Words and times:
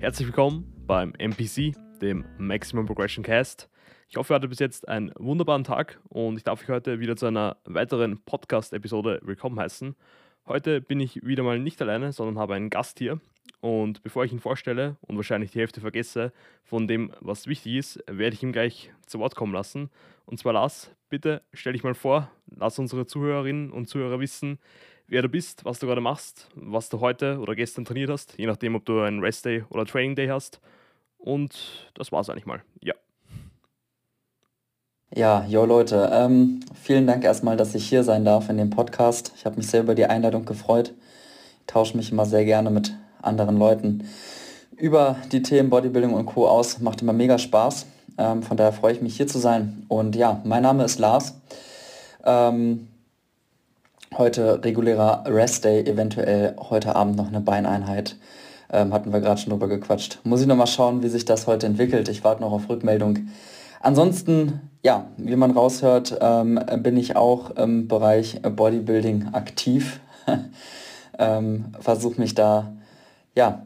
Herzlich 0.00 0.28
willkommen 0.28 0.72
beim 0.86 1.12
MPC, 1.18 1.74
dem 2.00 2.24
Maximum 2.38 2.86
Progression 2.86 3.24
Cast. 3.24 3.68
Ich 4.08 4.16
hoffe, 4.16 4.32
ihr 4.32 4.36
hattet 4.36 4.50
bis 4.50 4.60
jetzt 4.60 4.86
einen 4.86 5.10
wunderbaren 5.18 5.64
Tag 5.64 5.98
und 6.08 6.36
ich 6.36 6.44
darf 6.44 6.62
euch 6.62 6.68
heute 6.68 7.00
wieder 7.00 7.16
zu 7.16 7.26
einer 7.26 7.56
weiteren 7.64 8.20
Podcast-Episode 8.24 9.18
willkommen 9.24 9.58
heißen. 9.58 9.96
Heute 10.46 10.80
bin 10.80 11.00
ich 11.00 11.26
wieder 11.26 11.42
mal 11.42 11.58
nicht 11.58 11.82
alleine, 11.82 12.12
sondern 12.12 12.38
habe 12.38 12.54
einen 12.54 12.70
Gast 12.70 13.00
hier. 13.00 13.20
Und 13.60 14.04
bevor 14.04 14.24
ich 14.24 14.32
ihn 14.32 14.38
vorstelle 14.38 14.96
und 15.00 15.16
wahrscheinlich 15.16 15.50
die 15.50 15.58
Hälfte 15.58 15.80
vergesse 15.80 16.32
von 16.62 16.86
dem, 16.86 17.12
was 17.18 17.48
wichtig 17.48 17.74
ist, 17.74 18.04
werde 18.06 18.34
ich 18.34 18.42
ihm 18.44 18.52
gleich 18.52 18.92
zu 19.04 19.18
Wort 19.18 19.34
kommen 19.34 19.52
lassen. 19.52 19.90
Und 20.26 20.38
zwar 20.38 20.52
Lars, 20.52 20.94
bitte 21.08 21.42
stell 21.52 21.72
dich 21.72 21.82
mal 21.82 21.94
vor, 21.94 22.30
lass 22.54 22.78
unsere 22.78 23.06
Zuhörerinnen 23.06 23.72
und 23.72 23.88
Zuhörer 23.88 24.20
wissen, 24.20 24.60
wer 25.08 25.22
du 25.22 25.28
bist, 25.28 25.64
was 25.64 25.78
du 25.78 25.86
gerade 25.86 26.00
machst, 26.00 26.48
was 26.54 26.88
du 26.88 27.00
heute 27.00 27.38
oder 27.40 27.54
gestern 27.54 27.84
trainiert 27.84 28.10
hast, 28.10 28.38
je 28.38 28.46
nachdem, 28.46 28.74
ob 28.74 28.84
du 28.84 29.00
einen 29.00 29.20
Rest 29.20 29.44
Day 29.44 29.64
oder 29.70 29.84
Training 29.84 30.14
Day 30.14 30.28
hast. 30.28 30.60
Und 31.18 31.90
das 31.94 32.12
war's 32.12 32.30
eigentlich 32.30 32.46
mal. 32.46 32.62
Ja. 32.80 32.94
Ja, 35.14 35.46
jo 35.48 35.64
Leute, 35.64 36.10
ähm, 36.12 36.60
vielen 36.74 37.06
Dank 37.06 37.24
erstmal, 37.24 37.56
dass 37.56 37.74
ich 37.74 37.88
hier 37.88 38.04
sein 38.04 38.26
darf 38.26 38.50
in 38.50 38.58
dem 38.58 38.70
Podcast. 38.70 39.32
Ich 39.36 39.46
habe 39.46 39.56
mich 39.56 39.66
sehr 39.66 39.80
über 39.80 39.94
die 39.94 40.04
Einladung 40.04 40.44
gefreut. 40.44 40.92
Ich 41.60 41.66
tausche 41.66 41.96
mich 41.96 42.12
immer 42.12 42.26
sehr 42.26 42.44
gerne 42.44 42.70
mit 42.70 42.94
anderen 43.22 43.56
Leuten 43.56 44.06
über 44.76 45.16
die 45.32 45.42
Themen 45.42 45.70
Bodybuilding 45.70 46.12
und 46.12 46.26
Co. 46.26 46.46
aus. 46.46 46.78
Macht 46.80 47.00
immer 47.00 47.14
mega 47.14 47.38
Spaß. 47.38 47.86
Ähm, 48.18 48.42
von 48.42 48.56
daher 48.58 48.72
freue 48.72 48.92
ich 48.92 49.00
mich 49.00 49.16
hier 49.16 49.26
zu 49.26 49.38
sein. 49.38 49.84
Und 49.88 50.14
ja, 50.14 50.42
mein 50.44 50.62
Name 50.62 50.84
ist 50.84 50.98
Lars. 50.98 51.34
Ähm, 52.24 52.88
heute 54.16 54.62
regulärer 54.64 55.24
Rest 55.26 55.64
Day, 55.64 55.82
eventuell 55.82 56.56
heute 56.58 56.96
Abend 56.96 57.16
noch 57.16 57.28
eine 57.28 57.40
Beineinheit. 57.40 58.16
Ähm, 58.70 58.92
hatten 58.92 59.12
wir 59.12 59.20
gerade 59.20 59.40
schon 59.40 59.50
drüber 59.50 59.68
gequatscht. 59.68 60.20
Muss 60.24 60.40
ich 60.40 60.46
noch 60.46 60.56
mal 60.56 60.66
schauen, 60.66 61.02
wie 61.02 61.08
sich 61.08 61.24
das 61.24 61.46
heute 61.46 61.66
entwickelt. 61.66 62.08
Ich 62.08 62.24
warte 62.24 62.42
noch 62.42 62.52
auf 62.52 62.68
Rückmeldung. 62.68 63.28
Ansonsten, 63.80 64.60
ja, 64.82 65.06
wie 65.16 65.36
man 65.36 65.52
raushört, 65.52 66.18
ähm, 66.20 66.60
bin 66.78 66.96
ich 66.96 67.16
auch 67.16 67.50
im 67.50 67.88
Bereich 67.88 68.42
Bodybuilding 68.42 69.28
aktiv. 69.32 70.00
ähm, 71.18 71.66
Versuche 71.80 72.20
mich 72.20 72.34
da, 72.34 72.72
ja, 73.34 73.62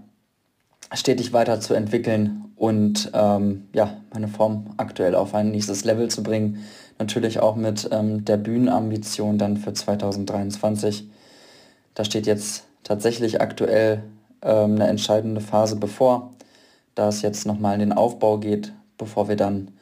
stetig 0.95 1.33
weiterzuentwickeln 1.33 2.53
und 2.57 3.11
ähm, 3.15 3.69
ja, 3.73 3.97
meine 4.13 4.29
Form 4.29 4.67
aktuell 4.77 5.15
auf 5.15 5.35
ein 5.35 5.51
nächstes 5.51 5.85
Level 5.85 6.09
zu 6.09 6.23
bringen. 6.23 6.65
Natürlich 7.03 7.41
auch 7.41 7.57
mit 7.57 7.89
ähm, 7.91 8.25
der 8.25 8.37
Bühnenambition 8.37 9.37
dann 9.37 9.57
für 9.57 9.73
2023. 9.73 11.09
Da 11.97 12.05
steht 12.05 12.29
jetzt 12.29 12.63
tatsächlich 12.85 13.41
aktuell 13.41 14.05
ähm, 14.41 14.77
eine 14.77 14.87
entscheidende 14.87 15.41
Phase 15.41 15.75
bevor, 15.75 16.31
da 16.95 17.09
es 17.09 17.21
jetzt 17.21 17.45
nochmal 17.45 17.75
in 17.75 17.81
den 17.81 17.93
Aufbau 17.93 18.39
geht, 18.39 18.73
bevor 18.99 19.27
wir 19.27 19.35
dann 19.35 19.73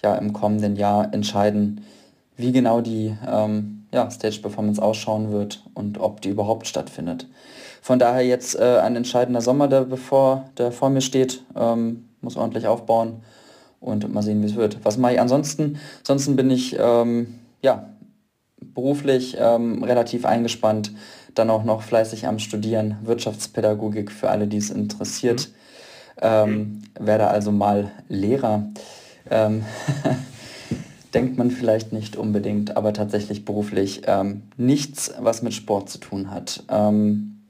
ja 0.00 0.14
im 0.14 0.32
kommenden 0.32 0.76
Jahr 0.76 1.12
entscheiden, 1.12 1.84
wie 2.36 2.52
genau 2.52 2.82
die 2.82 3.16
ähm, 3.28 3.84
ja, 3.90 4.08
Stage 4.08 4.38
Performance 4.40 4.80
ausschauen 4.80 5.32
wird 5.32 5.64
und 5.74 5.98
ob 5.98 6.20
die 6.20 6.28
überhaupt 6.28 6.68
stattfindet. 6.68 7.26
Von 7.82 7.98
daher 7.98 8.24
jetzt 8.24 8.54
äh, 8.54 8.78
ein 8.78 8.94
entscheidender 8.94 9.40
Sommer, 9.40 9.66
der, 9.66 9.80
bevor, 9.80 10.44
der 10.56 10.70
vor 10.70 10.88
mir 10.88 11.00
steht, 11.00 11.42
ähm, 11.56 12.04
muss 12.20 12.36
ordentlich 12.36 12.68
aufbauen 12.68 13.24
und 13.80 14.12
mal 14.12 14.22
sehen, 14.22 14.42
wie 14.42 14.46
es 14.46 14.56
wird. 14.56 14.78
Was 14.84 14.98
mache 14.98 15.14
ich 15.14 15.20
ansonsten? 15.20 15.78
Ansonsten 16.00 16.36
bin 16.36 16.50
ich 16.50 16.76
ähm, 16.78 17.34
ja, 17.62 17.90
beruflich 18.60 19.36
ähm, 19.38 19.82
relativ 19.82 20.24
eingespannt, 20.24 20.92
dann 21.34 21.50
auch 21.50 21.64
noch 21.64 21.82
fleißig 21.82 22.26
am 22.26 22.38
Studieren, 22.38 22.96
Wirtschaftspädagogik 23.02 24.12
für 24.12 24.30
alle, 24.30 24.46
die 24.46 24.58
es 24.58 24.70
interessiert. 24.70 25.48
Mhm. 25.48 25.54
Ähm, 26.22 26.82
werde 26.98 27.28
also 27.28 27.50
mal 27.50 27.90
Lehrer. 28.08 28.68
Ähm, 29.30 29.64
denkt 31.14 31.38
man 31.38 31.50
vielleicht 31.50 31.92
nicht 31.92 32.16
unbedingt, 32.16 32.76
aber 32.76 32.92
tatsächlich 32.92 33.44
beruflich 33.44 34.02
ähm, 34.06 34.42
nichts, 34.56 35.12
was 35.18 35.42
mit 35.42 35.54
Sport 35.54 35.90
zu 35.90 35.98
tun 35.98 36.30
hat. 36.30 36.62
Ähm, 36.68 37.40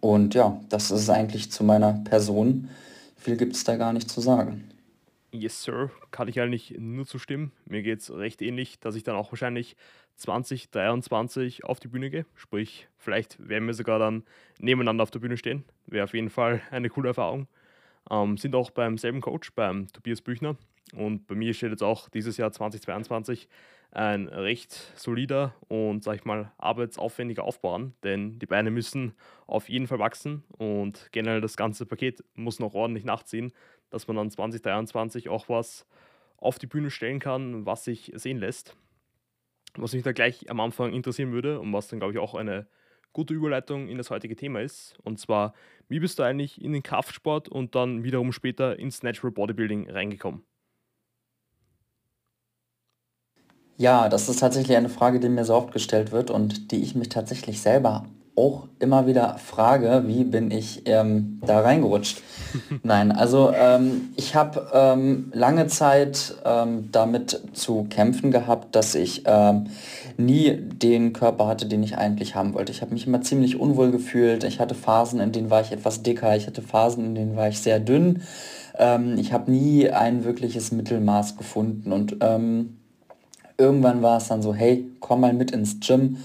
und 0.00 0.34
ja, 0.34 0.60
das 0.68 0.90
ist 0.90 1.10
eigentlich 1.10 1.50
zu 1.50 1.64
meiner 1.64 1.92
Person. 2.04 2.68
Viel 3.16 3.36
gibt 3.36 3.56
es 3.56 3.64
da 3.64 3.76
gar 3.76 3.92
nicht 3.92 4.10
zu 4.10 4.20
sagen. 4.20 4.65
Yes, 5.36 5.62
Sir, 5.62 5.90
kann 6.10 6.28
ich 6.28 6.40
eigentlich 6.40 6.74
nur 6.78 7.06
zustimmen. 7.06 7.52
Mir 7.66 7.82
geht 7.82 8.00
es 8.00 8.10
recht 8.10 8.40
ähnlich, 8.40 8.80
dass 8.80 8.94
ich 8.94 9.02
dann 9.02 9.16
auch 9.16 9.30
wahrscheinlich 9.32 9.76
2023 10.16 11.64
auf 11.64 11.78
die 11.78 11.88
Bühne 11.88 12.10
gehe. 12.10 12.26
Sprich, 12.34 12.88
vielleicht 12.96 13.36
werden 13.46 13.66
wir 13.66 13.74
sogar 13.74 13.98
dann 13.98 14.24
nebeneinander 14.58 15.02
auf 15.02 15.10
der 15.10 15.18
Bühne 15.18 15.36
stehen. 15.36 15.64
Wäre 15.86 16.04
auf 16.04 16.14
jeden 16.14 16.30
Fall 16.30 16.62
eine 16.70 16.88
coole 16.88 17.08
Erfahrung. 17.08 17.48
Ähm, 18.10 18.36
sind 18.38 18.54
auch 18.54 18.70
beim 18.70 18.98
selben 18.98 19.20
Coach, 19.20 19.52
beim 19.52 19.88
Tobias 19.92 20.22
Büchner. 20.22 20.56
Und 20.94 21.26
bei 21.26 21.34
mir 21.34 21.52
steht 21.52 21.70
jetzt 21.70 21.82
auch 21.82 22.08
dieses 22.08 22.36
Jahr 22.36 22.52
2022 22.52 23.48
ein 23.96 24.28
recht 24.28 24.92
solider 24.96 25.54
und, 25.68 26.04
sag 26.04 26.16
ich 26.16 26.24
mal, 26.24 26.52
arbeitsaufwendiger 26.58 27.44
Aufbau 27.44 27.74
an, 27.74 27.94
denn 28.02 28.38
die 28.38 28.46
Beine 28.46 28.70
müssen 28.70 29.14
auf 29.46 29.68
jeden 29.68 29.86
Fall 29.86 29.98
wachsen 29.98 30.44
und 30.58 31.08
generell 31.12 31.40
das 31.40 31.56
ganze 31.56 31.86
Paket 31.86 32.22
muss 32.34 32.60
noch 32.60 32.74
ordentlich 32.74 33.04
nachziehen, 33.04 33.52
dass 33.90 34.06
man 34.08 34.16
dann 34.16 34.30
2023 34.30 35.28
auch 35.28 35.48
was 35.48 35.86
auf 36.38 36.58
die 36.58 36.66
Bühne 36.66 36.90
stellen 36.90 37.18
kann, 37.18 37.66
was 37.66 37.84
sich 37.84 38.12
sehen 38.14 38.38
lässt. 38.38 38.76
Was 39.76 39.92
mich 39.92 40.02
da 40.02 40.12
gleich 40.12 40.50
am 40.50 40.60
Anfang 40.60 40.92
interessieren 40.92 41.32
würde 41.32 41.60
und 41.60 41.72
was 41.72 41.88
dann, 41.88 41.98
glaube 41.98 42.12
ich, 42.12 42.18
auch 42.18 42.34
eine 42.34 42.66
gute 43.12 43.34
Überleitung 43.34 43.88
in 43.88 43.98
das 43.98 44.10
heutige 44.10 44.36
Thema 44.36 44.60
ist. 44.60 44.94
Und 45.02 45.18
zwar, 45.18 45.54
wie 45.88 46.00
bist 46.00 46.18
du 46.18 46.22
eigentlich 46.22 46.60
in 46.62 46.72
den 46.72 46.82
Kraftsport 46.82 47.48
und 47.48 47.74
dann 47.74 48.04
wiederum 48.04 48.32
später 48.32 48.78
ins 48.78 49.02
Natural 49.02 49.32
Bodybuilding 49.32 49.90
reingekommen? 49.90 50.44
Ja, 53.78 54.08
das 54.08 54.28
ist 54.28 54.40
tatsächlich 54.40 54.76
eine 54.76 54.88
Frage, 54.88 55.20
die 55.20 55.28
mir 55.28 55.44
so 55.44 55.54
oft 55.54 55.72
gestellt 55.72 56.10
wird 56.12 56.30
und 56.30 56.72
die 56.72 56.82
ich 56.82 56.94
mich 56.94 57.10
tatsächlich 57.10 57.60
selber 57.60 58.06
auch 58.36 58.68
immer 58.78 59.06
wieder 59.06 59.38
frage, 59.38 60.04
wie 60.06 60.24
bin 60.24 60.50
ich 60.50 60.82
ähm, 60.84 61.40
da 61.44 61.60
reingerutscht? 61.60 62.22
Nein, 62.82 63.10
also 63.10 63.50
ähm, 63.52 64.10
ich 64.16 64.34
habe 64.34 64.70
ähm, 64.74 65.30
lange 65.32 65.66
Zeit 65.68 66.34
ähm, 66.44 66.90
damit 66.92 67.40
zu 67.54 67.86
kämpfen 67.88 68.30
gehabt, 68.30 68.76
dass 68.76 68.94
ich 68.94 69.22
ähm, 69.24 69.68
nie 70.18 70.54
den 70.54 71.14
Körper 71.14 71.46
hatte, 71.46 71.66
den 71.66 71.82
ich 71.82 71.96
eigentlich 71.96 72.34
haben 72.34 72.52
wollte. 72.52 72.72
Ich 72.72 72.82
habe 72.82 72.92
mich 72.92 73.06
immer 73.06 73.22
ziemlich 73.22 73.58
unwohl 73.58 73.90
gefühlt. 73.90 74.44
Ich 74.44 74.60
hatte 74.60 74.74
Phasen, 74.74 75.18
in 75.20 75.32
denen 75.32 75.48
war 75.48 75.62
ich 75.62 75.72
etwas 75.72 76.02
dicker. 76.02 76.36
Ich 76.36 76.46
hatte 76.46 76.60
Phasen, 76.60 77.06
in 77.06 77.14
denen 77.14 77.36
war 77.36 77.48
ich 77.48 77.60
sehr 77.60 77.80
dünn. 77.80 78.22
Ähm, 78.78 79.16
ich 79.16 79.32
habe 79.32 79.50
nie 79.50 79.88
ein 79.88 80.24
wirkliches 80.24 80.72
Mittelmaß 80.72 81.36
gefunden 81.36 81.92
und 81.92 82.16
irgendwann 83.58 84.02
war 84.02 84.18
es 84.18 84.28
dann 84.28 84.42
so, 84.42 84.54
hey, 84.54 84.86
komm 85.00 85.22
mal 85.22 85.32
mit 85.32 85.50
ins 85.50 85.80
Gym. 85.80 86.18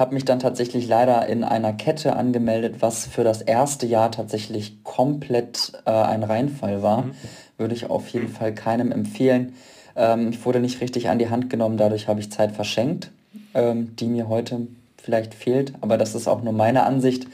Habe 0.00 0.14
mich 0.14 0.24
dann 0.24 0.38
tatsächlich 0.38 0.88
leider 0.88 1.26
in 1.26 1.44
einer 1.44 1.74
Kette 1.74 2.16
angemeldet, 2.16 2.76
was 2.80 3.06
für 3.06 3.22
das 3.22 3.42
erste 3.42 3.84
Jahr 3.84 4.10
tatsächlich 4.10 4.82
komplett 4.82 5.72
äh, 5.84 5.90
ein 5.90 6.22
Reinfall 6.22 6.82
war. 6.82 7.02
Mhm. 7.02 7.12
Würde 7.58 7.74
ich 7.74 7.90
auf 7.90 8.08
jeden 8.08 8.28
Fall 8.28 8.54
keinem 8.54 8.92
empfehlen. 8.92 9.52
Ähm, 9.94 10.30
ich 10.30 10.42
wurde 10.46 10.60
nicht 10.60 10.80
richtig 10.80 11.10
an 11.10 11.18
die 11.18 11.28
Hand 11.28 11.50
genommen, 11.50 11.76
dadurch 11.76 12.08
habe 12.08 12.18
ich 12.18 12.32
Zeit 12.32 12.52
verschenkt, 12.52 13.10
ähm, 13.52 13.94
die 13.96 14.06
mir 14.06 14.28
heute 14.28 14.68
vielleicht 14.96 15.34
fehlt. 15.34 15.74
Aber 15.82 15.98
das 15.98 16.14
ist 16.14 16.28
auch 16.28 16.42
nur 16.42 16.54
meine 16.54 16.84
Ansicht. 16.84 17.26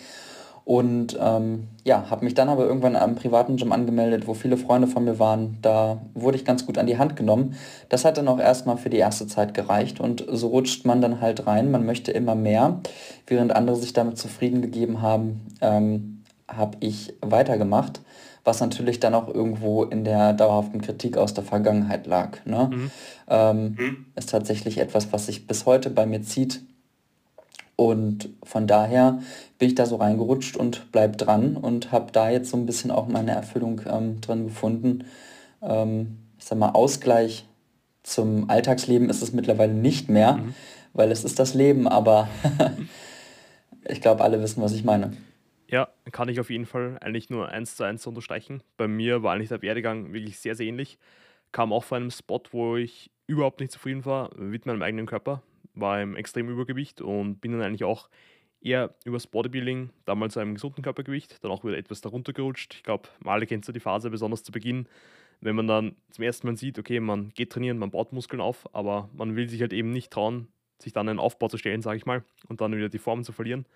Und 0.66 1.16
ähm, 1.20 1.68
ja, 1.84 2.10
habe 2.10 2.24
mich 2.24 2.34
dann 2.34 2.48
aber 2.48 2.66
irgendwann 2.66 2.96
am 2.96 3.14
privaten 3.14 3.56
Gym 3.56 3.70
angemeldet, 3.70 4.26
wo 4.26 4.34
viele 4.34 4.56
Freunde 4.56 4.88
von 4.88 5.04
mir 5.04 5.20
waren. 5.20 5.58
Da 5.62 6.02
wurde 6.12 6.36
ich 6.36 6.44
ganz 6.44 6.66
gut 6.66 6.76
an 6.76 6.88
die 6.88 6.98
Hand 6.98 7.14
genommen. 7.14 7.54
Das 7.88 8.04
hat 8.04 8.18
dann 8.18 8.26
auch 8.26 8.40
erstmal 8.40 8.76
für 8.76 8.90
die 8.90 8.96
erste 8.96 9.28
Zeit 9.28 9.54
gereicht 9.54 10.00
und 10.00 10.26
so 10.28 10.48
rutscht 10.48 10.84
man 10.84 11.00
dann 11.00 11.20
halt 11.20 11.46
rein. 11.46 11.70
Man 11.70 11.86
möchte 11.86 12.10
immer 12.10 12.34
mehr. 12.34 12.80
Während 13.28 13.54
andere 13.54 13.76
sich 13.76 13.92
damit 13.92 14.18
zufrieden 14.18 14.60
gegeben 14.60 15.02
haben, 15.02 15.46
ähm, 15.60 16.24
habe 16.48 16.78
ich 16.80 17.14
weitergemacht, 17.20 18.00
was 18.42 18.60
natürlich 18.60 18.98
dann 18.98 19.14
auch 19.14 19.32
irgendwo 19.32 19.84
in 19.84 20.02
der 20.02 20.32
dauerhaften 20.32 20.80
Kritik 20.80 21.16
aus 21.16 21.32
der 21.32 21.44
Vergangenheit 21.44 22.08
lag. 22.08 22.44
Ne? 22.44 22.70
Mhm. 22.72 22.90
Ähm, 23.28 23.76
mhm. 23.78 24.06
Ist 24.16 24.30
tatsächlich 24.30 24.78
etwas, 24.78 25.12
was 25.12 25.26
sich 25.26 25.46
bis 25.46 25.64
heute 25.64 25.90
bei 25.90 26.06
mir 26.06 26.22
zieht 26.22 26.60
und 27.76 28.30
von 28.42 28.66
daher 28.66 29.20
bin 29.58 29.68
ich 29.68 29.74
da 29.74 29.84
so 29.84 29.96
reingerutscht 29.96 30.56
und 30.56 30.90
bleib 30.92 31.18
dran 31.18 31.56
und 31.56 31.92
habe 31.92 32.10
da 32.10 32.30
jetzt 32.30 32.50
so 32.50 32.56
ein 32.56 32.66
bisschen 32.66 32.90
auch 32.90 33.06
meine 33.06 33.32
Erfüllung 33.32 33.82
ähm, 33.86 34.20
drin 34.22 34.46
gefunden. 34.46 35.04
Ähm, 35.62 36.16
ich 36.38 36.46
sag 36.46 36.58
mal, 36.58 36.70
Ausgleich 36.70 37.44
zum 38.02 38.48
Alltagsleben 38.48 39.10
ist 39.10 39.22
es 39.22 39.32
mittlerweile 39.32 39.74
nicht 39.74 40.08
mehr, 40.08 40.34
mhm. 40.34 40.54
weil 40.94 41.10
es 41.10 41.24
ist 41.24 41.38
das 41.38 41.52
Leben, 41.52 41.86
aber 41.86 42.28
ich 43.84 44.00
glaube, 44.00 44.24
alle 44.24 44.40
wissen, 44.40 44.62
was 44.62 44.72
ich 44.72 44.84
meine. 44.84 45.12
Ja, 45.68 45.88
kann 46.12 46.28
ich 46.28 46.40
auf 46.40 46.48
jeden 46.48 46.66
Fall 46.66 46.96
eigentlich 47.00 47.28
nur 47.28 47.48
eins 47.48 47.76
zu 47.76 47.84
eins 47.84 48.06
unterstreichen. 48.06 48.62
Bei 48.76 48.88
mir 48.88 49.22
war 49.22 49.34
eigentlich 49.34 49.48
der 49.48 49.62
Werdegang 49.62 50.12
wirklich 50.12 50.38
sehr, 50.38 50.54
sehr 50.54 50.66
ähnlich. 50.66 50.98
Kam 51.52 51.72
auch 51.72 51.84
von 51.84 52.02
einem 52.02 52.10
Spot, 52.10 52.40
wo 52.52 52.76
ich 52.76 53.10
überhaupt 53.26 53.60
nicht 53.60 53.72
zufrieden 53.72 54.04
war 54.04 54.30
mit 54.38 54.64
meinem 54.64 54.82
eigenen 54.82 55.06
Körper 55.06 55.42
war 55.76 56.02
im 56.02 56.16
extrem 56.16 56.48
Übergewicht 56.48 57.00
und 57.00 57.40
bin 57.40 57.52
dann 57.52 57.62
eigentlich 57.62 57.84
auch 57.84 58.08
eher 58.60 58.94
übers 59.04 59.26
Bodybuilding, 59.26 59.90
damals 60.04 60.36
einem 60.36 60.54
gesunden 60.54 60.82
Körpergewicht, 60.82 61.42
dann 61.44 61.50
auch 61.50 61.64
wieder 61.64 61.78
etwas 61.78 62.00
darunter 62.00 62.32
gerutscht. 62.32 62.74
Ich 62.74 62.82
glaube, 62.82 63.08
alle 63.24 63.46
kennst 63.46 63.68
du 63.68 63.72
die 63.72 63.80
Phase, 63.80 64.10
besonders 64.10 64.42
zu 64.42 64.52
Beginn, 64.52 64.88
wenn 65.40 65.54
man 65.54 65.66
dann 65.66 65.96
zum 66.10 66.24
ersten 66.24 66.46
Mal 66.46 66.56
sieht, 66.56 66.78
okay, 66.78 66.98
man 66.98 67.28
geht 67.30 67.52
trainieren, 67.52 67.78
man 67.78 67.90
baut 67.90 68.12
Muskeln 68.12 68.40
auf, 68.40 68.66
aber 68.74 69.08
man 69.12 69.36
will 69.36 69.48
sich 69.48 69.60
halt 69.60 69.72
eben 69.72 69.90
nicht 69.90 70.10
trauen, 70.10 70.48
sich 70.78 70.92
dann 70.92 71.08
einen 71.08 71.18
Aufbau 71.18 71.48
zu 71.48 71.58
stellen, 71.58 71.82
sage 71.82 71.98
ich 71.98 72.06
mal, 72.06 72.24
und 72.48 72.60
dann 72.60 72.74
wieder 72.74 72.88
die 72.88 72.98
Form 72.98 73.22
zu 73.22 73.32
verlieren. 73.32 73.66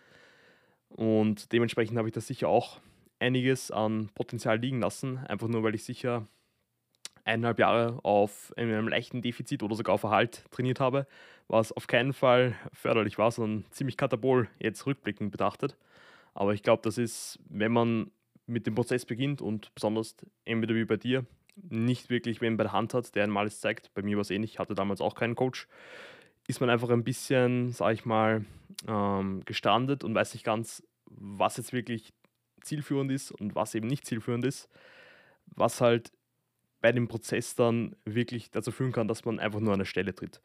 Und 0.89 1.53
dementsprechend 1.53 1.97
habe 1.99 2.09
ich 2.09 2.15
da 2.15 2.21
sicher 2.21 2.49
auch 2.49 2.81
einiges 3.21 3.71
an 3.71 4.09
Potenzial 4.15 4.59
liegen 4.59 4.81
lassen, 4.81 5.19
einfach 5.19 5.49
nur 5.49 5.63
weil 5.63 5.75
ich 5.75 5.85
sicher 5.85 6.27
eineinhalb 7.25 7.59
Jahre 7.59 7.99
auf 8.03 8.53
einem 8.57 8.89
leichten 8.89 9.23
Defizit 9.23 9.63
oder 9.63 9.75
sogar 9.75 9.95
auf 9.95 10.03
Erhalt 10.03 10.45
trainiert 10.51 10.81
habe, 10.81 11.07
was 11.49 11.73
auf 11.73 11.87
keinen 11.87 12.13
Fall 12.13 12.55
förderlich 12.73 13.19
war, 13.19 13.31
sondern 13.31 13.65
ziemlich 13.71 13.97
katabol 13.97 14.49
jetzt 14.59 14.87
rückblickend 14.87 15.31
betrachtet. 15.31 15.77
Aber 16.35 16.55
ich 16.55 16.63
glaube, 16.63 16.83
das 16.83 16.99
ist, 16.99 17.39
wenn 17.49 17.73
man 17.73 18.11
mit 18.47 18.67
dem 18.67 18.75
Prozess 18.75 19.05
beginnt 19.05 19.43
und 19.43 19.75
besonders 19.75 20.17
entweder 20.45 20.75
wie 20.75 20.85
bei 20.85 20.97
dir 20.97 21.25
nicht 21.57 22.11
wirklich 22.11 22.41
wen 22.41 22.57
bei 22.57 22.65
der 22.65 22.73
Hand 22.73 22.95
hat, 22.95 23.15
der 23.15 23.25
einem 23.25 23.37
alles 23.37 23.61
zeigt, 23.61 23.93
bei 23.95 24.03
mir 24.03 24.17
war 24.17 24.23
es 24.23 24.31
ähnlich, 24.31 24.53
ich 24.53 24.59
hatte 24.59 24.75
damals 24.75 25.01
auch 25.01 25.15
keinen 25.15 25.35
Coach, 25.35 25.69
ist 26.47 26.61
man 26.61 26.71
einfach 26.71 26.91
ein 26.91 27.05
bisschen, 27.05 27.71
sag 27.71 27.95
ich 27.95 28.05
mal, 28.05 28.45
ähm, 28.89 29.43
gestrandet 29.45 30.05
und 30.05 30.15
weiß 30.15 30.35
nicht 30.35 30.45
ganz, 30.45 30.83
was 31.07 31.57
jetzt 31.57 31.73
wirklich 31.73 32.13
zielführend 32.63 33.11
ist 33.11 33.33
und 33.33 33.55
was 33.55 33.75
eben 33.75 33.87
nicht 33.87 34.07
zielführend 34.07 34.45
ist, 34.45 34.69
was 35.47 35.81
halt 35.81 36.13
bei 36.81 36.93
dem 36.93 37.09
Prozess 37.09 37.55
dann 37.55 37.97
wirklich 38.05 38.51
dazu 38.51 38.71
führen 38.71 38.93
kann, 38.93 39.09
dass 39.09 39.25
man 39.25 39.39
einfach 39.39 39.61
nur 39.61 39.73
an 39.73 39.79
der 39.79 39.87
Stelle 39.87 40.15
tritt. 40.15 40.41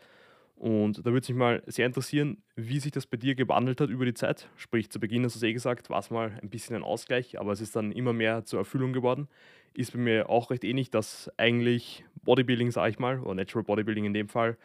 Und 0.55 0.99
da 0.99 1.11
würde 1.11 1.31
mich 1.31 1.37
mal 1.37 1.61
sehr 1.67 1.85
interessieren, 1.85 2.41
wie 2.55 2.79
sich 2.79 2.91
das 2.91 3.05
bei 3.05 3.17
dir 3.17 3.35
gewandelt 3.35 3.81
hat 3.81 3.89
über 3.89 4.05
die 4.05 4.13
Zeit. 4.13 4.47
Sprich, 4.55 4.89
zu 4.89 4.99
Beginn 4.99 5.25
hast 5.25 5.35
du 5.35 5.39
es 5.39 5.43
eh 5.43 5.51
gesagt, 5.51 5.89
war 5.89 5.99
es 5.99 6.09
mal 6.09 6.39
ein 6.41 6.49
bisschen 6.49 6.77
ein 6.77 6.83
Ausgleich, 6.83 7.39
aber 7.39 7.51
es 7.51 7.59
ist 7.59 7.75
dann 7.75 7.91
immer 7.91 8.13
mehr 8.13 8.45
zur 8.45 8.59
Erfüllung 8.59 8.93
geworden. 8.93 9.27
Ist 9.73 9.91
bei 9.91 9.99
mir 9.99 10.29
auch 10.29 10.51
recht 10.51 10.63
ähnlich, 10.63 10.89
dass 10.89 11.29
eigentlich 11.35 12.05
Bodybuilding, 12.23 12.71
sage 12.71 12.91
ich 12.91 12.99
mal, 12.99 13.19
oder 13.19 13.35
Natural 13.35 13.63
Bodybuilding 13.63 14.05
in 14.05 14.13
dem 14.13 14.29
Fall, 14.29 14.57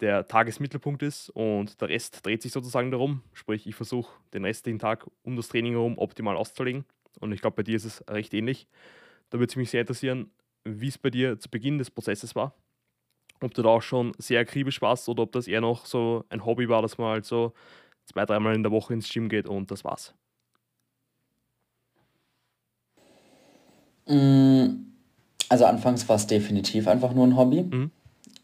der 0.00 0.26
Tagesmittelpunkt 0.26 1.02
ist 1.02 1.30
und 1.30 1.80
der 1.80 1.88
Rest 1.88 2.24
dreht 2.24 2.42
sich 2.42 2.52
sozusagen 2.52 2.90
darum. 2.90 3.22
Sprich, 3.32 3.66
ich 3.66 3.74
versuche 3.74 4.12
den 4.34 4.44
restlichen 4.44 4.78
Tag 4.78 5.06
um 5.22 5.36
das 5.36 5.48
Training 5.48 5.72
herum 5.72 5.98
optimal 5.98 6.36
auszulegen. 6.36 6.84
Und 7.20 7.32
ich 7.32 7.40
glaube, 7.40 7.56
bei 7.56 7.62
dir 7.62 7.76
ist 7.76 7.84
es 7.84 8.04
recht 8.08 8.32
ähnlich. 8.34 8.68
Da 9.30 9.38
würde 9.38 9.50
es 9.50 9.56
mich 9.56 9.70
sehr 9.70 9.80
interessieren, 9.80 10.30
wie 10.64 10.88
es 10.88 10.98
bei 10.98 11.10
dir 11.10 11.38
zu 11.38 11.48
Beginn 11.48 11.78
des 11.78 11.90
Prozesses 11.90 12.34
war. 12.34 12.54
Ob 13.40 13.54
du 13.54 13.62
da 13.62 13.70
auch 13.70 13.82
schon 13.82 14.12
sehr 14.18 14.40
akribisch 14.40 14.80
warst 14.82 15.08
oder 15.08 15.24
ob 15.24 15.32
das 15.32 15.48
eher 15.48 15.60
noch 15.60 15.86
so 15.86 16.24
ein 16.28 16.44
Hobby 16.44 16.68
war, 16.68 16.82
dass 16.82 16.98
man 16.98 17.08
halt 17.08 17.24
so 17.24 17.52
zwei, 18.04 18.24
dreimal 18.24 18.54
in 18.54 18.62
der 18.62 18.72
Woche 18.72 18.94
ins 18.94 19.08
Gym 19.12 19.28
geht 19.28 19.48
und 19.48 19.70
das 19.70 19.84
war's. 19.84 20.14
Mm, 24.06 24.92
also 25.48 25.64
anfangs 25.64 26.08
war 26.08 26.16
es 26.16 26.26
definitiv 26.26 26.88
einfach 26.88 27.14
nur 27.14 27.26
ein 27.26 27.36
Hobby. 27.36 27.62
Mhm. 27.62 27.90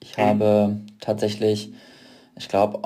Ich 0.00 0.17
habe 0.17 0.76
tatsächlich, 1.00 1.73
ich 2.37 2.49
glaube, 2.49 2.82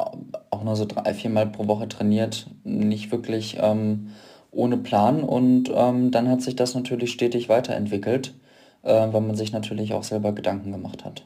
auch 0.51 0.65
nur 0.65 0.77
so 0.77 0.87
drei, 0.87 1.13
viermal 1.15 1.47
pro 1.47 1.67
Woche 1.67 1.89
trainiert, 1.89 2.47
nicht 2.65 3.13
wirklich 3.13 3.59
ähm, 3.61 4.11
ohne 4.51 4.79
Plan. 4.79 5.23
Und 5.23 5.71
ähm, 5.75 6.11
dann 6.11 6.29
hat 6.29 6.41
sich 6.43 6.57
das 6.57 6.75
natürlich 6.75 7.13
stetig 7.13 7.49
weiterentwickelt, 7.49 8.35
äh, 8.83 9.13
weil 9.13 9.21
man 9.21 9.37
sich 9.37 9.53
natürlich 9.53 9.93
auch 9.93 10.05
selber 10.05 10.33
Gedanken 10.33 10.73
gemacht 10.73 11.05
hat. 11.05 11.25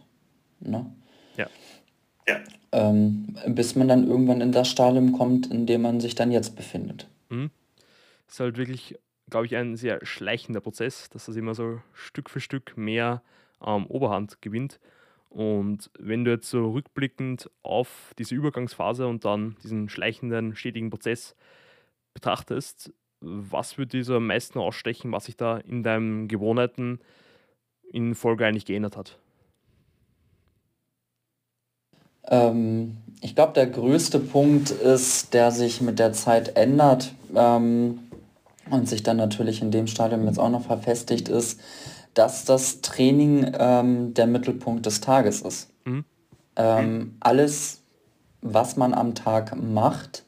Ne? 0.61 0.87
Ja. 1.37 1.47
Ja. 2.29 2.37
Ähm, 2.73 3.37
bis 3.49 3.77
man 3.77 3.89
dann 3.89 4.07
irgendwann 4.07 4.41
in 4.41 4.53
das 4.53 4.69
Stadium 4.69 5.13
kommt, 5.13 5.47
in 5.49 5.67
dem 5.67 5.83
man 5.83 6.01
sich 6.01 6.15
dann 6.15 6.31
jetzt 6.31 6.57
befindet. 6.57 7.09
Mhm. 7.29 7.51
Das 8.27 8.35
ist 8.35 8.41
halt 8.41 8.59
wirklich, 8.59 8.99
glaube 9.31 9.47
ich, 9.47 9.57
ein 9.57 9.77
sehr 9.77 10.05
schleichender 10.05 10.61
Prozess, 10.61 11.09
dass 11.11 11.27
das 11.27 11.37
immer 11.37 11.55
so 11.55 11.81
Stück 11.93 12.29
für 12.29 12.41
Stück 12.41 12.77
mehr 12.77 13.23
ähm, 13.65 13.87
Oberhand 13.87 14.43
gewinnt. 14.43 14.81
Und 15.31 15.91
wenn 15.99 16.25
du 16.25 16.31
jetzt 16.31 16.49
so 16.49 16.71
rückblickend 16.73 17.51
auf 17.63 18.15
diese 18.19 18.35
Übergangsphase 18.35 19.07
und 19.07 19.25
dann 19.25 19.57
diesen 19.63 19.89
schleichenden, 19.89 20.57
stetigen 20.57 20.91
Prozess 20.91 21.37
betrachtest, 22.15 22.93
was 23.21 23.77
würde 23.77 23.99
dir 23.99 24.05
so 24.05 24.17
am 24.17 24.27
meisten 24.27 24.59
ausstechen, 24.59 25.13
was 25.13 25.27
sich 25.27 25.37
da 25.37 25.59
in 25.59 25.83
deinen 25.83 26.29
Gewohnheiten 26.29 27.01
in 27.93 28.15
Folge 28.15 28.47
eigentlich 28.47 28.67
geändert 28.67 28.97
hat? 28.97 29.19
Ähm, 32.29 32.99
ich 33.21 33.35
glaube, 33.35 33.53
der 33.55 33.67
größte 33.67 34.19
Punkt 34.19 34.71
ist, 34.71 35.33
der 35.35 35.51
sich 35.51 35.81
mit 35.81 35.99
der 35.99 36.13
Zeit 36.13 36.57
ändert 36.57 37.15
ähm, 37.35 38.01
und 38.71 38.89
sich 38.89 39.03
dann 39.03 39.17
natürlich 39.17 39.63
in 39.63 39.71
dem 39.71 39.87
Stadium 39.87 40.27
jetzt 40.27 40.39
auch 40.39 40.51
noch 40.51 40.63
verfestigt 40.63 41.29
ist, 41.29 41.61
dass 42.15 42.45
das 42.45 42.81
Training 42.81 43.53
ähm, 43.59 44.15
der 44.15 44.27
Mittelpunkt 44.27 44.87
des 44.87 45.01
Tages 45.01 45.43
ist. 45.43 45.69
Mhm. 45.85 46.05
Ähm, 46.57 47.17
alles, 47.21 47.83
was 48.41 48.77
man 48.77 48.95
am 48.95 49.15
Tag 49.15 49.55
macht, 49.63 50.25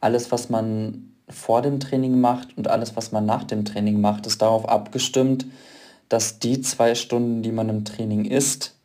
alles, 0.00 0.30
was 0.30 0.48
man 0.48 1.12
vor 1.28 1.62
dem 1.62 1.80
Training 1.80 2.20
macht 2.20 2.56
und 2.56 2.68
alles, 2.68 2.96
was 2.96 3.12
man 3.12 3.26
nach 3.26 3.44
dem 3.44 3.64
Training 3.64 4.00
macht, 4.00 4.26
ist 4.26 4.42
darauf 4.42 4.68
abgestimmt, 4.68 5.46
dass 6.12 6.38
die 6.38 6.60
zwei 6.60 6.94
Stunden, 6.94 7.42
die 7.42 7.52
man 7.52 7.70
im 7.70 7.84
Training 7.86 8.26
ist, 8.26 8.76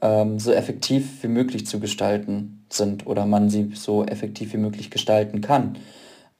ähm, 0.00 0.40
so 0.40 0.52
effektiv 0.52 1.22
wie 1.22 1.28
möglich 1.28 1.64
zu 1.66 1.78
gestalten 1.78 2.64
sind 2.70 3.06
oder 3.06 3.24
man 3.24 3.50
sie 3.50 3.70
so 3.74 4.04
effektiv 4.04 4.52
wie 4.52 4.58
möglich 4.58 4.90
gestalten 4.90 5.40
kann. 5.42 5.78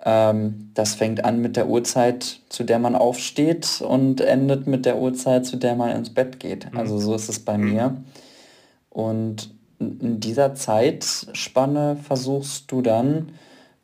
Ähm, 0.05 0.73
das 0.75 0.95
fängt 0.95 1.25
an 1.25 1.41
mit 1.41 1.57
der 1.57 1.69
Uhrzeit, 1.69 2.41
zu 2.49 2.65
der 2.65 2.81
man 2.81 2.97
aufsteht 2.97 3.81
und 3.87 4.21
endet 4.21 4.67
mit 4.67 4.85
der 4.85 4.99
Uhrzeit, 4.99 5.47
zu 5.47 5.57
der 5.57 5.77
man 5.77 5.97
ins 5.97 6.11
Bett 6.11 6.41
geht. 6.41 6.73
Mhm. 6.73 6.79
Also 6.79 6.99
so 6.99 7.15
ist 7.15 7.29
es 7.29 7.39
bei 7.39 7.57
mir. 7.57 8.03
Und 8.91 9.55
in 9.79 10.19
dieser 10.19 10.55
Zeitspanne 10.57 11.97
versuchst 12.03 12.71
du 12.73 12.83
dann, 12.83 13.31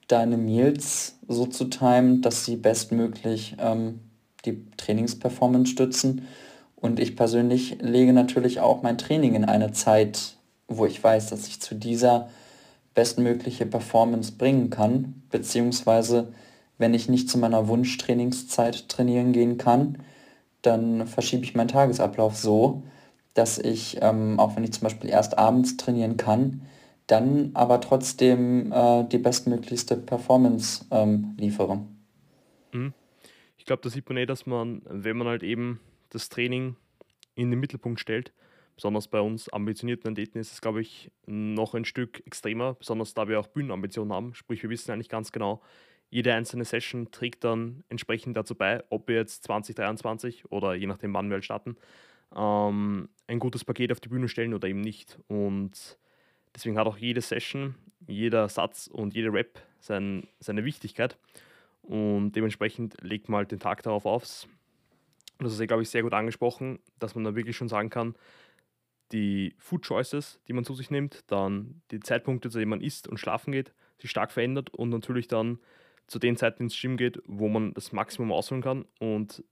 deine 0.08 0.38
Meals 0.38 1.18
so 1.28 1.46
zu 1.46 1.66
timen, 1.66 2.22
dass 2.22 2.46
sie 2.46 2.56
bestmöglich 2.56 3.56
ähm, 3.60 4.00
die 4.50 4.76
Trainingsperformance 4.76 5.70
stützen. 5.72 6.26
Und 6.76 7.00
ich 7.00 7.16
persönlich 7.16 7.78
lege 7.80 8.12
natürlich 8.12 8.60
auch 8.60 8.82
mein 8.82 8.98
Training 8.98 9.34
in 9.34 9.44
eine 9.44 9.72
Zeit, 9.72 10.36
wo 10.68 10.86
ich 10.86 11.02
weiß, 11.02 11.30
dass 11.30 11.48
ich 11.48 11.60
zu 11.60 11.74
dieser 11.74 12.28
bestmögliche 12.94 13.66
Performance 13.66 14.32
bringen 14.32 14.70
kann, 14.70 15.22
beziehungsweise 15.30 16.32
wenn 16.78 16.94
ich 16.94 17.08
nicht 17.08 17.28
zu 17.28 17.38
meiner 17.38 17.68
Wunschtrainingszeit 17.68 18.88
trainieren 18.88 19.32
gehen 19.32 19.58
kann, 19.58 19.98
dann 20.62 21.06
verschiebe 21.06 21.44
ich 21.44 21.54
meinen 21.54 21.68
Tagesablauf 21.68 22.36
so, 22.36 22.82
dass 23.34 23.58
ich, 23.58 23.98
ähm, 24.00 24.40
auch 24.40 24.56
wenn 24.56 24.64
ich 24.64 24.72
zum 24.72 24.82
Beispiel 24.82 25.10
erst 25.10 25.38
abends 25.38 25.76
trainieren 25.76 26.16
kann, 26.16 26.62
dann 27.06 27.50
aber 27.54 27.80
trotzdem 27.80 28.72
äh, 28.72 29.04
die 29.04 29.18
bestmöglichste 29.18 29.96
Performance 29.96 30.84
ähm, 30.90 31.34
liefere. 31.38 31.80
Ich 33.68 33.70
glaube, 33.70 33.82
da 33.82 33.90
sieht 33.90 34.08
man 34.08 34.16
eh, 34.16 34.24
dass 34.24 34.46
man, 34.46 34.80
wenn 34.86 35.18
man 35.18 35.26
halt 35.26 35.42
eben 35.42 35.78
das 36.08 36.30
Training 36.30 36.76
in 37.34 37.50
den 37.50 37.60
Mittelpunkt 37.60 38.00
stellt, 38.00 38.32
besonders 38.74 39.08
bei 39.08 39.20
uns 39.20 39.50
ambitionierten 39.50 40.10
Athleten 40.10 40.38
ist 40.38 40.54
es, 40.54 40.62
glaube 40.62 40.80
ich, 40.80 41.10
noch 41.26 41.74
ein 41.74 41.84
Stück 41.84 42.26
extremer, 42.26 42.76
besonders 42.76 43.12
da 43.12 43.28
wir 43.28 43.38
auch 43.38 43.48
Bühnenambitionen 43.48 44.10
haben. 44.10 44.32
Sprich, 44.32 44.62
wir 44.62 44.70
wissen 44.70 44.90
eigentlich 44.90 45.10
ganz 45.10 45.32
genau, 45.32 45.60
jede 46.08 46.32
einzelne 46.32 46.64
Session 46.64 47.10
trägt 47.10 47.44
dann 47.44 47.84
entsprechend 47.90 48.38
dazu 48.38 48.54
bei, 48.54 48.82
ob 48.88 49.06
wir 49.06 49.16
jetzt 49.16 49.44
2023 49.44 50.50
oder 50.50 50.72
je 50.74 50.86
nachdem, 50.86 51.12
wann 51.12 51.28
wir 51.28 51.34
halt 51.34 51.44
starten, 51.44 51.76
ähm, 52.34 53.10
ein 53.26 53.38
gutes 53.38 53.66
Paket 53.66 53.92
auf 53.92 54.00
die 54.00 54.08
Bühne 54.08 54.28
stellen 54.28 54.54
oder 54.54 54.66
eben 54.66 54.80
nicht. 54.80 55.18
Und 55.28 55.98
deswegen 56.54 56.78
hat 56.78 56.86
auch 56.86 56.96
jede 56.96 57.20
Session, 57.20 57.74
jeder 58.06 58.48
Satz 58.48 58.86
und 58.86 59.12
jede 59.12 59.30
Rap 59.30 59.60
sein, 59.78 60.26
seine 60.40 60.64
Wichtigkeit. 60.64 61.18
Und 61.88 62.32
dementsprechend 62.32 62.96
legt 63.00 63.28
man 63.28 63.38
halt 63.38 63.50
den 63.50 63.60
Tag 63.60 63.82
darauf 63.82 64.04
auf. 64.04 64.46
Das 65.38 65.52
ist 65.52 65.66
glaube 65.66 65.82
ich, 65.82 65.88
sehr 65.88 66.02
gut 66.02 66.12
angesprochen, 66.12 66.80
dass 66.98 67.14
man 67.14 67.24
da 67.24 67.34
wirklich 67.34 67.56
schon 67.56 67.68
sagen 67.68 67.88
kann, 67.88 68.14
die 69.10 69.54
Food 69.58 69.86
Choices, 69.86 70.38
die 70.48 70.52
man 70.52 70.64
zu 70.64 70.74
sich 70.74 70.90
nimmt, 70.90 71.24
dann 71.28 71.80
die 71.90 72.00
Zeitpunkte, 72.00 72.50
zu 72.50 72.58
denen 72.58 72.68
man 72.68 72.82
isst 72.82 73.08
und 73.08 73.18
schlafen 73.18 73.52
geht, 73.52 73.72
sich 73.98 74.10
stark 74.10 74.32
verändert 74.32 74.68
und 74.70 74.90
natürlich 74.90 75.28
dann 75.28 75.60
zu 76.06 76.18
den 76.18 76.36
Zeiten 76.36 76.64
ins 76.64 76.78
Gym 76.78 76.98
geht, 76.98 77.22
wo 77.26 77.48
man 77.48 77.72
das 77.72 77.92
Maximum 77.92 78.32
ausholen 78.32 78.62
kann. 78.62 78.84
Und 78.98 79.42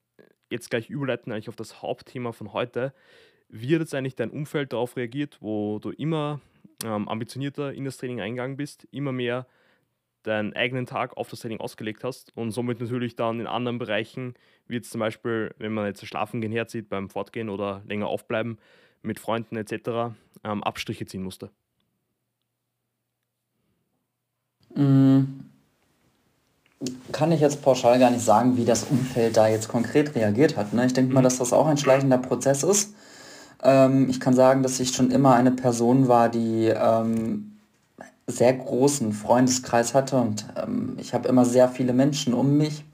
jetzt 0.50 0.68
gleich 0.68 0.90
überleiten 0.90 1.32
eigentlich 1.32 1.48
auf 1.48 1.56
das 1.56 1.80
Hauptthema 1.80 2.32
von 2.32 2.52
heute. 2.52 2.92
Wie 3.48 3.74
hat 3.74 3.80
jetzt 3.80 3.94
eigentlich 3.94 4.16
dein 4.16 4.30
Umfeld 4.30 4.74
darauf 4.74 4.96
reagiert, 4.96 5.38
wo 5.40 5.78
du 5.78 5.90
immer 5.90 6.40
ähm, 6.84 7.08
ambitionierter 7.08 7.72
in 7.72 7.84
das 7.84 7.96
Training 7.96 8.20
eingegangen 8.20 8.58
bist, 8.58 8.86
immer 8.90 9.12
mehr 9.12 9.46
deinen 10.26 10.54
eigenen 10.54 10.86
Tag 10.86 11.16
auf 11.16 11.28
das 11.28 11.40
Training 11.40 11.60
ausgelegt 11.60 12.04
hast 12.04 12.36
und 12.36 12.50
somit 12.50 12.80
natürlich 12.80 13.16
dann 13.16 13.40
in 13.40 13.46
anderen 13.46 13.78
Bereichen, 13.78 14.34
wie 14.66 14.74
jetzt 14.74 14.90
zum 14.90 14.98
Beispiel, 14.98 15.54
wenn 15.58 15.72
man 15.72 15.86
jetzt 15.86 16.04
schlafen 16.06 16.40
gehen 16.40 16.52
herzieht 16.52 16.88
beim 16.88 17.08
Fortgehen 17.08 17.48
oder 17.48 17.82
länger 17.86 18.08
aufbleiben, 18.08 18.58
mit 19.02 19.20
Freunden 19.20 19.56
etc. 19.56 20.14
Ähm, 20.44 20.64
Abstriche 20.64 21.06
ziehen 21.06 21.22
musste? 21.22 21.50
Mm, 24.74 25.24
kann 27.12 27.32
ich 27.32 27.40
jetzt 27.40 27.62
pauschal 27.62 27.98
gar 27.98 28.10
nicht 28.10 28.24
sagen, 28.24 28.56
wie 28.56 28.64
das 28.64 28.84
Umfeld 28.84 29.36
da 29.36 29.48
jetzt 29.48 29.68
konkret 29.68 30.14
reagiert 30.14 30.56
hat. 30.56 30.72
Ne? 30.72 30.86
Ich 30.86 30.92
denke 30.92 31.14
mal, 31.14 31.20
mhm. 31.20 31.24
dass 31.24 31.38
das 31.38 31.52
auch 31.52 31.66
ein 31.66 31.78
schleichender 31.78 32.18
Prozess 32.18 32.62
ist. 32.62 32.94
Ähm, 33.62 34.08
ich 34.10 34.20
kann 34.20 34.34
sagen, 34.34 34.62
dass 34.62 34.80
ich 34.80 34.90
schon 34.90 35.10
immer 35.10 35.34
eine 35.34 35.52
Person 35.52 36.08
war, 36.08 36.28
die 36.28 36.66
ähm, 36.66 37.55
sehr 38.26 38.52
großen 38.52 39.12
Freundeskreis 39.12 39.94
hatte 39.94 40.16
und 40.16 40.46
ähm, 40.56 40.96
ich 40.98 41.14
habe 41.14 41.28
immer 41.28 41.44
sehr 41.44 41.68
viele 41.68 41.92
Menschen 41.92 42.34
um 42.34 42.56
mich. 42.56 42.84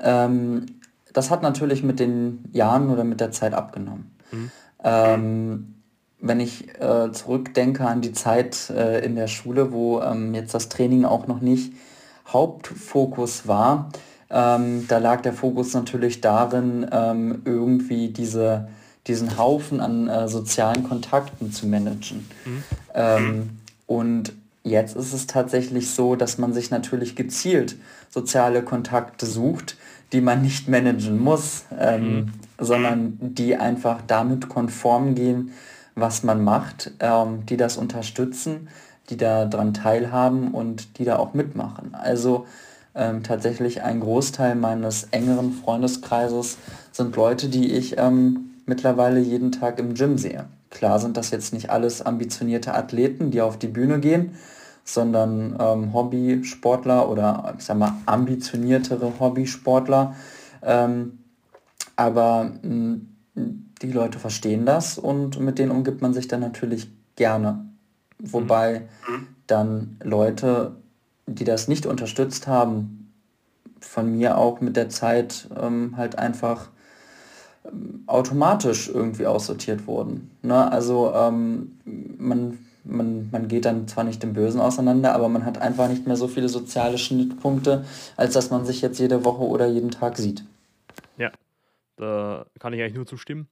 Ähm, 0.00 0.66
das 1.12 1.30
hat 1.30 1.42
natürlich 1.42 1.82
mit 1.82 2.00
den 2.00 2.44
Jahren 2.52 2.90
oder 2.90 3.04
mit 3.04 3.20
der 3.20 3.30
Zeit 3.30 3.52
abgenommen. 3.52 4.10
Mhm. 4.30 4.50
Ähm, 4.82 5.74
wenn 6.20 6.40
ich 6.40 6.68
äh, 6.80 7.12
zurückdenke 7.12 7.84
an 7.84 8.00
die 8.00 8.12
Zeit 8.12 8.70
äh, 8.70 9.04
in 9.04 9.16
der 9.16 9.28
Schule, 9.28 9.72
wo 9.72 10.00
ähm, 10.00 10.34
jetzt 10.34 10.54
das 10.54 10.68
Training 10.68 11.04
auch 11.04 11.26
noch 11.26 11.40
nicht 11.40 11.72
Hauptfokus 12.26 13.46
war, 13.46 13.90
ähm, 14.30 14.86
da 14.88 14.98
lag 14.98 15.22
der 15.22 15.32
Fokus 15.32 15.74
natürlich 15.74 16.20
darin, 16.20 16.86
ähm, 16.90 17.42
irgendwie 17.44 18.08
diese, 18.08 18.68
diesen 19.06 19.38
Haufen 19.38 19.80
an 19.80 20.08
äh, 20.08 20.28
sozialen 20.28 20.86
Kontakten 20.86 21.52
zu 21.52 21.66
managen. 21.66 22.28
Mhm. 22.44 22.62
Und 23.88 24.34
jetzt 24.62 24.94
ist 24.94 25.12
es 25.12 25.26
tatsächlich 25.26 25.90
so, 25.90 26.14
dass 26.14 26.38
man 26.38 26.52
sich 26.52 26.70
natürlich 26.70 27.16
gezielt 27.16 27.74
soziale 28.10 28.62
Kontakte 28.62 29.26
sucht, 29.26 29.76
die 30.12 30.20
man 30.20 30.42
nicht 30.42 30.68
managen 30.68 31.18
muss, 31.18 31.64
ähm, 31.76 32.02
mhm. 32.02 32.32
sondern 32.58 33.18
die 33.20 33.56
einfach 33.56 34.00
damit 34.06 34.48
konform 34.48 35.14
gehen, 35.14 35.52
was 35.96 36.22
man 36.22 36.44
macht, 36.44 36.92
ähm, 37.00 37.44
die 37.46 37.56
das 37.56 37.76
unterstützen, 37.76 38.68
die 39.10 39.16
daran 39.16 39.74
teilhaben 39.74 40.52
und 40.52 40.98
die 40.98 41.04
da 41.04 41.16
auch 41.16 41.32
mitmachen. 41.34 41.94
Also 41.94 42.46
ähm, 42.94 43.22
tatsächlich 43.22 43.82
ein 43.82 44.00
Großteil 44.00 44.54
meines 44.54 45.04
engeren 45.12 45.52
Freundeskreises 45.52 46.58
sind 46.92 47.16
Leute, 47.16 47.48
die 47.48 47.72
ich 47.72 47.96
ähm, 47.96 48.50
mittlerweile 48.66 49.18
jeden 49.18 49.50
Tag 49.50 49.78
im 49.78 49.94
Gym 49.94 50.18
sehe. 50.18 50.44
Klar 50.70 50.98
sind 50.98 51.16
das 51.16 51.30
jetzt 51.30 51.52
nicht 51.52 51.70
alles 51.70 52.04
ambitionierte 52.04 52.74
Athleten, 52.74 53.30
die 53.30 53.40
auf 53.40 53.58
die 53.58 53.68
Bühne 53.68 54.00
gehen, 54.00 54.34
sondern 54.84 55.56
ähm, 55.58 55.92
Hobbysportler 55.92 57.08
oder 57.08 57.54
ich 57.58 57.64
sag 57.64 57.78
mal 57.78 57.94
ambitioniertere 58.06 59.18
Hobbysportler. 59.18 60.14
Ähm, 60.62 61.18
aber 61.96 62.52
mh, 62.62 62.98
die 63.82 63.92
Leute 63.92 64.18
verstehen 64.18 64.66
das 64.66 64.98
und 64.98 65.40
mit 65.40 65.58
denen 65.58 65.70
umgibt 65.70 66.02
man 66.02 66.14
sich 66.14 66.28
dann 66.28 66.40
natürlich 66.40 66.90
gerne. 67.16 67.64
Wobei 68.18 68.88
mhm. 69.08 69.26
dann 69.46 69.96
Leute, 70.02 70.76
die 71.26 71.44
das 71.44 71.68
nicht 71.68 71.86
unterstützt 71.86 72.46
haben, 72.46 73.12
von 73.80 74.10
mir 74.16 74.38
auch 74.38 74.60
mit 74.60 74.76
der 74.76 74.88
Zeit 74.88 75.48
ähm, 75.60 75.96
halt 75.96 76.18
einfach 76.18 76.68
automatisch 78.06 78.88
irgendwie 78.88 79.26
aussortiert 79.26 79.86
wurden. 79.86 80.30
Ne? 80.42 80.70
Also 80.70 81.12
ähm, 81.14 81.78
man, 82.18 82.58
man, 82.84 83.28
man 83.30 83.48
geht 83.48 83.64
dann 83.64 83.86
zwar 83.88 84.04
nicht 84.04 84.22
im 84.24 84.32
Bösen 84.32 84.60
auseinander, 84.60 85.14
aber 85.14 85.28
man 85.28 85.44
hat 85.44 85.58
einfach 85.58 85.88
nicht 85.88 86.06
mehr 86.06 86.16
so 86.16 86.28
viele 86.28 86.48
soziale 86.48 86.98
Schnittpunkte, 86.98 87.84
als 88.16 88.34
dass 88.34 88.50
man 88.50 88.64
sich 88.64 88.80
jetzt 88.80 88.98
jede 88.98 89.24
Woche 89.24 89.42
oder 89.42 89.66
jeden 89.66 89.90
Tag 89.90 90.16
sieht. 90.16 90.44
Ja, 91.18 91.30
da 91.96 92.46
kann 92.58 92.72
ich 92.72 92.80
eigentlich 92.80 92.94
nur 92.94 93.06
zustimmen. 93.06 93.48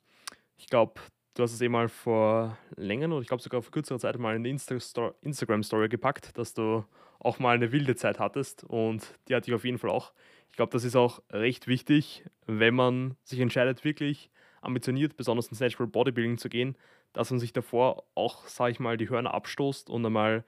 Ich 0.56 0.66
glaube, 0.68 0.94
du 1.34 1.42
hast 1.42 1.52
es 1.52 1.60
eh 1.60 1.68
mal 1.68 1.88
vor 1.88 2.56
längeren 2.76 3.12
oder 3.12 3.22
ich 3.22 3.28
glaube 3.28 3.42
sogar 3.42 3.60
vor 3.60 3.72
kürzerer 3.72 3.98
Zeit 3.98 4.18
mal 4.18 4.34
in 4.34 4.42
eine 4.42 4.48
Insta 4.48 4.76
Instagram-Story 5.20 5.88
gepackt, 5.88 6.36
dass 6.38 6.54
du 6.54 6.84
auch 7.18 7.38
mal 7.38 7.56
eine 7.56 7.72
wilde 7.72 7.96
Zeit 7.96 8.18
hattest 8.18 8.64
und 8.64 9.02
die 9.28 9.34
hatte 9.34 9.50
ich 9.50 9.54
auf 9.54 9.64
jeden 9.64 9.78
Fall 9.78 9.90
auch. 9.90 10.12
Ich 10.50 10.56
glaube, 10.56 10.72
das 10.72 10.84
ist 10.84 10.96
auch 10.96 11.22
recht 11.30 11.66
wichtig, 11.66 12.24
wenn 12.46 12.74
man 12.74 13.16
sich 13.24 13.40
entscheidet, 13.40 13.84
wirklich 13.84 14.30
ambitioniert, 14.62 15.16
besonders 15.16 15.48
ins 15.48 15.60
Natural 15.60 15.86
Bodybuilding 15.86 16.38
zu 16.38 16.48
gehen, 16.48 16.76
dass 17.12 17.30
man 17.30 17.38
sich 17.38 17.52
davor 17.52 18.04
auch, 18.14 18.46
sage 18.46 18.72
ich 18.72 18.80
mal, 18.80 18.96
die 18.96 19.08
Hörner 19.08 19.34
abstoßt 19.34 19.90
und 19.90 20.04
einmal 20.04 20.44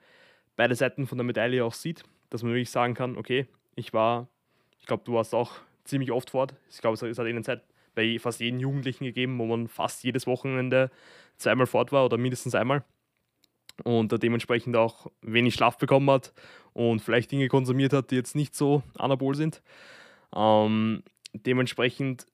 beide 0.55 0.75
Seiten 0.75 1.07
von 1.07 1.17
der 1.17 1.25
Medaille 1.25 1.63
auch 1.63 1.73
sieht, 1.73 2.03
dass 2.29 2.43
man 2.43 2.51
wirklich 2.51 2.69
sagen 2.69 2.93
kann, 2.93 3.17
okay, 3.17 3.47
ich 3.75 3.93
war, 3.93 4.27
ich 4.79 4.85
glaube, 4.85 5.03
du 5.05 5.13
warst 5.13 5.33
auch 5.33 5.53
ziemlich 5.83 6.11
oft 6.11 6.29
fort. 6.29 6.53
Ich 6.69 6.79
glaube, 6.81 6.95
es 6.95 7.17
hat 7.17 7.27
in 7.27 7.35
der 7.35 7.43
Zeit 7.43 7.63
bei 7.95 8.19
fast 8.19 8.39
jedem 8.39 8.59
Jugendlichen 8.59 9.05
gegeben, 9.05 9.39
wo 9.39 9.45
man 9.45 9.67
fast 9.67 10.03
jedes 10.03 10.27
Wochenende 10.27 10.91
zweimal 11.37 11.65
fort 11.65 11.91
war 11.91 12.05
oder 12.05 12.17
mindestens 12.17 12.55
einmal 12.55 12.83
und 13.83 14.21
dementsprechend 14.21 14.75
auch 14.75 15.07
wenig 15.21 15.53
Schlaf 15.53 15.77
bekommen 15.77 16.09
hat 16.09 16.33
und 16.73 17.01
vielleicht 17.01 17.31
Dinge 17.31 17.47
konsumiert 17.47 17.93
hat, 17.93 18.11
die 18.11 18.15
jetzt 18.15 18.35
nicht 18.35 18.55
so 18.55 18.83
anabol 18.97 19.35
sind. 19.35 19.61
Ähm, 20.35 21.03
dementsprechend 21.33 22.25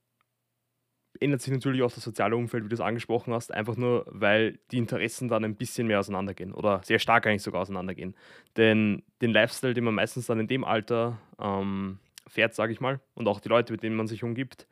ändert 1.19 1.41
sich 1.41 1.53
natürlich 1.53 1.81
auch 1.81 1.91
das 1.91 2.03
soziale 2.03 2.35
Umfeld, 2.35 2.65
wie 2.65 2.69
du 2.69 2.75
es 2.75 2.81
angesprochen 2.81 3.33
hast, 3.33 3.53
einfach 3.53 3.75
nur, 3.77 4.05
weil 4.07 4.59
die 4.71 4.77
Interessen 4.77 5.27
dann 5.27 5.45
ein 5.45 5.55
bisschen 5.55 5.87
mehr 5.87 5.99
auseinandergehen 5.99 6.53
oder 6.53 6.81
sehr 6.83 6.99
stark 6.99 7.25
eigentlich 7.25 7.43
sogar 7.43 7.61
auseinandergehen. 7.61 8.15
Denn 8.57 9.03
den 9.21 9.31
Lifestyle, 9.31 9.73
den 9.73 9.85
man 9.85 9.95
meistens 9.95 10.27
dann 10.27 10.39
in 10.39 10.47
dem 10.47 10.63
Alter 10.63 11.19
ähm, 11.39 11.99
fährt, 12.27 12.53
sage 12.53 12.73
ich 12.73 12.81
mal, 12.81 12.99
und 13.13 13.27
auch 13.27 13.39
die 13.39 13.49
Leute, 13.49 13.73
mit 13.73 13.83
denen 13.83 13.95
man 13.95 14.07
sich 14.07 14.23
umgibt, 14.23 14.67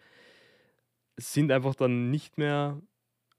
sind 1.18 1.52
einfach 1.52 1.76
dann 1.76 2.10
nicht 2.10 2.38
mehr 2.38 2.82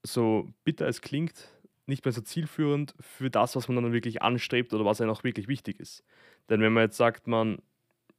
so 0.03 0.47
bitter 0.63 0.87
es 0.87 1.01
klingt, 1.01 1.54
nicht 1.87 2.03
mehr 2.05 2.11
so 2.11 2.21
zielführend 2.21 2.95
für 2.99 3.29
das, 3.29 3.55
was 3.55 3.67
man 3.67 3.83
dann 3.83 3.93
wirklich 3.93 4.21
anstrebt 4.21 4.73
oder 4.73 4.85
was 4.85 5.01
einem 5.01 5.11
auch 5.11 5.23
wirklich 5.23 5.47
wichtig 5.47 5.79
ist. 5.79 6.03
Denn 6.49 6.61
wenn 6.61 6.73
man 6.73 6.83
jetzt 6.83 6.97
sagt, 6.97 7.27
man 7.27 7.59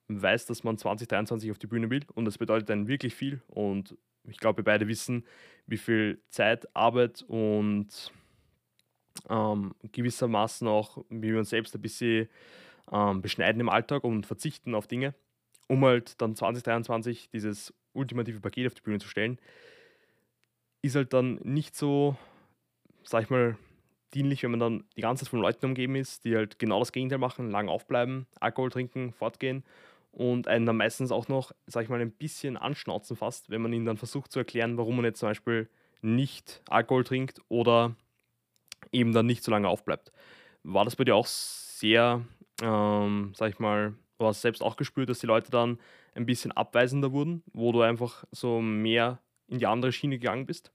weiß, 0.08 0.46
dass 0.46 0.62
man 0.64 0.78
2023 0.78 1.50
auf 1.50 1.58
die 1.58 1.66
Bühne 1.66 1.90
will 1.90 2.04
und 2.14 2.24
das 2.24 2.38
bedeutet 2.38 2.68
dann 2.68 2.88
wirklich 2.88 3.14
viel 3.14 3.42
und 3.48 3.96
ich 4.28 4.38
glaube, 4.38 4.58
wir 4.58 4.64
beide 4.64 4.88
wissen, 4.88 5.24
wie 5.66 5.76
viel 5.76 6.20
Zeit, 6.30 6.74
Arbeit 6.74 7.22
und 7.28 8.12
ähm, 9.28 9.74
gewissermaßen 9.92 10.68
auch, 10.68 11.04
wie 11.08 11.32
wir 11.32 11.38
uns 11.38 11.50
selbst 11.50 11.74
ein 11.74 11.82
bisschen 11.82 12.28
ähm, 12.90 13.22
beschneiden 13.22 13.60
im 13.60 13.68
Alltag 13.68 14.04
und 14.04 14.26
verzichten 14.26 14.74
auf 14.74 14.86
Dinge, 14.86 15.14
um 15.68 15.84
halt 15.84 16.20
dann 16.20 16.34
2023 16.36 17.30
dieses 17.30 17.74
ultimative 17.92 18.40
Paket 18.40 18.66
auf 18.66 18.74
die 18.74 18.82
Bühne 18.82 18.98
zu 18.98 19.08
stellen, 19.08 19.38
ist 20.82 20.96
halt 20.96 21.12
dann 21.12 21.36
nicht 21.42 21.74
so, 21.74 22.16
sag 23.08 23.24
ich 23.24 23.30
mal, 23.30 23.56
dienlich, 24.14 24.42
wenn 24.42 24.50
man 24.50 24.60
dann 24.60 24.84
die 24.96 25.02
ganze 25.02 25.24
Zeit 25.24 25.30
von 25.30 25.40
Leuten 25.40 25.66
umgeben 25.66 25.96
ist, 25.96 26.24
die 26.24 26.36
halt 26.36 26.58
genau 26.58 26.78
das 26.78 26.92
Gegenteil 26.92 27.18
machen, 27.18 27.50
lang 27.50 27.68
aufbleiben, 27.68 28.26
Alkohol 28.40 28.70
trinken, 28.70 29.12
fortgehen 29.12 29.64
und 30.12 30.48
einen 30.48 30.66
dann 30.66 30.76
meistens 30.76 31.12
auch 31.12 31.28
noch, 31.28 31.52
sag 31.66 31.84
ich 31.84 31.88
mal, 31.88 32.00
ein 32.00 32.12
bisschen 32.12 32.56
anschnauzen 32.56 33.16
fast, 33.16 33.50
wenn 33.50 33.62
man 33.62 33.72
ihnen 33.72 33.84
dann 33.84 33.96
versucht 33.96 34.32
zu 34.32 34.38
erklären, 34.38 34.78
warum 34.78 34.96
man 34.96 35.04
jetzt 35.04 35.20
zum 35.20 35.28
Beispiel 35.28 35.68
nicht 36.02 36.62
Alkohol 36.68 37.04
trinkt 37.04 37.40
oder 37.48 37.94
eben 38.92 39.12
dann 39.12 39.26
nicht 39.26 39.44
so 39.44 39.50
lange 39.50 39.68
aufbleibt. 39.68 40.12
War 40.62 40.84
das 40.84 40.96
bei 40.96 41.04
dir 41.04 41.16
auch 41.16 41.26
sehr, 41.26 42.22
ähm, 42.62 43.32
sag 43.34 43.50
ich 43.50 43.58
mal, 43.58 43.94
du 44.18 44.26
hast 44.26 44.42
selbst 44.42 44.62
auch 44.62 44.76
gespürt, 44.76 45.10
dass 45.10 45.18
die 45.18 45.26
Leute 45.26 45.50
dann 45.50 45.78
ein 46.14 46.26
bisschen 46.26 46.52
abweisender 46.52 47.12
wurden, 47.12 47.42
wo 47.52 47.72
du 47.72 47.82
einfach 47.82 48.24
so 48.30 48.60
mehr 48.60 49.20
in 49.48 49.58
die 49.58 49.66
andere 49.66 49.92
Schiene 49.92 50.18
gegangen 50.18 50.46
bist? 50.46 50.72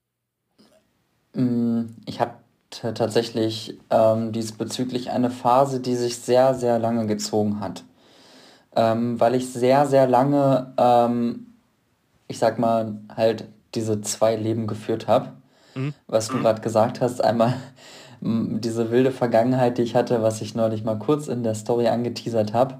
Mm, 1.34 1.84
ich 2.06 2.20
habe 2.20 2.34
tatsächlich 2.70 3.78
ähm, 3.90 4.32
diesbezüglich 4.32 5.12
eine 5.12 5.30
Phase, 5.30 5.80
die 5.80 5.96
sich 5.96 6.18
sehr, 6.18 6.54
sehr 6.54 6.80
lange 6.80 7.06
gezogen 7.06 7.60
hat. 7.60 7.84
Ähm, 8.76 9.20
weil 9.20 9.36
ich 9.36 9.52
sehr, 9.52 9.86
sehr 9.86 10.08
lange, 10.08 10.74
ähm, 10.78 11.48
ich 12.28 12.40
sag 12.40 12.58
mal, 12.58 12.98
halt 13.14 13.50
diese 13.76 14.02
zwei 14.02 14.36
Leben 14.36 14.68
geführt 14.68 15.08
habe. 15.08 15.34
Mhm. 15.76 15.94
Was 16.08 16.30
du 16.30 16.40
gerade 16.40 16.62
gesagt 16.62 17.02
hast, 17.02 17.22
einmal 17.24 17.56
diese 18.22 18.92
wilde 18.92 19.12
Vergangenheit, 19.12 19.78
die 19.78 19.82
ich 19.82 19.96
hatte, 19.96 20.22
was 20.22 20.42
ich 20.42 20.54
neulich 20.54 20.84
mal 20.84 21.00
kurz 21.00 21.28
in 21.28 21.44
der 21.44 21.56
Story 21.56 21.88
angeteasert 21.88 22.54
habe, 22.54 22.80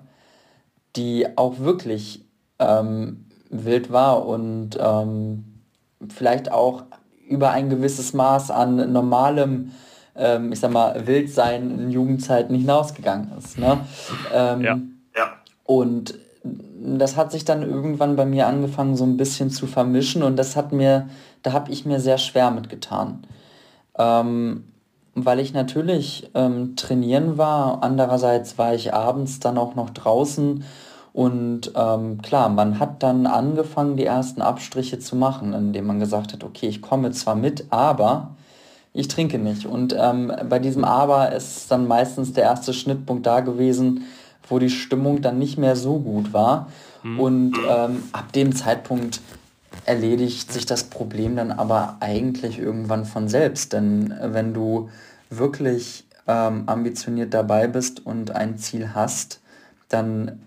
die 0.96 1.36
auch 1.36 1.60
wirklich 1.60 2.26
ähm, 2.60 3.26
wild 3.50 3.92
war 3.92 4.26
und 4.28 4.78
ähm, 4.80 5.64
vielleicht 6.10 6.52
auch 6.52 6.84
über 7.32 7.52
ein 7.52 7.70
gewisses 7.70 8.14
Maß 8.14 8.52
an 8.52 8.92
normalem, 8.92 9.72
ähm, 10.16 10.52
ich 10.52 10.60
sag 10.60 10.72
mal, 10.72 11.08
Wildsein 11.08 11.80
in 11.80 11.92
Jugendzeiten 11.92 12.56
hinausgegangen 12.56 13.32
ist. 13.38 13.58
Ne? 13.58 13.80
Ähm, 14.34 14.62
ja. 14.62 14.80
ja. 15.16 15.34
Und 15.66 16.16
das 16.44 17.16
hat 17.16 17.32
sich 17.32 17.46
dann 17.46 17.62
irgendwann 17.62 18.16
bei 18.16 18.26
mir 18.26 18.48
angefangen, 18.48 18.96
so 18.96 19.04
ein 19.04 19.18
bisschen 19.18 19.52
zu 19.52 19.68
vermischen 19.68 20.24
und 20.24 20.36
das 20.36 20.56
hat 20.56 20.72
mir, 20.72 21.10
da 21.44 21.54
habe 21.54 21.72
ich 21.72 21.86
mir 21.86 22.00
sehr 22.00 22.18
schwer 22.18 22.52
mitgetan. 22.52 23.24
Ähm, 23.98 24.66
weil 25.14 25.40
ich 25.40 25.54
natürlich 25.54 26.30
ähm, 26.34 26.76
trainieren 26.76 27.38
war, 27.38 27.84
andererseits 27.84 28.58
war 28.58 28.74
ich 28.74 28.94
abends 28.94 29.40
dann 29.40 29.58
auch 29.58 29.76
noch 29.76 29.90
draußen 29.90 30.64
und 31.14 31.74
ähm, 31.76 32.22
klar, 32.22 32.50
man 32.50 32.80
hat 32.80 33.04
dann 33.04 33.26
angefangen, 33.26 33.98
die 33.98 34.06
ersten 34.06 34.42
Abstriche 34.42 35.00
zu 35.00 35.16
machen, 35.16 35.54
indem 35.54 35.88
man 35.88 36.00
gesagt 36.00 36.32
hat, 36.32 36.44
okay, 36.44 36.68
ich 36.68 36.82
komme 36.82 37.12
zwar 37.12 37.36
mit, 37.36 37.66
aber 37.70 38.36
ich 38.94 39.08
trinke 39.08 39.38
nicht. 39.38 39.66
Und 39.66 39.96
ähm, 39.98 40.32
bei 40.48 40.60
diesem 40.60 40.86
Aber 40.86 41.32
ist 41.34 41.70
dann 41.70 41.88
meistens 41.88 42.34
der 42.34 42.46
erste 42.46 42.74
Schnittpunkt 42.74 43.26
da 43.26 43.42
gewesen, 43.42 44.06
wo 44.48 44.60
die 44.60 44.70
Stimmung 44.70 45.22
dann 45.22 45.38
nicht 45.38 45.58
mehr 45.58 45.76
so 45.76 46.00
gut 46.00 46.34
war. 46.34 46.68
Mhm. 47.04 47.20
Und 47.20 47.54
ähm, 47.70 48.04
ab 48.14 48.32
dem 48.34 48.56
Zeitpunkt 48.56 49.22
erledigt 49.86 50.52
sich 50.52 50.66
das 50.66 50.86
Problem 50.86 51.36
dann 51.36 51.52
aber 51.52 51.98
eigentlich 52.00 52.60
irgendwann 52.60 53.06
von 53.06 53.28
selbst. 53.28 53.74
Denn 53.74 54.14
wenn 54.22 54.54
du 54.54 54.90
wirklich 55.30 56.06
ähm, 56.28 56.64
ambitioniert 56.68 57.34
dabei 57.34 57.68
bist 57.68 58.06
und 58.06 58.32
ein 58.32 58.58
Ziel 58.58 58.94
hast, 58.94 59.40
dann 59.90 60.40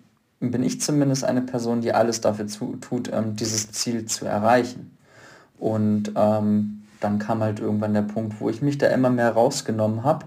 bin 0.50 0.62
ich 0.62 0.80
zumindest 0.80 1.24
eine 1.24 1.42
Person, 1.42 1.80
die 1.80 1.92
alles 1.92 2.20
dafür 2.20 2.46
zu, 2.46 2.76
tut, 2.76 3.10
ähm, 3.12 3.36
dieses 3.36 3.72
Ziel 3.72 4.06
zu 4.06 4.26
erreichen. 4.26 4.96
Und 5.58 6.12
ähm, 6.16 6.82
dann 7.00 7.18
kam 7.18 7.42
halt 7.42 7.60
irgendwann 7.60 7.94
der 7.94 8.02
Punkt, 8.02 8.40
wo 8.40 8.48
ich 8.48 8.62
mich 8.62 8.78
da 8.78 8.88
immer 8.88 9.10
mehr 9.10 9.30
rausgenommen 9.30 10.04
habe. 10.04 10.26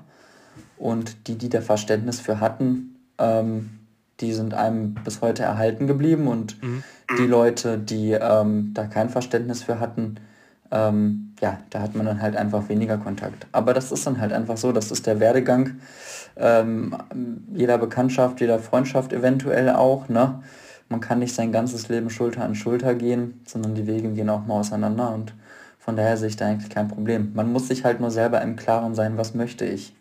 Und 0.77 1.27
die, 1.27 1.35
die 1.35 1.49
da 1.49 1.61
Verständnis 1.61 2.19
für 2.19 2.39
hatten, 2.39 2.95
ähm, 3.17 3.71
die 4.19 4.33
sind 4.33 4.53
einem 4.53 4.95
bis 4.95 5.21
heute 5.21 5.43
erhalten 5.43 5.87
geblieben. 5.87 6.27
Und 6.27 6.61
mhm. 6.61 6.83
die 7.17 7.25
Leute, 7.25 7.77
die 7.77 8.11
ähm, 8.11 8.71
da 8.73 8.85
kein 8.85 9.09
Verständnis 9.09 9.63
für 9.63 9.79
hatten, 9.79 10.15
ähm, 10.71 11.33
ja, 11.41 11.59
da 11.69 11.81
hat 11.81 11.95
man 11.95 12.05
dann 12.05 12.21
halt 12.21 12.35
einfach 12.35 12.69
weniger 12.69 12.97
Kontakt. 12.97 13.47
Aber 13.51 13.73
das 13.73 13.91
ist 13.91 14.05
dann 14.05 14.19
halt 14.19 14.33
einfach 14.33 14.57
so, 14.57 14.71
das 14.71 14.91
ist 14.91 15.07
der 15.07 15.19
Werdegang 15.19 15.79
ähm, 16.39 16.95
jeder 17.53 17.77
Bekanntschaft, 17.77 18.41
jeder 18.41 18.59
Freundschaft 18.59 19.13
eventuell 19.13 19.69
auch. 19.69 20.09
Ne? 20.09 20.43
Man 20.89 21.01
kann 21.01 21.19
nicht 21.19 21.33
sein 21.33 21.51
ganzes 21.51 21.89
Leben 21.89 22.09
Schulter 22.09 22.43
an 22.43 22.55
Schulter 22.55 22.95
gehen, 22.95 23.41
sondern 23.45 23.75
die 23.75 23.87
Wege 23.87 24.11
gehen 24.13 24.29
auch 24.29 24.45
mal 24.45 24.59
auseinander 24.59 25.13
und 25.13 25.33
von 25.79 25.95
daher 25.95 26.17
sehe 26.17 26.29
ich 26.29 26.35
da 26.35 26.47
eigentlich 26.47 26.69
kein 26.69 26.87
Problem. 26.87 27.31
Man 27.33 27.51
muss 27.51 27.67
sich 27.67 27.83
halt 27.83 27.99
nur 27.99 28.11
selber 28.11 28.41
im 28.41 28.55
Klaren 28.55 28.93
sein, 28.93 29.17
was 29.17 29.33
möchte 29.33 29.65
ich. 29.65 29.93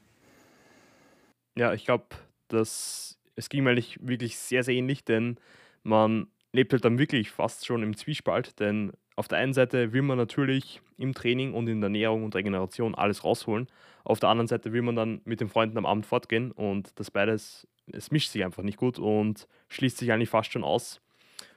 Ja, 1.57 1.73
ich 1.73 1.85
glaube, 1.85 2.07
dass 2.49 3.19
es 3.37 3.49
ging 3.49 3.65
mir 3.65 3.71
eigentlich 3.71 3.99
wirklich 4.03 4.39
sehr, 4.39 4.63
sehr 4.63 4.75
ähnlich, 4.75 5.05
denn 5.05 5.37
man 5.83 6.27
lebt 6.53 6.73
halt 6.73 6.85
dann 6.85 6.99
wirklich 6.99 7.31
fast 7.31 7.67
schon 7.67 7.83
im 7.83 7.97
Zwiespalt, 7.97 8.59
denn 8.61 8.93
auf 9.17 9.29
der 9.29 9.39
einen 9.39 9.55
Seite 9.55 9.93
will 9.93 10.03
man 10.03 10.19
natürlich 10.19 10.81
im 10.99 11.15
Training 11.15 11.55
und 11.55 11.69
in 11.69 11.81
der 11.81 11.89
Ernährung 11.89 12.25
und 12.25 12.35
Regeneration 12.35 12.95
alles 12.95 13.25
rausholen. 13.25 13.67
Auf 14.05 14.21
der 14.21 14.29
anderen 14.29 14.47
Seite 14.47 14.73
will 14.73 14.83
man 14.83 14.95
dann 14.95 15.21
mit 15.25 15.41
den 15.41 15.49
Freunden 15.49 15.79
am 15.79 15.87
Abend 15.87 16.07
fortgehen 16.07 16.53
und 16.53 16.93
das 17.01 17.11
beides, 17.11 17.67
es 17.93 18.11
mischt 18.11 18.31
sich 18.31 18.45
einfach 18.45 18.63
nicht 18.63 18.77
gut 18.77 18.99
und 18.99 19.49
schließt 19.69 19.97
sich 19.97 20.13
eigentlich 20.13 20.29
fast 20.29 20.53
schon 20.53 20.65
aus. 20.65 21.01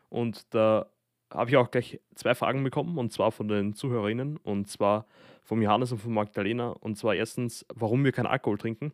Und 0.07 0.53
da 0.53 0.87
habe 1.31 1.49
ich 1.49 1.57
auch 1.57 1.69
gleich 1.69 1.99
zwei 2.15 2.33
Fragen 2.33 2.63
bekommen 2.63 2.97
und 2.97 3.11
zwar 3.11 3.31
von 3.31 3.47
den 3.47 3.73
Zuhörerinnen 3.73 4.37
und 4.37 4.67
zwar 4.67 5.05
von 5.43 5.61
Johannes 5.61 5.91
und 5.91 5.99
von 5.99 6.13
Magdalena. 6.13 6.69
Und 6.69 6.97
zwar 6.97 7.15
erstens, 7.15 7.65
warum 7.73 8.03
wir 8.05 8.11
keinen 8.11 8.27
Alkohol 8.27 8.57
trinken. 8.57 8.93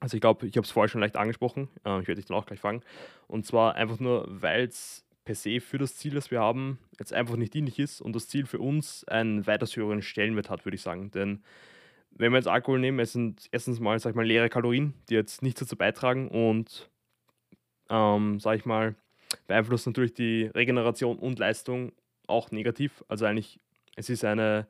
Also 0.00 0.16
ich 0.16 0.20
glaube, 0.20 0.46
ich 0.46 0.56
habe 0.56 0.64
es 0.64 0.70
vorher 0.70 0.88
schon 0.88 1.00
leicht 1.00 1.16
angesprochen. 1.16 1.68
Äh, 1.84 2.00
ich 2.00 2.08
werde 2.08 2.20
dich 2.20 2.26
dann 2.26 2.36
auch 2.36 2.46
gleich 2.46 2.60
fragen. 2.60 2.82
Und 3.26 3.46
zwar 3.46 3.74
einfach 3.74 4.00
nur, 4.00 4.26
weil 4.28 4.64
es 4.64 5.03
per 5.24 5.34
se 5.34 5.60
für 5.60 5.78
das 5.78 5.96
Ziel, 5.96 6.14
das 6.14 6.30
wir 6.30 6.40
haben, 6.40 6.78
jetzt 6.98 7.12
einfach 7.12 7.36
nicht 7.36 7.54
dienlich 7.54 7.78
ist 7.78 8.00
und 8.00 8.14
das 8.14 8.28
Ziel 8.28 8.46
für 8.46 8.58
uns 8.58 9.04
einen 9.04 9.46
weitaus 9.46 9.76
höheren 9.76 10.02
Stellenwert 10.02 10.50
hat, 10.50 10.64
würde 10.64 10.76
ich 10.76 10.82
sagen. 10.82 11.10
Denn 11.10 11.42
wenn 12.10 12.32
wir 12.32 12.38
jetzt 12.38 12.48
Alkohol 12.48 12.78
nehmen, 12.78 13.00
es 13.00 13.12
sind 13.12 13.48
erstens 13.50 13.80
mal, 13.80 13.98
sag 13.98 14.10
ich 14.10 14.16
mal, 14.16 14.26
leere 14.26 14.48
Kalorien, 14.48 14.94
die 15.08 15.14
jetzt 15.14 15.42
nichts 15.42 15.60
dazu 15.60 15.76
beitragen 15.76 16.28
und, 16.28 16.88
ähm, 17.90 18.38
sag 18.40 18.56
ich 18.56 18.64
mal, 18.64 18.94
beeinflusst 19.46 19.86
natürlich 19.86 20.14
die 20.14 20.44
Regeneration 20.54 21.18
und 21.18 21.38
Leistung 21.38 21.92
auch 22.26 22.50
negativ. 22.50 23.04
Also 23.08 23.26
eigentlich, 23.26 23.60
es 23.96 24.08
ist 24.10 24.24
eine 24.24 24.66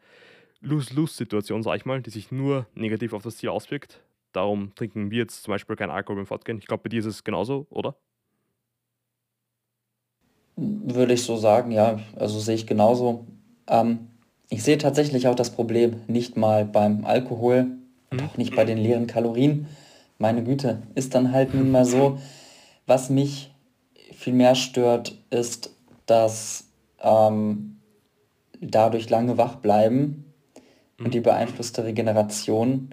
Lose-Lose-Situation, 0.60 1.62
sag 1.62 1.76
ich 1.76 1.84
mal, 1.84 2.00
die 2.00 2.10
sich 2.10 2.32
nur 2.32 2.66
negativ 2.74 3.12
auf 3.12 3.22
das 3.22 3.36
Ziel 3.36 3.50
auswirkt. 3.50 4.02
Darum 4.32 4.74
trinken 4.74 5.10
wir 5.10 5.18
jetzt 5.18 5.42
zum 5.42 5.52
Beispiel 5.52 5.76
keinen 5.76 5.90
Alkohol 5.90 6.16
beim 6.16 6.26
Fortgehen. 6.26 6.58
Ich 6.58 6.66
glaube, 6.66 6.84
bei 6.84 6.88
dir 6.88 7.00
ist 7.00 7.06
es 7.06 7.24
genauso, 7.24 7.66
oder? 7.70 7.96
Würde 10.56 11.14
ich 11.14 11.24
so 11.24 11.36
sagen, 11.36 11.70
ja. 11.72 11.98
Also 12.16 12.38
sehe 12.38 12.54
ich 12.54 12.66
genauso. 12.66 13.26
Ähm, 13.68 14.08
ich 14.48 14.62
sehe 14.62 14.78
tatsächlich 14.78 15.26
auch 15.28 15.34
das 15.34 15.50
Problem 15.50 16.02
nicht 16.06 16.36
mal 16.36 16.64
beim 16.64 17.04
Alkohol 17.04 17.66
mhm. 18.14 18.20
auch 18.20 18.36
nicht 18.36 18.54
bei 18.54 18.64
den 18.64 18.78
leeren 18.78 19.06
Kalorien. 19.06 19.66
Meine 20.18 20.44
Güte, 20.44 20.82
ist 20.94 21.14
dann 21.14 21.32
halt 21.32 21.54
nun 21.54 21.70
mal 21.70 21.84
so. 21.84 22.18
Was 22.86 23.10
mich 23.10 23.50
viel 24.12 24.32
mehr 24.32 24.54
stört, 24.54 25.16
ist, 25.30 25.74
dass 26.06 26.64
ähm, 27.02 27.80
dadurch 28.60 29.10
lange 29.10 29.38
wach 29.38 29.56
bleiben 29.56 30.32
mhm. 30.98 31.06
und 31.06 31.14
die 31.14 31.20
beeinflusste 31.20 31.84
Regeneration 31.84 32.90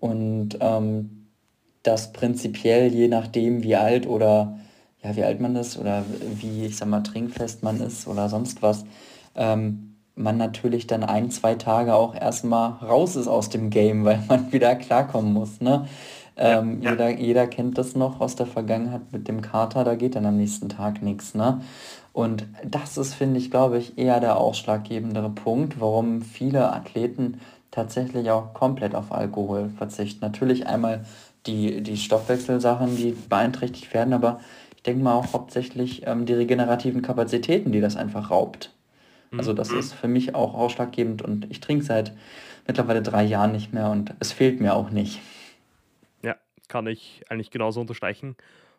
und 0.00 0.58
ähm, 0.60 1.26
das 1.82 2.12
prinzipiell 2.12 2.92
je 2.92 3.08
nachdem, 3.08 3.62
wie 3.62 3.76
alt 3.76 4.06
oder 4.06 4.58
ja, 5.02 5.16
wie 5.16 5.24
alt 5.24 5.40
man 5.40 5.56
ist 5.56 5.78
oder 5.78 6.04
wie, 6.36 6.66
ich 6.66 6.76
sag 6.76 6.88
mal, 6.88 7.02
trinkfest 7.02 7.62
man 7.62 7.80
ist 7.80 8.06
oder 8.06 8.28
sonst 8.28 8.62
was, 8.62 8.84
ähm, 9.34 9.96
man 10.14 10.36
natürlich 10.36 10.86
dann 10.86 11.04
ein, 11.04 11.30
zwei 11.30 11.54
Tage 11.54 11.94
auch 11.94 12.14
erstmal 12.14 12.72
raus 12.82 13.16
ist 13.16 13.28
aus 13.28 13.48
dem 13.48 13.70
Game, 13.70 14.04
weil 14.04 14.22
man 14.28 14.52
wieder 14.52 14.74
klarkommen 14.76 15.32
muss. 15.32 15.60
Ne? 15.60 15.86
Ähm, 16.36 16.82
ja. 16.82 16.90
jeder, 16.90 17.10
jeder 17.10 17.46
kennt 17.46 17.78
das 17.78 17.94
noch 17.94 18.20
aus 18.20 18.36
der 18.36 18.46
Vergangenheit 18.46 19.12
mit 19.12 19.28
dem 19.28 19.42
Kater, 19.42 19.84
da 19.84 19.94
geht 19.94 20.14
dann 20.14 20.26
am 20.26 20.36
nächsten 20.36 20.68
Tag 20.68 21.02
nichts. 21.02 21.34
Ne? 21.34 21.60
Und 22.12 22.46
das 22.64 22.98
ist, 22.98 23.14
finde 23.14 23.38
ich, 23.38 23.50
glaube 23.50 23.78
ich, 23.78 23.98
eher 23.98 24.20
der 24.20 24.36
ausschlaggebendere 24.36 25.30
Punkt, 25.30 25.80
warum 25.80 26.22
viele 26.22 26.72
Athleten 26.72 27.40
tatsächlich 27.70 28.30
auch 28.30 28.52
komplett 28.52 28.94
auf 28.94 29.12
Alkohol 29.12 29.70
verzichten. 29.76 30.20
Natürlich 30.22 30.66
einmal 30.66 31.04
die, 31.46 31.82
die 31.82 31.96
Stoffwechselsachen, 31.96 32.96
die 32.96 33.12
beeinträchtigt 33.12 33.94
werden, 33.94 34.12
aber 34.12 34.40
ich 34.80 34.84
denke 34.84 35.04
mal 35.04 35.12
auch 35.12 35.34
hauptsächlich 35.34 36.06
ähm, 36.06 36.24
die 36.24 36.32
regenerativen 36.32 37.02
Kapazitäten, 37.02 37.70
die 37.70 37.82
das 37.82 37.96
einfach 37.96 38.30
raubt. 38.30 38.72
Also 39.36 39.52
das 39.52 39.70
mhm. 39.70 39.78
ist 39.78 39.92
für 39.92 40.08
mich 40.08 40.34
auch 40.34 40.54
ausschlaggebend 40.54 41.20
und 41.20 41.50
ich 41.50 41.60
trinke 41.60 41.84
seit 41.84 42.16
mittlerweile 42.66 43.02
drei 43.02 43.22
Jahren 43.22 43.52
nicht 43.52 43.74
mehr 43.74 43.90
und 43.90 44.14
es 44.20 44.32
fehlt 44.32 44.58
mir 44.58 44.74
auch 44.74 44.90
nicht. 44.90 45.20
Ja, 46.22 46.36
kann 46.68 46.86
ich 46.86 47.22
eigentlich 47.28 47.50
genauso 47.50 47.82
unterstreichen. 47.82 48.36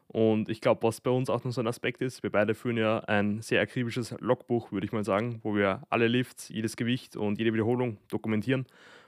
Und 0.08 0.50
ich 0.50 0.60
glaube, 0.60 0.82
was 0.82 1.02
bei 1.02 1.12
uns 1.12 1.30
auch 1.30 1.44
noch 1.44 1.52
so 1.52 1.62
ein 1.62 1.68
Aspekt 1.68 2.02
ist, 2.02 2.24
wir 2.24 2.32
beide 2.32 2.56
führen 2.56 2.78
ja 2.78 3.00
ein 3.02 3.44
sehr 3.44 3.62
akribisches 3.62 4.16
Logbuch, 4.20 4.72
würde 4.72 4.86
ich 4.86 4.92
mal 4.92 5.06
sagen, 5.06 5.40
wo 5.44 5.56
wir 5.56 5.84
alle 5.92 6.08
Lifts, 6.08 6.50
jedes 6.50 6.76
Gewicht 6.78 7.16
und 7.16 7.38
jede 7.38 7.54
Wiederholung 7.54 7.98
dokumentieren. 8.10 8.66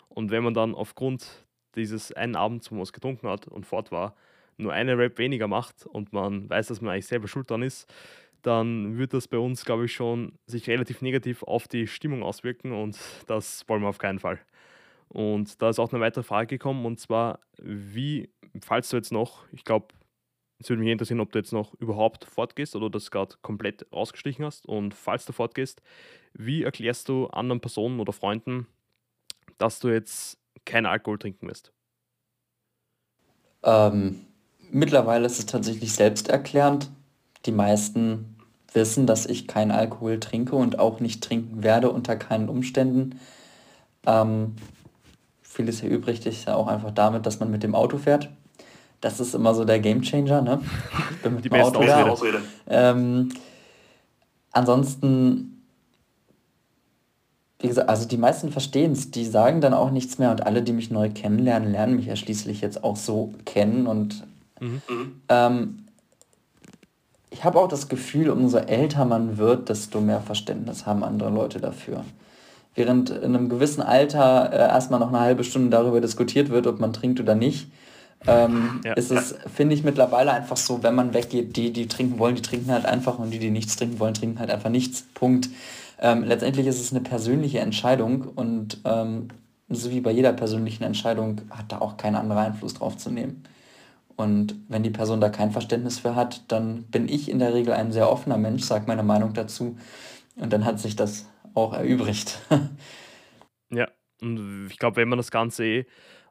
Und 0.09 0.29
wenn 0.29 0.43
man 0.43 0.53
dann 0.53 0.75
aufgrund 0.75 1.43
dieses 1.75 2.11
einen 2.11 2.35
Abends, 2.35 2.69
wo 2.69 2.75
man 2.75 2.83
was 2.83 2.93
getrunken 2.93 3.27
hat 3.27 3.47
und 3.47 3.65
fort 3.65 3.91
war, 3.91 4.13
nur 4.57 4.73
eine 4.73 4.97
Rap 4.97 5.17
weniger 5.17 5.47
macht 5.47 5.85
und 5.85 6.13
man 6.13 6.49
weiß, 6.49 6.67
dass 6.67 6.81
man 6.81 6.93
eigentlich 6.93 7.07
selber 7.07 7.27
schuld 7.27 7.49
dran 7.49 7.61
ist, 7.63 7.91
dann 8.41 8.97
wird 8.97 9.13
das 9.13 9.27
bei 9.27 9.37
uns, 9.37 9.65
glaube 9.65 9.85
ich, 9.85 9.93
schon 9.93 10.33
sich 10.47 10.67
relativ 10.69 11.01
negativ 11.01 11.43
auf 11.43 11.67
die 11.67 11.87
Stimmung 11.87 12.23
auswirken 12.23 12.73
und 12.73 12.97
das 13.27 13.67
wollen 13.69 13.81
wir 13.81 13.89
auf 13.89 13.97
keinen 13.97 14.19
Fall. 14.19 14.39
Und 15.09 15.61
da 15.61 15.69
ist 15.69 15.79
auch 15.79 15.93
eine 15.93 16.01
weitere 16.01 16.23
Frage 16.23 16.47
gekommen 16.57 16.85
und 16.85 16.99
zwar, 16.99 17.39
wie, 17.59 18.31
falls 18.61 18.89
du 18.89 18.97
jetzt 18.97 19.11
noch, 19.11 19.45
ich 19.51 19.63
glaube, 19.63 19.89
es 20.59 20.69
würde 20.69 20.81
mich 20.81 20.91
interessieren, 20.91 21.19
ob 21.19 21.31
du 21.31 21.39
jetzt 21.39 21.53
noch 21.53 21.73
überhaupt 21.75 22.25
fortgehst 22.25 22.75
oder 22.75 22.89
das 22.89 23.11
gerade 23.11 23.35
komplett 23.41 23.85
rausgestrichen 23.93 24.45
hast 24.45 24.65
und 24.65 24.93
falls 24.93 25.25
du 25.25 25.33
fortgehst, 25.33 25.81
wie 26.33 26.63
erklärst 26.63 27.09
du 27.09 27.27
anderen 27.27 27.61
Personen 27.61 27.99
oder 27.99 28.13
Freunden, 28.13 28.67
dass 29.57 29.79
du 29.79 29.89
jetzt 29.89 30.39
keinen 30.65 30.85
Alkohol 30.85 31.19
trinken 31.19 31.47
wirst? 31.47 31.73
Ähm, 33.63 34.25
Mittlerweile 34.73 35.27
ist 35.27 35.37
es 35.37 35.45
tatsächlich 35.45 35.93
selbsterklärend. 35.93 36.89
Die 37.45 37.51
meisten 37.51 38.35
wissen, 38.73 39.05
dass 39.05 39.27
ich 39.27 39.47
keinen 39.47 39.69
Alkohol 39.69 40.19
trinke 40.19 40.55
und 40.55 40.79
auch 40.79 40.99
nicht 40.99 41.23
trinken 41.23 41.61
werde 41.61 41.91
unter 41.91 42.15
keinen 42.15 42.49
Umständen. 42.49 43.19
Ähm, 44.07 44.55
vieles 45.43 45.83
erübrigt 45.83 46.23
sich 46.23 46.45
ja 46.45 46.55
auch 46.55 46.65
einfach 46.65 46.89
damit, 46.89 47.27
dass 47.27 47.39
man 47.39 47.51
mit 47.51 47.61
dem 47.61 47.75
Auto 47.75 47.99
fährt. 47.99 48.31
Das 48.99 49.19
ist 49.19 49.35
immer 49.35 49.53
so 49.53 49.63
der 49.63 49.79
Gamechanger. 49.79 50.41
Ne? 50.41 50.59
Ich 51.11 51.21
bin 51.21 51.35
mit 51.35 51.45
Die 51.45 51.49
dem 51.49 51.61
Auto 51.61 51.77
Ausrede. 51.77 52.11
Ausrede. 52.11 52.41
Ähm, 52.67 53.29
ansonsten, 54.51 55.61
wie 57.59 57.67
gesagt, 57.67 57.89
also 57.89 58.07
die 58.07 58.17
meisten 58.17 58.51
verstehen 58.51 58.93
es, 58.93 59.11
die 59.11 59.25
sagen 59.25 59.61
dann 59.61 59.75
auch 59.75 59.91
nichts 59.91 60.17
mehr 60.17 60.31
und 60.31 60.47
alle, 60.47 60.63
die 60.63 60.73
mich 60.73 60.89
neu 60.89 61.11
kennenlernen, 61.11 61.71
lernen 61.71 61.95
mich 61.95 62.07
ja 62.07 62.15
schließlich 62.15 62.61
jetzt 62.61 62.83
auch 62.83 62.95
so 62.95 63.35
kennen 63.45 63.85
und 63.85 64.25
Mhm. 64.63 65.21
Ähm, 65.29 65.85
ich 67.29 67.43
habe 67.43 67.59
auch 67.59 67.67
das 67.67 67.89
Gefühl, 67.89 68.29
umso 68.29 68.57
älter 68.57 69.05
man 69.05 69.37
wird, 69.37 69.69
desto 69.69 69.99
mehr 70.01 70.21
Verständnis 70.21 70.85
haben 70.85 71.03
andere 71.03 71.29
Leute 71.29 71.59
dafür. 71.59 72.05
Während 72.75 73.09
in 73.09 73.35
einem 73.35 73.49
gewissen 73.49 73.81
Alter 73.81 74.51
äh, 74.51 74.57
erstmal 74.57 74.99
noch 74.99 75.09
eine 75.09 75.19
halbe 75.19 75.43
Stunde 75.43 75.69
darüber 75.69 75.99
diskutiert 76.01 76.49
wird, 76.49 76.67
ob 76.67 76.79
man 76.79 76.93
trinkt 76.93 77.19
oder 77.19 77.35
nicht, 77.35 77.67
ähm, 78.25 78.81
ja. 78.83 78.93
ist 78.93 79.11
es, 79.11 79.35
finde 79.53 79.75
ich, 79.75 79.83
mittlerweile 79.83 80.31
einfach 80.31 80.57
so, 80.57 80.81
wenn 80.81 80.95
man 80.95 81.13
weggeht, 81.13 81.55
die, 81.57 81.73
die 81.73 81.87
trinken 81.87 82.19
wollen, 82.19 82.35
die 82.35 82.41
trinken 82.41 82.71
halt 82.71 82.85
einfach 82.85 83.19
und 83.19 83.31
die, 83.31 83.39
die 83.39 83.51
nichts 83.51 83.75
trinken 83.75 83.99
wollen, 83.99 84.13
trinken 84.13 84.39
halt 84.39 84.49
einfach 84.49 84.69
nichts. 84.69 85.05
Punkt. 85.13 85.49
Ähm, 85.99 86.23
letztendlich 86.23 86.67
ist 86.67 86.79
es 86.79 86.91
eine 86.91 87.01
persönliche 87.01 87.59
Entscheidung 87.59 88.21
und 88.23 88.79
ähm, 88.85 89.27
so 89.69 89.91
wie 89.91 90.01
bei 90.01 90.11
jeder 90.11 90.33
persönlichen 90.33 90.83
Entscheidung 90.83 91.41
hat 91.49 91.71
da 91.71 91.79
auch 91.79 91.97
kein 91.97 92.15
anderer 92.15 92.41
Einfluss 92.41 92.75
drauf 92.75 92.97
zu 92.97 93.09
nehmen. 93.09 93.43
Und 94.15 94.55
wenn 94.67 94.83
die 94.83 94.89
Person 94.89 95.21
da 95.21 95.29
kein 95.29 95.51
Verständnis 95.51 95.99
für 95.99 96.15
hat, 96.15 96.51
dann 96.51 96.83
bin 96.83 97.07
ich 97.07 97.29
in 97.29 97.39
der 97.39 97.53
Regel 97.53 97.73
ein 97.73 97.91
sehr 97.91 98.11
offener 98.11 98.37
Mensch, 98.37 98.63
sage 98.63 98.85
meine 98.87 99.03
Meinung 99.03 99.33
dazu. 99.33 99.77
Und 100.35 100.53
dann 100.53 100.65
hat 100.65 100.79
sich 100.79 100.95
das 100.95 101.27
auch 101.53 101.73
erübrigt. 101.73 102.39
Ja, 103.75 103.87
und 104.21 104.67
ich 104.69 104.77
glaube, 104.77 104.97
wenn 104.97 105.09
man 105.09 105.17
das 105.17 105.31
Ganze 105.31 105.65
eh 105.65 105.85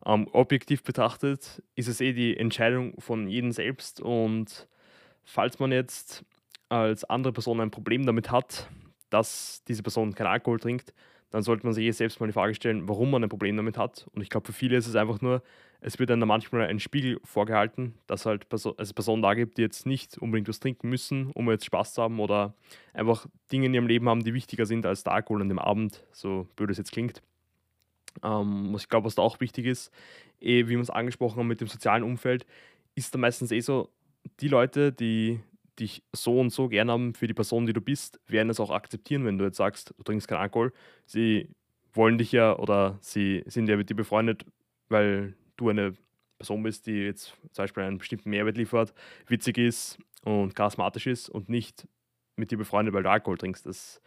ähm, 0.07 0.29
objektiv 0.33 0.85
betrachtet, 0.85 1.61
ist 1.75 1.89
es 1.89 2.01
eh 2.01 2.13
die 2.13 2.37
Entscheidung 2.37 2.95
von 3.01 3.27
jedem 3.27 3.51
selbst. 3.51 4.01
Und 4.01 4.69
falls 5.25 5.59
man 5.59 5.73
jetzt 5.73 6.25
als 6.69 7.05
andere 7.05 7.33
Person 7.33 7.61
ein 7.61 7.73
Problem 7.73 8.07
damit 8.07 8.31
hat, 8.31 8.69
dass 9.11 9.63
diese 9.67 9.83
Person 9.83 10.15
keinen 10.15 10.29
Alkohol 10.29 10.61
trinkt, 10.61 10.95
dann 11.31 11.43
sollte 11.43 11.65
man 11.65 11.73
sich 11.75 11.85
eh 11.85 11.91
selbst 11.91 12.21
mal 12.21 12.27
die 12.27 12.33
Frage 12.33 12.55
stellen, 12.55 12.89
warum 12.89 13.11
man 13.11 13.23
ein 13.23 13.29
Problem 13.29 13.57
damit 13.57 13.79
hat. 13.79 14.07
Und 14.15 14.23
ich 14.23 14.31
glaube, 14.31 14.47
für 14.47 14.53
viele 14.53 14.77
ist 14.77 14.87
es 14.87 14.97
einfach 14.97 15.21
nur, 15.21 15.43
es 15.85 15.99
wird 15.99 16.11
dann 16.11 16.21
manchmal 16.21 16.69
ein 16.69 16.79
Spiegel 16.79 17.19
vorgehalten, 17.25 17.95
dass 18.07 18.25
halt 18.25 18.49
Person, 18.49 18.75
also 18.79 18.95
Personen 18.95 19.21
da 19.21 19.35
gibt, 19.35 19.59
die 19.59 19.63
jetzt 19.63 19.85
nicht 19.85 20.17
unbedingt 20.17 20.49
was 20.49 20.61
trinken 20.61 20.89
müssen, 20.89 21.33
um 21.33 21.51
jetzt 21.51 21.65
Spaß 21.65 21.95
zu 21.95 22.03
haben 22.03 22.21
oder 22.21 22.55
einfach 22.95 23.27
Dinge 23.51 23.67
in 23.67 23.75
ihrem 23.75 23.89
Leben 23.89 24.09
haben, 24.09 24.23
die 24.23 24.33
wichtiger 24.33 24.65
sind 24.65 24.87
als 24.87 25.03
der 25.03 25.13
Alkohol 25.13 25.43
an 25.43 25.49
dem 25.49 25.59
Abend, 25.59 26.05
so 26.13 26.47
blöd 26.55 26.71
es 26.71 26.79
jetzt 26.79 26.93
klingt. 26.93 27.21
Ähm, 28.23 28.73
was 28.73 28.83
ich 28.83 28.89
glaube, 28.89 29.07
was 29.07 29.17
da 29.17 29.23
auch 29.23 29.41
wichtig 29.41 29.67
ist, 29.67 29.91
eh, 30.41 30.67
wie 30.67 30.71
wir 30.71 30.81
es 30.81 30.91
angesprochen 30.91 31.41
haben 31.41 31.49
mit 31.49 31.61
dem 31.61 31.69
sozialen 31.69 32.05
Umfeld, 32.05 32.47
ist 32.95 33.13
da 33.13 33.19
meistens 33.19 33.51
eh 33.51 33.61
so, 33.61 33.91
die 34.39 34.49
Leute, 34.49 34.93
die 34.93 35.41
dich 35.81 36.05
so 36.13 36.39
und 36.39 36.51
so 36.51 36.69
gern 36.69 36.93
haben 36.93 37.15
für 37.15 37.27
die 37.27 37.35
Person, 37.35 37.67
die 37.67 37.73
du 37.73 37.81
bist, 37.81 38.21
werden 38.29 38.51
es 38.51 38.61
auch 38.61 38.71
akzeptieren, 38.71 39.25
wenn 39.25 39.39
du 39.39 39.47
jetzt 39.47 39.57
sagst, 39.57 39.95
du 39.99 40.03
trinkst 40.05 40.29
keinen 40.29 40.43
Alkohol. 40.43 40.73
Sie 41.07 41.49
wollen 41.93 42.19
dich 42.19 42.31
ja 42.31 42.57
oder 42.57 42.99
sie 43.01 43.43
sind 43.47 43.69
ja 43.69 43.77
mit 43.77 43.91
dir 43.91 43.97
befreundet, 43.97 44.45
weil 44.89 45.35
du 45.63 45.71
eine 45.71 45.95
Person 46.39 46.63
bist, 46.63 46.87
die 46.87 47.05
jetzt 47.05 47.37
zum 47.53 47.63
Beispiel 47.63 47.85
einen 47.85 47.99
bestimmten 47.99 48.31
Mehrwert 48.31 48.57
liefert, 48.57 48.95
witzig 49.29 49.59
ist 49.59 49.99
und 50.25 50.55
charismatisch 50.55 51.07
ist 51.07 51.29
und 51.29 51.49
nicht 51.49 51.87
mit 52.37 52.51
dir 52.51 52.59
befreundet, 52.59 52.95
weil 52.95 53.03
du 53.03 53.11
Alkohol 53.11 53.39
trinkst. 53.39 53.67
Das 53.67 54.01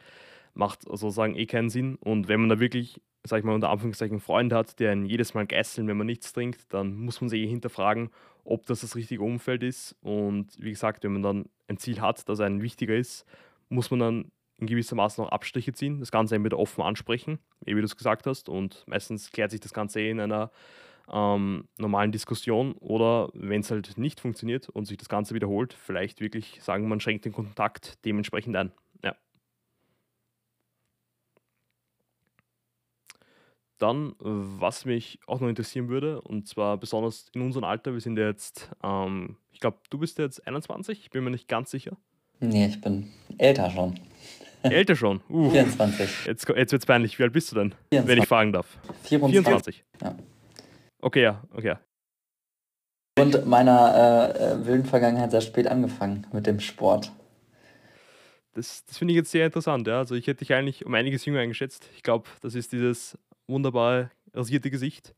macht 0.54 0.84
sozusagen 0.84 1.36
eh 1.36 1.46
keinen 1.46 1.70
Sinn. 1.70 1.96
Und 1.96 2.28
wenn 2.28 2.40
man 2.40 2.50
da 2.50 2.60
wirklich, 2.60 3.02
sag 3.24 3.40
ich 3.40 3.46
mal, 3.46 3.54
unter 3.54 3.70
Anführungszeichen 3.70 4.16
einen 4.16 4.22
Freund 4.22 4.54
hat, 4.54 4.80
der 4.80 4.94
ihn 4.94 5.06
jedes 5.06 5.34
Mal 5.34 5.46
geißeln, 5.46 5.88
wenn 5.88 5.98
man 5.98 6.08
nichts 6.08 6.34
trinkt, 6.34 6.74
dann 6.74 6.96
muss 6.96 7.22
man 7.22 7.30
sich 7.30 7.42
eh 7.42 7.48
hinterfragen, 7.48 8.10
ob 8.44 8.66
das 8.66 8.82
das 8.82 8.96
richtige 8.96 9.22
Umfeld 9.22 9.64
ist. 9.64 9.96
Und 10.02 10.52
wie 10.60 10.72
gesagt, 10.72 11.04
wenn 11.04 11.14
man 11.14 11.24
dann 11.24 11.46
ein 11.68 11.78
Ziel 11.78 12.02
hat, 12.02 12.28
das 12.28 12.40
einem 12.40 12.62
wichtiger 12.62 12.96
ist, 12.96 13.26
muss 13.70 13.92
man 13.92 14.00
dann 14.00 14.32
in 14.58 14.68
gewissermaßen 14.68 15.24
auch 15.24 15.30
Abstriche 15.30 15.74
ziehen, 15.74 16.00
das 16.00 16.12
Ganze 16.12 16.36
entweder 16.36 16.58
offen 16.58 16.82
ansprechen, 16.82 17.40
eh 17.66 17.76
wie 17.76 17.82
du 17.82 17.86
es 17.86 17.98
gesagt 17.98 18.26
hast, 18.26 18.48
und 18.48 18.84
meistens 18.88 19.32
klärt 19.32 19.52
sich 19.52 19.60
das 19.60 19.74
Ganze 19.74 20.00
eh 20.00 20.10
in 20.10 20.20
einer 20.20 20.52
ähm, 21.12 21.68
normalen 21.78 22.12
Diskussion 22.12 22.74
oder 22.74 23.30
wenn 23.34 23.62
es 23.62 23.72
halt 23.72 23.98
nicht 23.98 24.20
funktioniert 24.20 24.70
und 24.70 24.86
sich 24.86 24.98
das 24.98 25.10
Ganze 25.10 25.36
wiederholt, 25.36 25.74
vielleicht 25.74 26.22
wirklich 26.22 26.62
sagen, 26.62 26.88
man 26.88 27.00
schränkt 27.00 27.26
den 27.26 27.34
Kontakt 27.34 28.04
dementsprechend 28.06 28.56
ein. 28.56 28.72
Ja. 29.04 29.16
Dann, 33.78 34.16
was 34.20 34.86
mich 34.86 35.20
auch 35.28 35.40
noch 35.40 35.50
interessieren 35.50 35.90
würde, 35.90 36.22
und 36.22 36.48
zwar 36.48 36.78
besonders 36.78 37.28
in 37.34 37.42
unserem 37.42 37.66
Alter, 37.66 37.94
wir 37.94 38.02
sind 38.02 38.18
ja 38.18 38.28
jetzt, 38.28 38.72
ähm, 38.84 39.38
ich 39.52 39.60
glaube, 39.60 39.78
du 39.90 39.98
bist 40.00 40.18
jetzt 40.18 40.46
21, 40.48 41.00
ich 41.00 41.10
bin 41.12 41.24
mir 41.24 41.32
nicht 41.32 41.48
ganz 41.48 41.72
sicher. 41.72 41.98
Nee, 42.40 42.68
ich 42.68 42.82
bin 42.82 43.12
älter 43.38 43.70
schon. 43.70 44.00
Älter 44.64 44.96
schon? 44.96 45.22
Uh. 45.30 45.50
24. 45.52 46.26
Jetzt, 46.26 46.50
jetzt 46.50 46.72
wird 46.72 46.82
es 46.82 46.86
peinlich. 46.86 47.20
Wie 47.20 47.24
alt 47.24 47.34
bist 47.34 47.52
du 47.52 47.56
denn, 47.56 47.76
24. 47.92 48.08
wenn 48.08 48.24
ich 48.24 48.28
fragen 48.28 48.52
darf? 48.52 48.78
24. 49.04 49.32
24. 49.32 49.84
Ja. 50.02 50.16
Okay, 51.06 51.22
ja, 51.22 51.44
okay. 51.54 51.76
Und 53.20 53.46
meiner 53.46 54.34
äh, 54.36 54.54
äh, 54.54 54.66
wilden 54.66 54.86
Vergangenheit 54.86 55.30
sehr 55.30 55.42
spät 55.42 55.68
angefangen 55.68 56.26
mit 56.34 56.48
dem 56.48 56.60
Sport. 56.60 57.12
Das, 58.56 58.84
das 58.86 58.98
finde 58.98 59.14
ich 59.14 59.18
jetzt 59.18 59.30
sehr 59.30 59.46
interessant, 59.46 59.86
ja. 59.86 60.00
Also 60.00 60.16
ich 60.16 60.26
hätte 60.26 60.40
dich 60.40 60.52
eigentlich 60.56 60.84
um 60.84 60.96
einiges 60.96 61.24
jünger 61.26 61.42
eingeschätzt. 61.42 61.88
Ich 61.96 62.02
glaube, 62.02 62.28
das 62.42 62.56
ist 62.56 62.72
dieses 62.72 63.20
wunderbare 63.48 64.10
rasierte 64.34 64.72
Gesicht. 64.72 65.14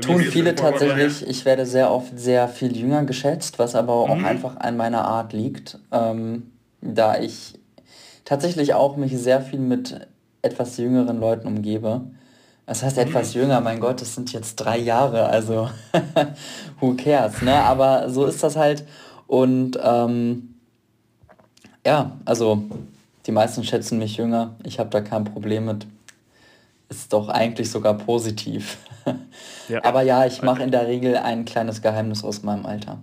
Tun 0.00 0.20
viele 0.20 0.54
tatsächlich. 0.54 1.26
Ich 1.26 1.44
werde 1.44 1.66
sehr 1.66 1.90
oft 1.90 2.16
sehr 2.16 2.46
viel 2.46 2.76
jünger 2.76 3.04
geschätzt, 3.04 3.58
was 3.58 3.74
aber 3.74 3.94
auch 3.94 4.14
mhm. 4.14 4.24
einfach 4.24 4.56
an 4.58 4.76
meiner 4.76 5.04
Art 5.06 5.32
liegt, 5.32 5.80
ähm, 5.90 6.52
da 6.80 7.18
ich 7.18 7.58
tatsächlich 8.24 8.74
auch 8.74 8.96
mich 8.96 9.18
sehr 9.18 9.40
viel 9.40 9.58
mit 9.58 10.06
etwas 10.40 10.76
jüngeren 10.76 11.18
Leuten 11.18 11.48
umgebe. 11.48 12.02
Das 12.66 12.82
heißt 12.82 12.98
etwas 12.98 13.34
jünger, 13.34 13.60
mein 13.60 13.80
Gott, 13.80 14.00
das 14.00 14.14
sind 14.14 14.32
jetzt 14.32 14.56
drei 14.56 14.78
Jahre, 14.78 15.26
also 15.26 15.68
who 16.80 16.94
cares, 16.94 17.42
ne? 17.42 17.54
Aber 17.54 18.08
so 18.08 18.24
ist 18.24 18.42
das 18.42 18.56
halt. 18.56 18.84
Und 19.26 19.78
ähm, 19.82 20.54
ja, 21.84 22.16
also 22.24 22.62
die 23.26 23.32
meisten 23.32 23.64
schätzen 23.64 23.98
mich 23.98 24.16
jünger. 24.16 24.54
Ich 24.64 24.78
habe 24.78 24.90
da 24.90 25.00
kein 25.00 25.24
Problem 25.24 25.66
mit. 25.66 25.86
Ist 26.88 27.12
doch 27.12 27.28
eigentlich 27.28 27.70
sogar 27.70 27.94
positiv. 27.94 28.78
ja. 29.68 29.82
Aber 29.84 30.02
ja, 30.02 30.26
ich 30.26 30.42
mache 30.42 30.62
in 30.62 30.70
der 30.70 30.86
Regel 30.86 31.16
ein 31.16 31.44
kleines 31.44 31.82
Geheimnis 31.82 32.22
aus 32.22 32.42
meinem 32.42 32.66
Alter. 32.66 32.98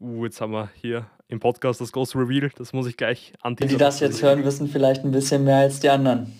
Uh, 0.00 0.24
jetzt 0.24 0.40
haben 0.40 0.52
wir 0.52 0.70
hier 0.80 1.06
im 1.28 1.40
Podcast 1.40 1.80
das 1.80 1.92
große 1.92 2.18
Reveal. 2.18 2.50
Das 2.56 2.72
muss 2.72 2.86
ich 2.86 2.96
gleich 2.96 3.32
anteasern. 3.42 3.68
Die 3.68 3.76
das 3.76 4.00
jetzt 4.00 4.22
hören, 4.22 4.44
wissen 4.44 4.68
vielleicht 4.68 5.04
ein 5.04 5.10
bisschen 5.10 5.44
mehr 5.44 5.58
als 5.58 5.80
die 5.80 5.90
anderen. 5.90 6.32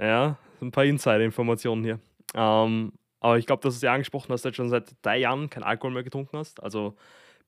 Ja, 0.00 0.36
ein 0.64 0.70
paar 0.70 0.84
Insider-Informationen 0.84 1.84
hier. 1.84 1.98
Ähm, 2.34 2.92
aber 3.20 3.38
ich 3.38 3.46
glaube, 3.46 3.62
dass 3.62 3.74
du 3.74 3.76
es 3.78 3.82
ja 3.82 3.92
angesprochen 3.92 4.32
hast, 4.32 4.44
dass 4.44 4.52
du 4.52 4.56
schon 4.56 4.68
seit 4.68 4.94
drei 5.02 5.18
Jahren 5.18 5.48
kein 5.48 5.62
Alkohol 5.62 5.92
mehr 5.92 6.02
getrunken 6.02 6.36
hast. 6.36 6.62
Also 6.62 6.94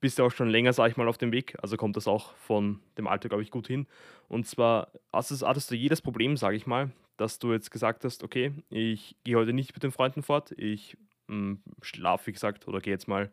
bist 0.01 0.19
du 0.19 0.25
auch 0.25 0.31
schon 0.31 0.49
länger, 0.49 0.73
sag 0.73 0.91
ich 0.91 0.97
mal, 0.97 1.09
auf 1.09 1.19
dem 1.19 1.33
Weg. 1.33 1.57
Also 1.63 1.77
kommt 1.77 1.97
das 1.97 2.07
auch 2.07 2.35
von 2.37 2.81
dem 2.99 3.07
Alter, 3.07 3.29
glaube 3.29 3.43
ich, 3.43 3.51
gut 3.51 3.67
hin. 3.67 3.87
Und 4.29 4.47
zwar 4.47 4.89
hattest, 5.13 5.71
du 5.71 5.75
jedes 5.75 6.03
Problem, 6.03 6.37
sage 6.37 6.57
ich 6.57 6.67
mal, 6.67 6.91
dass 7.17 7.39
du 7.39 7.53
jetzt 7.53 7.71
gesagt 7.71 8.05
hast, 8.05 8.23
okay, 8.23 8.53
ich 8.69 9.17
gehe 9.25 9.37
heute 9.37 9.53
nicht 9.53 9.75
mit 9.75 9.83
den 9.83 9.93
Freunden 9.93 10.23
fort, 10.23 10.53
ich 10.57 10.97
hm, 11.29 11.61
schlafe, 11.83 12.29
wie 12.29 12.33
gesagt, 12.33 12.69
oder 12.69 12.81
gehe 12.81 12.93
jetzt 12.93 13.09
mal 13.09 13.31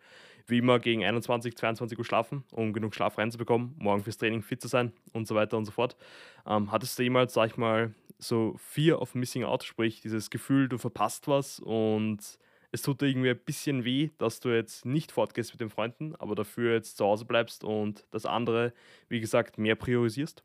wie 0.47 0.57
immer 0.57 0.79
gegen 0.79 1.03
21, 1.03 1.55
22 1.55 1.97
Uhr 1.97 2.05
schlafen, 2.05 2.43
um 2.51 2.73
genug 2.73 2.93
Schlaf 2.93 3.17
reinzubekommen, 3.17 3.75
morgen 3.77 4.03
fürs 4.03 4.17
Training 4.17 4.41
fit 4.41 4.61
zu 4.61 4.67
sein 4.67 4.91
und 5.13 5.27
so 5.27 5.35
weiter 5.35 5.57
und 5.57 5.65
so 5.65 5.71
fort. 5.71 5.95
Ähm, 6.45 6.71
hattest 6.71 6.99
du 6.99 7.03
jemals, 7.03 7.33
sag 7.33 7.51
ich 7.51 7.57
mal, 7.57 7.93
so 8.23 8.55
Fear 8.57 9.01
of 9.01 9.15
Missing 9.15 9.43
Out, 9.43 9.63
sprich 9.63 10.01
dieses 10.01 10.29
Gefühl, 10.29 10.69
du 10.69 10.77
verpasst 10.77 11.27
was 11.27 11.59
und 11.59 12.19
es 12.71 12.81
tut 12.81 13.01
dir 13.01 13.07
irgendwie 13.07 13.29
ein 13.29 13.39
bisschen 13.39 13.85
weh, 13.85 14.09
dass 14.17 14.39
du 14.39 14.49
jetzt 14.49 14.85
nicht 14.85 15.11
fortgehst 15.11 15.51
mit 15.53 15.61
den 15.61 15.69
Freunden, 15.69 16.15
aber 16.15 16.33
dafür 16.33 16.73
jetzt 16.73 16.97
zu 16.97 17.05
Hause 17.05 17.25
bleibst 17.25 17.63
und 17.63 18.05
das 18.09 18.25
andere, 18.25 18.73
wie 19.09 19.19
gesagt, 19.19 19.59
mehr 19.59 19.75
priorisierst? 19.75 20.43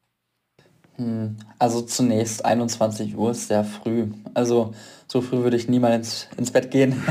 Hm, 0.96 1.36
also 1.58 1.80
zunächst 1.80 2.44
21 2.44 3.16
Uhr 3.16 3.30
ist 3.30 3.48
sehr 3.48 3.64
früh. 3.64 4.08
Also 4.34 4.74
so 5.06 5.22
früh 5.22 5.38
würde 5.38 5.56
ich 5.56 5.68
niemals 5.68 5.96
ins, 5.96 6.28
ins 6.38 6.50
Bett 6.50 6.70
gehen. 6.70 7.02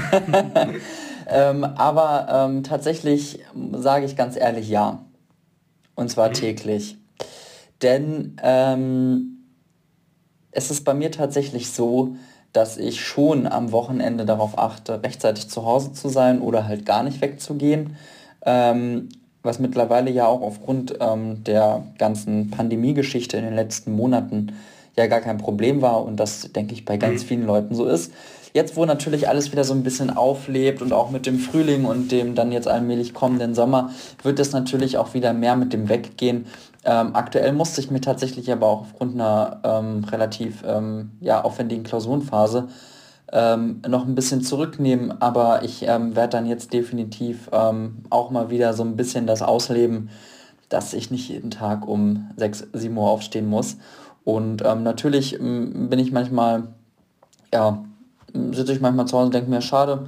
ähm, 1.27 1.63
aber 1.63 2.27
ähm, 2.29 2.63
tatsächlich 2.63 3.39
sage 3.73 4.05
ich 4.05 4.15
ganz 4.15 4.35
ehrlich 4.35 4.69
ja. 4.69 5.03
Und 5.95 6.11
zwar 6.11 6.29
mhm. 6.29 6.33
täglich. 6.33 6.97
Denn 7.81 8.35
ähm, 8.43 9.36
es 10.57 10.71
ist 10.71 10.83
bei 10.83 10.95
mir 10.95 11.11
tatsächlich 11.11 11.69
so, 11.69 12.15
dass 12.51 12.77
ich 12.77 13.05
schon 13.05 13.45
am 13.45 13.71
Wochenende 13.71 14.25
darauf 14.25 14.57
achte, 14.57 15.03
rechtzeitig 15.03 15.49
zu 15.49 15.63
Hause 15.63 15.93
zu 15.93 16.09
sein 16.09 16.41
oder 16.41 16.67
halt 16.67 16.83
gar 16.83 17.03
nicht 17.03 17.21
wegzugehen. 17.21 17.95
Ähm, 18.43 19.09
was 19.43 19.59
mittlerweile 19.59 20.09
ja 20.09 20.25
auch 20.25 20.41
aufgrund 20.41 20.95
ähm, 20.99 21.43
der 21.43 21.83
ganzen 21.99 22.49
Pandemie-Geschichte 22.49 23.37
in 23.37 23.45
den 23.45 23.53
letzten 23.53 23.91
Monaten 23.91 24.53
ja 24.97 25.05
gar 25.05 25.21
kein 25.21 25.37
Problem 25.37 25.83
war 25.83 26.03
und 26.03 26.17
das, 26.17 26.51
denke 26.51 26.73
ich, 26.73 26.85
bei 26.85 26.97
ganz 26.97 27.21
mhm. 27.21 27.27
vielen 27.27 27.45
Leuten 27.45 27.75
so 27.75 27.85
ist. 27.85 28.11
Jetzt, 28.57 28.75
wo 28.75 28.85
natürlich 28.85 29.29
alles 29.29 29.51
wieder 29.51 29.63
so 29.63 29.75
ein 29.75 29.83
bisschen 29.83 30.09
auflebt 30.09 30.81
und 30.81 30.91
auch 30.91 31.11
mit 31.11 31.27
dem 31.27 31.37
Frühling 31.37 31.85
und 31.85 32.11
dem 32.11 32.33
dann 32.33 32.51
jetzt 32.51 32.67
allmählich 32.67 33.13
kommenden 33.13 33.53
Sommer, 33.53 33.91
wird 34.23 34.39
es 34.39 34.51
natürlich 34.51 34.97
auch 34.97 35.13
wieder 35.13 35.31
mehr 35.31 35.55
mit 35.55 35.73
dem 35.73 35.89
Weggehen. 35.89 36.47
Ähm, 36.83 37.11
aktuell 37.13 37.53
musste 37.53 37.81
ich 37.81 37.91
mir 37.91 38.01
tatsächlich 38.01 38.51
aber 38.51 38.65
auch 38.65 38.81
aufgrund 38.81 39.13
einer 39.13 39.59
ähm, 39.63 40.03
relativ 40.05 40.63
ähm, 40.65 41.11
ja, 41.21 41.43
aufwendigen 41.43 41.83
Klausurenphase 41.83 42.67
ähm, 43.31 43.83
noch 43.87 44.07
ein 44.07 44.15
bisschen 44.15 44.41
zurücknehmen, 44.41 45.21
aber 45.21 45.61
ich 45.61 45.83
ähm, 45.83 46.15
werde 46.15 46.29
dann 46.29 46.47
jetzt 46.47 46.73
definitiv 46.73 47.51
ähm, 47.51 48.05
auch 48.09 48.31
mal 48.31 48.49
wieder 48.49 48.73
so 48.73 48.81
ein 48.81 48.95
bisschen 48.95 49.27
das 49.27 49.43
ausleben, 49.43 50.09
dass 50.69 50.95
ich 50.95 51.11
nicht 51.11 51.29
jeden 51.29 51.51
Tag 51.51 51.87
um 51.87 52.31
6, 52.37 52.69
7 52.73 52.97
Uhr 52.97 53.07
aufstehen 53.07 53.47
muss. 53.47 53.77
Und 54.23 54.63
ähm, 54.65 54.81
natürlich 54.81 55.37
bin 55.37 55.99
ich 55.99 56.11
manchmal, 56.11 56.69
ja, 57.53 57.83
sitze 58.33 58.73
ich 58.73 58.81
manchmal 58.81 59.05
zu 59.05 59.17
Hause 59.17 59.27
und 59.27 59.33
denke 59.33 59.49
mir, 59.49 59.61
schade, 59.61 60.07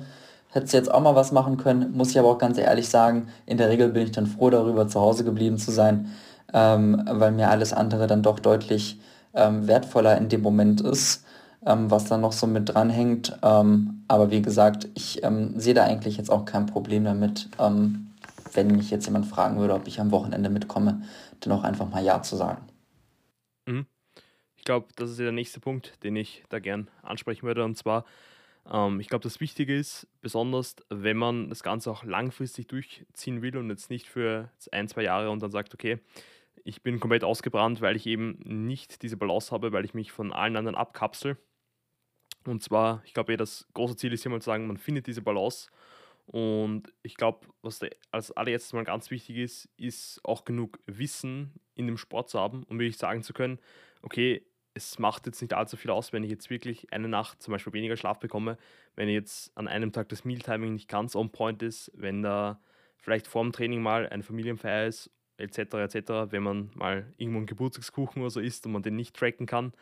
hätte 0.49 0.75
jetzt 0.75 0.91
auch 0.91 1.01
mal 1.01 1.15
was 1.15 1.32
machen 1.32 1.58
können, 1.58 1.91
muss 1.95 2.12
ich 2.12 2.19
aber 2.19 2.29
auch 2.29 2.38
ganz 2.38 2.58
ehrlich 2.58 2.89
sagen, 2.89 3.27
in 3.45 3.58
der 3.58 3.69
Regel 3.69 3.89
bin 3.89 4.03
ich 4.03 4.12
dann 4.12 4.27
froh 4.27 4.49
darüber, 4.49 4.88
zu 4.88 4.99
Hause 4.99 5.23
geblieben 5.23 5.58
zu 5.58 5.71
sein, 5.71 6.12
ähm, 6.53 7.03
weil 7.10 7.32
mir 7.32 7.49
alles 7.49 7.73
andere 7.73 8.08
dann 8.08 8.23
doch 8.23 8.39
deutlich 8.39 8.99
ähm, 9.34 9.67
wertvoller 9.67 10.17
in 10.17 10.29
dem 10.29 10.41
Moment 10.41 10.82
ist, 10.82 11.23
ähm, 11.65 11.91
was 11.91 12.05
dann 12.05 12.21
noch 12.21 12.32
so 12.34 12.47
mit 12.47 12.73
dranhängt. 12.73 13.38
Ähm, 13.43 14.03
aber 14.08 14.32
wie 14.32 14.41
gesagt, 14.41 14.88
ich 14.95 15.23
ähm, 15.23 15.60
sehe 15.60 15.75
da 15.75 15.84
eigentlich 15.84 16.17
jetzt 16.17 16.32
auch 16.32 16.45
kein 16.45 16.65
Problem 16.65 17.03
damit, 17.03 17.49
wenn 18.53 18.67
mich 18.67 18.89
jetzt 18.89 19.05
jemand 19.05 19.27
fragen 19.27 19.60
würde, 19.60 19.75
ob 19.75 19.88
ich 19.88 19.99
am 19.99 20.12
Wochenende 20.12 20.49
mitkomme, 20.49 21.03
dann 21.41 21.53
auch 21.53 21.63
einfach 21.63 21.88
mal 21.89 22.03
Ja 22.03 22.21
zu 22.23 22.36
sagen. 22.36 22.63
Mhm. 23.67 23.86
Ich 24.69 24.71
glaube, 24.71 24.89
das 24.97 25.10
ist 25.10 25.17
ja 25.17 25.23
der 25.23 25.32
nächste 25.32 25.60
Punkt, 25.60 26.03
den 26.03 26.15
ich 26.15 26.43
da 26.49 26.60
gern 26.60 26.91
ansprechen 27.01 27.47
würde. 27.47 27.63
Und 27.63 27.75
zwar, 27.75 28.05
ähm, 28.71 28.99
ich 28.99 29.10
glaube, 29.10 29.23
das 29.23 29.39
Wichtige 29.39 29.75
ist, 29.75 30.08
besonders 30.21 30.75
wenn 30.89 31.17
man 31.17 31.49
das 31.49 31.63
Ganze 31.63 31.89
auch 31.89 32.03
langfristig 32.03 32.67
durchziehen 32.67 33.41
will 33.41 33.58
und 33.58 33.71
jetzt 33.71 33.89
nicht 33.89 34.08
für 34.08 34.51
ein, 34.71 34.88
zwei 34.88 35.01
Jahre 35.01 35.32
und 35.32 35.41
dann 35.41 35.49
sagt, 35.49 35.73
okay, 35.73 35.97
ich 36.63 36.84
bin 36.84 36.99
komplett 36.99 37.23
ausgebrannt, 37.23 37.82
weil 37.82 37.95
ich 37.95 38.05
eben 38.05 38.38
nicht 38.45 39.01
diese 39.01 39.17
Balance 39.17 39.51
habe, 39.51 39.71
weil 39.71 39.86
ich 39.86 39.95
mich 39.95 40.12
von 40.12 40.32
allen 40.32 40.55
anderen 40.55 40.75
abkapsel. 40.77 41.36
Und 42.45 42.62
zwar, 42.62 43.01
ich 43.05 43.15
glaube, 43.15 43.34
eh, 43.34 43.38
das 43.38 43.67
große 43.73 43.95
Ziel 43.95 44.13
ist 44.13 44.21
hier 44.21 44.32
mal 44.32 44.39
zu 44.39 44.51
sagen, 44.51 44.67
man 44.67 44.77
findet 44.77 45.08
diese 45.08 45.23
Balance. 45.23 45.71
Und 46.27 46.93
ich 47.01 47.15
glaube, 47.15 47.47
was 47.63 47.82
als 48.12 48.32
allererstes 48.34 48.73
mal 48.73 48.84
ganz 48.84 49.10
wichtig 49.10 49.38
ist, 49.38 49.67
ist 49.77 50.23
auch 50.23 50.45
genug 50.45 50.77
Wissen 50.86 51.60
in 51.73 51.88
dem 51.88 51.97
Sport 51.97 52.29
zu 52.29 52.39
haben, 52.39 52.65
um 52.65 52.77
wirklich 52.77 52.97
sagen 52.97 53.23
zu 53.23 53.34
können, 53.34 53.58
okay, 54.03 54.45
es 54.79 54.99
macht 54.99 55.25
jetzt 55.25 55.41
nicht 55.41 55.53
allzu 55.53 55.77
viel 55.77 55.91
aus, 55.91 56.13
wenn 56.13 56.23
ich 56.23 56.31
jetzt 56.31 56.49
wirklich 56.49 56.91
eine 56.91 57.07
Nacht 57.07 57.41
zum 57.41 57.51
Beispiel 57.51 57.73
weniger 57.73 57.97
Schlaf 57.97 58.19
bekomme, 58.19 58.57
wenn 58.95 59.09
jetzt 59.09 59.55
an 59.57 59.67
einem 59.67 59.91
Tag 59.91 60.09
das 60.09 60.25
Mealtiming 60.25 60.73
nicht 60.73 60.87
ganz 60.87 61.15
on 61.15 61.31
point 61.31 61.61
ist, 61.61 61.91
wenn 61.95 62.21
da 62.21 62.59
vielleicht 62.97 63.27
vor 63.27 63.43
dem 63.43 63.51
Training 63.51 63.81
mal 63.81 64.07
eine 64.07 64.23
Familienfeier 64.23 64.87
ist 64.87 65.11
etc. 65.37 65.57
etc., 65.75 66.31
wenn 66.31 66.43
man 66.43 66.71
mal 66.75 67.13
irgendwo 67.17 67.37
einen 67.37 67.45
Geburtstagskuchen 67.45 68.21
oder 68.21 68.31
so 68.31 68.39
isst 68.39 68.65
und 68.65 68.73
man 68.73 68.83
den 68.83 68.95
nicht 68.95 69.15
tracken 69.15 69.45
kann. 69.45 69.73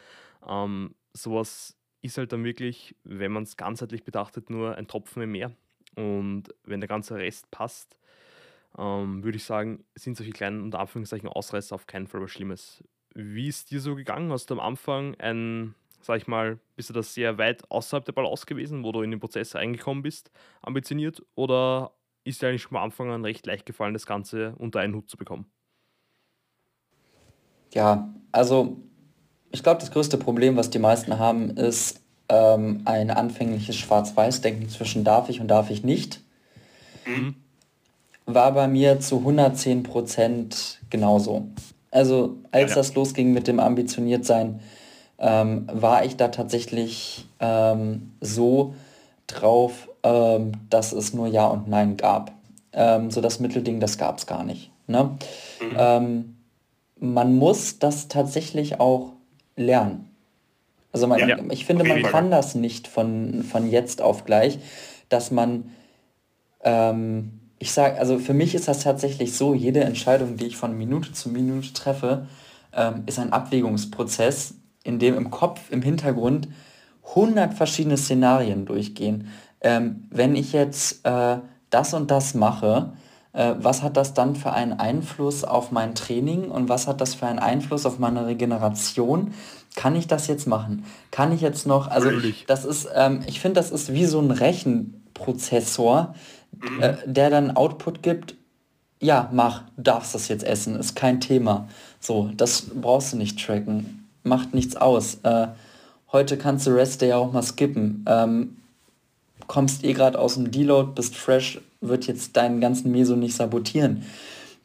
Ähm, 0.47 0.95
sowas 1.13 1.75
ist 2.01 2.17
halt 2.17 2.31
dann 2.31 2.43
wirklich, 2.43 2.95
wenn 3.03 3.31
man 3.31 3.43
es 3.43 3.57
ganzheitlich 3.57 4.03
betrachtet, 4.03 4.49
nur 4.49 4.75
ein 4.75 4.87
Tropfen 4.87 5.23
im 5.23 5.31
Meer. 5.31 5.51
Und 5.95 6.43
wenn 6.63 6.79
der 6.79 6.87
ganze 6.87 7.15
Rest 7.15 7.49
passt, 7.49 7.97
ähm, 8.77 9.23
würde 9.23 9.37
ich 9.37 9.43
sagen, 9.43 9.83
sind 9.95 10.15
solche 10.15 10.31
kleinen, 10.31 10.61
unter 10.61 10.79
Anführungszeichen, 10.79 11.27
Ausreißer 11.27 11.73
auf 11.73 11.87
keinen 11.87 12.07
Fall 12.07 12.21
was 12.21 12.31
Schlimmes. 12.31 12.83
Wie 13.19 13.47
ist 13.47 13.71
dir 13.71 13.81
so 13.81 13.95
gegangen? 13.95 14.31
Hast 14.31 14.51
du 14.51 14.53
am 14.53 14.59
Anfang 14.59 15.15
ein, 15.15 15.73
sag 16.01 16.17
ich 16.17 16.27
mal, 16.27 16.59
bist 16.75 16.89
du 16.89 16.93
das 16.93 17.15
sehr 17.15 17.39
weit 17.39 17.63
außerhalb 17.71 18.05
der 18.05 18.11
Balance 18.11 18.45
gewesen, 18.45 18.83
wo 18.83 18.91
du 18.91 19.01
in 19.01 19.09
den 19.09 19.19
Prozess 19.19 19.55
reingekommen 19.55 20.03
bist, 20.03 20.29
ambitioniert? 20.61 21.23
Oder 21.33 21.93
ist 22.25 22.43
dir 22.43 22.49
eigentlich 22.49 22.61
schon 22.61 22.77
am 22.77 22.83
Anfang 22.83 23.09
an 23.09 23.25
recht 23.25 23.47
leicht 23.47 23.65
gefallen, 23.65 23.93
das 23.95 24.05
Ganze 24.05 24.53
unter 24.59 24.81
einen 24.81 24.93
Hut 24.93 25.09
zu 25.09 25.17
bekommen? 25.17 25.47
Ja, 27.73 28.13
also 28.31 28.77
ich 29.49 29.63
glaube, 29.63 29.79
das 29.79 29.89
größte 29.89 30.19
Problem, 30.19 30.55
was 30.55 30.69
die 30.69 30.77
meisten 30.77 31.17
haben, 31.17 31.49
ist 31.57 31.99
ähm, 32.29 32.83
ein 32.85 33.09
anfängliches 33.09 33.77
Schwarz-Weiß-Denken 33.77 34.69
zwischen 34.69 35.03
darf 35.03 35.29
ich 35.29 35.41
und 35.41 35.47
darf 35.47 35.71
ich 35.71 35.83
nicht. 35.83 36.21
Mhm. 37.07 37.33
War 38.27 38.51
bei 38.51 38.67
mir 38.67 38.99
zu 38.99 39.17
110 39.17 39.81
Prozent 39.81 40.81
genauso. 40.91 41.49
Also 41.97 42.37
als 42.51 42.71
ja. 42.71 42.75
das 42.75 42.93
losging 42.93 43.33
mit 43.33 43.47
dem 43.47 43.59
Ambitioniertsein, 43.59 44.59
ähm, 45.17 45.67
war 45.73 46.05
ich 46.05 46.15
da 46.15 46.27
tatsächlich 46.27 47.27
ähm, 47.39 48.11
so 48.21 48.75
drauf, 49.25 49.89
ähm, 50.03 50.51
dass 50.69 50.91
es 50.91 51.15
nur 51.15 51.25
Ja 51.25 51.47
und 51.47 51.67
Nein 51.67 51.97
gab. 51.97 52.33
Ähm, 52.71 53.09
so 53.09 53.19
das 53.19 53.39
Mittelding, 53.39 53.79
das 53.79 53.97
gab 53.97 54.19
es 54.19 54.27
gar 54.27 54.43
nicht. 54.43 54.69
Ne? 54.85 55.17
Mhm. 55.59 55.75
Ähm, 55.75 56.35
man 56.99 57.35
muss 57.35 57.79
das 57.79 58.07
tatsächlich 58.09 58.79
auch 58.79 59.13
lernen. 59.55 60.07
Also 60.91 61.07
man, 61.07 61.27
ja, 61.27 61.39
ich 61.49 61.65
finde, 61.65 61.83
man 61.83 62.03
kann 62.03 62.29
das 62.29 62.53
nicht 62.53 62.87
von, 62.87 63.41
von 63.41 63.71
jetzt 63.71 64.03
auf 64.03 64.23
gleich, 64.23 64.59
dass 65.09 65.31
man, 65.31 65.71
ähm, 66.63 67.39
ich 67.59 67.71
sage, 67.71 67.99
also 67.99 68.19
für 68.19 68.33
mich 68.33 68.55
ist 68.55 68.67
das 68.67 68.81
tatsächlich 68.83 69.35
so, 69.35 69.53
jede 69.53 69.81
Entscheidung, 69.81 70.37
die 70.37 70.45
ich 70.45 70.57
von 70.57 70.77
Minute 70.77 71.13
zu 71.13 71.29
Minute 71.29 71.73
treffe, 71.73 72.27
ähm, 72.73 73.03
ist 73.05 73.19
ein 73.19 73.33
Abwägungsprozess, 73.33 74.55
in 74.83 74.99
dem 74.99 75.15
im 75.15 75.31
Kopf, 75.31 75.71
im 75.71 75.81
Hintergrund 75.81 76.47
100 77.09 77.53
verschiedene 77.53 77.97
Szenarien 77.97 78.65
durchgehen 78.65 79.29
ähm, 79.61 80.07
wenn 80.09 80.35
ich 80.35 80.53
jetzt 80.53 81.05
äh, 81.05 81.37
das 81.69 81.93
und 81.93 82.11
das 82.11 82.33
mache, 82.33 82.93
äh, 83.33 83.55
was 83.57 83.81
hat 83.81 83.97
das 83.97 84.13
dann 84.13 84.35
für 84.35 84.53
einen 84.53 84.73
Einfluss 84.73 85.43
auf 85.43 85.71
mein 85.71 85.95
Training 85.95 86.49
und 86.49 86.69
was 86.69 86.87
hat 86.87 87.01
das 87.01 87.15
für 87.15 87.27
einen 87.27 87.39
Einfluss 87.39 87.85
auf 87.85 87.99
meine 87.99 88.27
Regeneration? 88.27 89.33
Kann 89.75 89.95
ich 89.95 90.07
das 90.07 90.27
jetzt 90.27 90.47
machen? 90.47 90.85
Kann 91.11 91.31
ich 91.31 91.41
jetzt 91.41 91.67
noch, 91.67 91.89
also 91.89 92.09
das 92.47 92.65
ist, 92.65 92.87
ähm, 92.95 93.21
ich 93.27 93.39
finde, 93.39 93.59
das 93.59 93.71
ist 93.71 93.93
wie 93.93 94.05
so 94.05 94.19
ein 94.19 94.31
Rechenprozessor, 94.31 96.15
mhm. 96.51 96.81
äh, 96.81 96.95
der 97.05 97.29
dann 97.29 97.55
Output 97.55 98.03
gibt, 98.03 98.35
ja, 98.99 99.29
mach, 99.31 99.63
darfst 99.77 100.15
das 100.15 100.27
jetzt 100.27 100.43
essen, 100.43 100.75
ist 100.75 100.95
kein 100.95 101.21
Thema. 101.21 101.67
So, 101.99 102.31
das 102.35 102.63
brauchst 102.73 103.13
du 103.13 103.17
nicht 103.17 103.43
tracken, 103.43 104.07
macht 104.23 104.53
nichts 104.53 104.75
aus. 104.75 105.19
Äh, 105.23 105.47
heute 106.11 106.37
kannst 106.37 106.65
du 106.65 106.71
Rest 106.71 107.01
Day 107.01 107.13
auch 107.13 107.31
mal 107.31 107.43
skippen. 107.43 108.03
Ähm, 108.07 108.57
kommst 109.45 109.83
eh 109.83 109.93
gerade 109.93 110.17
aus 110.17 110.33
dem 110.33 110.51
Deload, 110.51 110.91
bist 110.95 111.15
fresh, 111.15 111.61
wird 111.79 112.07
jetzt 112.07 112.35
deinen 112.35 112.59
ganzen 112.59 112.91
Meso 112.91 113.15
nicht 113.15 113.35
sabotieren. 113.35 114.03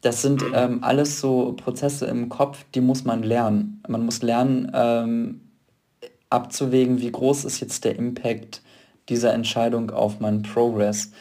Das 0.01 0.23
sind 0.23 0.43
mhm. 0.43 0.55
ähm, 0.55 0.79
alles 0.83 1.21
so 1.21 1.53
Prozesse 1.53 2.07
im 2.07 2.29
Kopf, 2.29 2.65
die 2.75 2.81
muss 2.81 3.05
man 3.05 3.23
lernen. 3.23 3.83
Man 3.87 4.05
muss 4.05 4.23
lernen, 4.23 4.71
ähm, 4.75 5.41
abzuwägen, 6.31 7.01
wie 7.01 7.13
groß 7.13 7.45
ist 7.45 7.61
jetzt 7.61 7.85
der 7.85 7.97
Impact 7.97 8.63
dieser 9.09 9.33
Entscheidung 9.35 9.91
auf 9.91 10.19
meinen 10.21 10.43
Progress. 10.43 11.13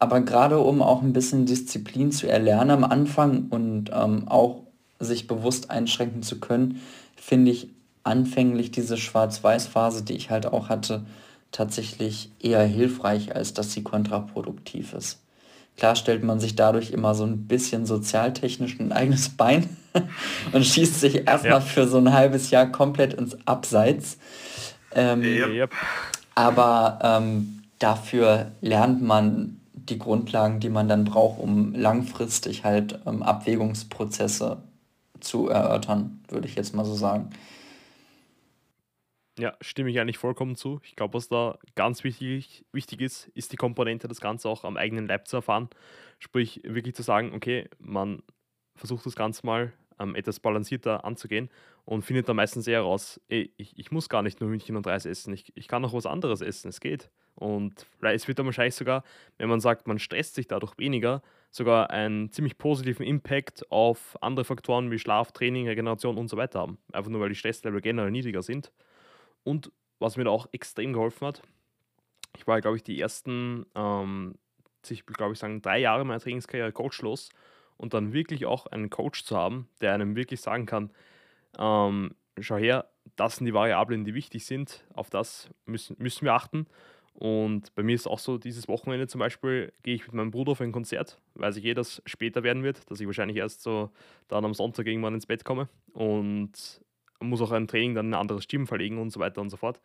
Aber 0.00 0.22
gerade 0.22 0.58
um 0.58 0.80
auch 0.80 1.02
ein 1.02 1.12
bisschen 1.12 1.44
Disziplin 1.44 2.10
zu 2.10 2.26
erlernen 2.26 2.70
am 2.70 2.84
Anfang 2.84 3.48
und 3.50 3.90
ähm, 3.92 4.26
auch 4.28 4.62
sich 4.98 5.26
bewusst 5.26 5.70
einschränken 5.70 6.22
zu 6.22 6.40
können, 6.40 6.80
finde 7.16 7.50
ich 7.50 7.68
anfänglich 8.02 8.70
diese 8.70 8.96
Schwarz-Weiß-Phase, 8.96 10.02
die 10.02 10.14
ich 10.14 10.30
halt 10.30 10.46
auch 10.46 10.70
hatte, 10.70 11.04
tatsächlich 11.52 12.30
eher 12.40 12.64
hilfreich, 12.64 13.36
als 13.36 13.52
dass 13.52 13.72
sie 13.72 13.82
kontraproduktiv 13.82 14.94
ist. 14.94 15.20
Klar 15.76 15.96
stellt 15.96 16.24
man 16.24 16.40
sich 16.40 16.56
dadurch 16.56 16.92
immer 16.92 17.14
so 17.14 17.24
ein 17.24 17.46
bisschen 17.46 17.84
sozialtechnisch 17.84 18.80
ein 18.80 18.92
eigenes 18.92 19.28
Bein 19.36 19.68
und 20.52 20.64
schießt 20.64 20.98
sich 20.98 21.26
erstmal 21.26 21.52
ja. 21.52 21.60
für 21.60 21.86
so 21.86 21.98
ein 21.98 22.12
halbes 22.14 22.50
Jahr 22.50 22.66
komplett 22.66 23.12
ins 23.12 23.36
Abseits. 23.46 24.16
Ähm, 24.94 25.22
yep. 25.22 25.70
Aber 26.34 26.98
ähm, 27.02 27.62
dafür 27.78 28.52
lernt 28.62 29.02
man 29.02 29.59
die 29.88 29.98
Grundlagen, 29.98 30.60
die 30.60 30.68
man 30.68 30.88
dann 30.88 31.04
braucht, 31.04 31.40
um 31.40 31.74
langfristig 31.74 32.64
halt 32.64 33.00
ähm, 33.06 33.22
Abwägungsprozesse 33.22 34.62
zu 35.20 35.48
erörtern, 35.48 36.22
würde 36.28 36.48
ich 36.48 36.54
jetzt 36.54 36.74
mal 36.74 36.84
so 36.84 36.94
sagen. 36.94 37.30
Ja, 39.38 39.54
stimme 39.60 39.90
ich 39.90 39.98
eigentlich 40.00 40.18
vollkommen 40.18 40.54
zu. 40.54 40.80
Ich 40.84 40.96
glaube, 40.96 41.14
was 41.14 41.28
da 41.28 41.58
ganz 41.74 42.04
wichtig, 42.04 42.66
wichtig 42.72 43.00
ist, 43.00 43.28
ist 43.28 43.52
die 43.52 43.56
Komponente, 43.56 44.06
das 44.06 44.20
Ganze 44.20 44.48
auch 44.48 44.64
am 44.64 44.76
eigenen 44.76 45.06
Leib 45.06 45.28
zu 45.28 45.36
erfahren. 45.36 45.70
Sprich, 46.18 46.60
wirklich 46.64 46.94
zu 46.94 47.02
sagen, 47.02 47.32
okay, 47.32 47.68
man 47.78 48.22
versucht 48.76 49.06
das 49.06 49.16
Ganze 49.16 49.46
mal 49.46 49.72
ähm, 49.98 50.14
etwas 50.14 50.40
balancierter 50.40 51.04
anzugehen 51.04 51.48
und 51.84 52.02
findet 52.02 52.28
dann 52.28 52.36
meistens 52.36 52.66
eher 52.66 52.82
raus, 52.82 53.20
ey, 53.28 53.52
ich, 53.56 53.78
ich 53.78 53.90
muss 53.90 54.08
gar 54.08 54.22
nicht 54.22 54.40
nur 54.40 54.50
Hühnchen 54.50 54.76
und 54.76 54.86
Reis 54.86 55.06
essen, 55.06 55.32
ich, 55.32 55.52
ich 55.54 55.68
kann 55.68 55.84
auch 55.84 55.92
was 55.92 56.06
anderes 56.06 56.40
essen, 56.40 56.68
es 56.68 56.80
geht. 56.80 57.10
Und 57.34 57.86
es 58.02 58.28
wird 58.28 58.38
dann 58.38 58.46
wahrscheinlich 58.46 58.74
sogar, 58.74 59.02
wenn 59.38 59.48
man 59.48 59.60
sagt, 59.60 59.86
man 59.86 59.98
stresst 59.98 60.34
sich 60.34 60.46
dadurch 60.46 60.76
weniger, 60.78 61.22
sogar 61.50 61.90
einen 61.90 62.30
ziemlich 62.30 62.58
positiven 62.58 63.04
Impact 63.04 63.70
auf 63.70 64.16
andere 64.20 64.44
Faktoren 64.44 64.90
wie 64.90 64.98
Schlaf, 64.98 65.32
Training, 65.32 65.66
Regeneration 65.66 66.16
und 66.16 66.28
so 66.28 66.36
weiter 66.36 66.60
haben. 66.60 66.78
Einfach 66.92 67.10
nur, 67.10 67.20
weil 67.20 67.30
die 67.30 67.34
Stresslevel 67.34 67.80
generell 67.80 68.10
niedriger 68.10 68.42
sind. 68.42 68.72
Und 69.42 69.72
was 69.98 70.16
mir 70.16 70.24
da 70.24 70.30
auch 70.30 70.48
extrem 70.52 70.92
geholfen 70.92 71.26
hat, 71.26 71.42
ich 72.36 72.46
war, 72.46 72.60
glaube 72.60 72.76
ich, 72.76 72.82
die 72.82 73.00
ersten, 73.00 73.66
ähm, 73.74 74.34
ich 74.88 75.04
glaube 75.06 75.32
ich 75.32 75.38
sagen, 75.38 75.62
drei 75.62 75.78
Jahre 75.78 76.04
meiner 76.04 76.20
Trainingskarriere 76.20 76.72
coachlos 76.72 77.30
und 77.76 77.94
dann 77.94 78.12
wirklich 78.12 78.46
auch 78.46 78.66
einen 78.66 78.90
Coach 78.90 79.24
zu 79.24 79.36
haben, 79.36 79.68
der 79.80 79.94
einem 79.94 80.14
wirklich 80.14 80.40
sagen 80.40 80.66
kann, 80.66 80.90
ähm, 81.58 82.14
schau 82.38 82.56
her, 82.56 82.90
das 83.16 83.36
sind 83.36 83.46
die 83.46 83.54
Variablen, 83.54 84.04
die 84.04 84.14
wichtig 84.14 84.46
sind, 84.46 84.84
auf 84.94 85.10
das 85.10 85.50
müssen, 85.66 85.96
müssen 85.98 86.24
wir 86.24 86.34
achten. 86.34 86.66
Und 87.14 87.74
bei 87.74 87.82
mir 87.82 87.94
ist 87.94 88.06
auch 88.06 88.18
so, 88.18 88.38
dieses 88.38 88.66
Wochenende 88.68 89.06
zum 89.06 89.18
Beispiel 89.18 89.72
gehe 89.82 89.94
ich 89.94 90.06
mit 90.06 90.14
meinem 90.14 90.30
Bruder 90.30 90.52
auf 90.52 90.60
ein 90.60 90.72
Konzert, 90.72 91.20
weiß 91.34 91.56
ich 91.56 91.64
eh, 91.64 91.74
dass 91.74 92.02
später 92.06 92.42
werden 92.42 92.62
wird, 92.62 92.90
dass 92.90 93.00
ich 93.00 93.06
wahrscheinlich 93.06 93.36
erst 93.36 93.62
so 93.62 93.90
dann 94.28 94.44
am 94.44 94.54
Sonntag 94.54 94.86
irgendwann 94.86 95.14
ins 95.14 95.26
Bett 95.26 95.44
komme. 95.44 95.68
Und 95.92 96.80
muss 97.20 97.42
auch 97.42 97.52
ein 97.52 97.68
Training 97.68 97.94
dann 97.94 98.10
ein 98.10 98.14
anderes 98.14 98.48
Gym 98.48 98.66
verlegen 98.66 98.98
und 98.98 99.10
so 99.10 99.20
weiter 99.20 99.40
und 99.40 99.50
so 99.50 99.56
fort. 99.56 99.80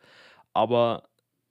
Aber 0.54 1.08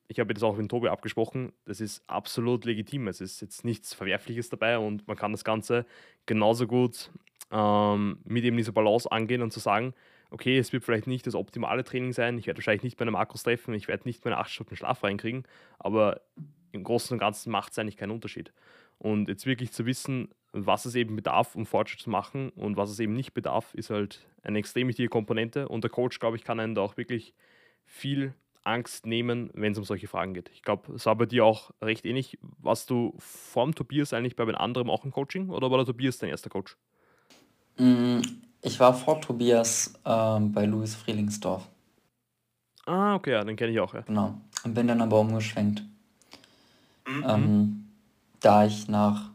ich 0.08 0.20
habe 0.20 0.34
das 0.34 0.44
auch 0.44 0.58
mit 0.58 0.70
Tobi 0.70 0.88
abgesprochen, 0.88 1.52
das 1.66 1.82
ist 1.82 2.04
absolut 2.08 2.66
legitim. 2.66 3.08
Es 3.08 3.22
ist 3.22 3.42
jetzt 3.42 3.66
nichts 3.66 3.94
Verwerfliches 3.94 4.50
dabei 4.50 4.78
und 4.78 5.08
man 5.08 5.18
kann 5.18 5.32
das 5.32 5.44
Ganze 5.44 5.86
genauso 6.26 6.68
gut 6.68 7.12
ähm, 7.52 8.18
mit 8.24 8.44
eben 8.44 8.58
dieser 8.58 8.72
Balance 8.72 9.12
angehen 9.12 9.42
und 9.42 9.52
zu 9.52 9.60
sagen, 9.60 9.94
okay, 10.32 10.58
es 10.58 10.74
wird 10.74 10.84
vielleicht 10.84 11.08
nicht 11.08 11.28
das 11.28 11.36
optimale 11.36 11.84
Training 11.84 12.14
sein, 12.14 12.38
ich 12.38 12.48
werde 12.48 12.58
wahrscheinlich 12.58 12.84
nicht 12.84 13.00
meine 13.00 13.12
Makros 13.12 13.44
treffen, 13.44 13.74
ich 13.74 13.88
werde 13.88 14.04
nicht 14.06 14.24
meine 14.26 14.38
8 14.38 14.50
Stunden 14.50 14.76
Schlaf 14.76 15.04
reinkriegen, 15.04 15.44
aber 15.80 16.22
im 16.72 16.84
Großen 16.84 17.14
und 17.14 17.20
Ganzen 17.20 17.52
macht 17.52 17.72
es 17.72 17.80
eigentlich 17.80 17.98
keinen 17.98 18.12
Unterschied. 18.12 18.52
Und 18.98 19.28
jetzt 19.28 19.46
wirklich 19.46 19.72
zu 19.72 19.86
wissen, 19.86 20.30
was 20.52 20.86
es 20.86 20.96
eben 20.96 21.16
bedarf, 21.16 21.56
um 21.56 21.66
Fortschritt 21.66 22.02
zu 22.02 22.10
machen 22.10 22.50
und 22.52 22.78
was 22.78 22.90
es 22.90 23.00
eben 23.00 23.14
nicht 23.14 23.34
bedarf, 23.34 23.74
ist 23.74 23.90
halt 23.90 24.26
eine 24.42 24.60
extrem 24.60 24.88
wichtige 24.88 25.10
Komponente. 25.10 25.68
Und 25.68 25.84
der 25.84 25.92
Coach, 25.92 26.20
glaube 26.20 26.38
ich, 26.38 26.44
kann 26.44 26.60
einen 26.60 26.76
da 26.76 26.82
auch 26.82 26.96
wirklich 26.96 27.34
viel 27.86 28.34
Angst 28.64 29.06
nehmen, 29.06 29.52
wenn 29.54 29.74
es 29.74 29.78
um 29.78 29.84
solche 29.84 30.08
Fragen 30.08 30.34
geht. 30.34 30.50
Ich 30.54 30.64
glaube, 30.64 30.94
es 30.94 31.06
war 31.06 31.16
bei 31.16 31.26
dir 31.26 31.46
auch 31.46 31.72
recht 31.82 32.06
ähnlich. 32.06 32.40
Warst 32.58 32.90
du 32.90 33.16
vorm 33.20 33.76
Tobias 33.76 34.14
eigentlich 34.14 34.36
bei 34.36 34.46
den 34.46 34.56
anderen 34.56 34.90
auch 34.90 35.06
im 35.06 35.12
Coaching 35.12 35.50
oder 35.50 35.70
war 35.70 35.78
der 35.78 35.86
Tobias 35.86 36.18
dein 36.18 36.30
erster 36.30 36.50
Coach? 36.50 36.78
Ich 38.66 38.80
war 38.80 38.96
vor 38.96 39.22
Tobias 39.22 39.94
ähm, 40.06 40.52
bei 40.52 40.66
Louis 40.66 40.96
Frielingsdorf. 40.96 41.68
Ah, 42.88 43.14
okay, 43.14 43.34
ja, 43.34 43.44
den 43.44 43.56
kenne 43.56 43.72
ich 43.72 43.80
auch, 43.80 43.94
ja. 43.94 44.02
Genau. 44.02 44.42
Und 44.64 44.74
bin 44.74 44.88
dann 44.88 45.02
aber 45.02 45.20
umgeschwenkt. 45.20 45.84
Mhm. 47.08 47.26
Ähm, 47.28 47.86
da 48.40 48.66
ich 48.66 48.88
nach 48.88 49.30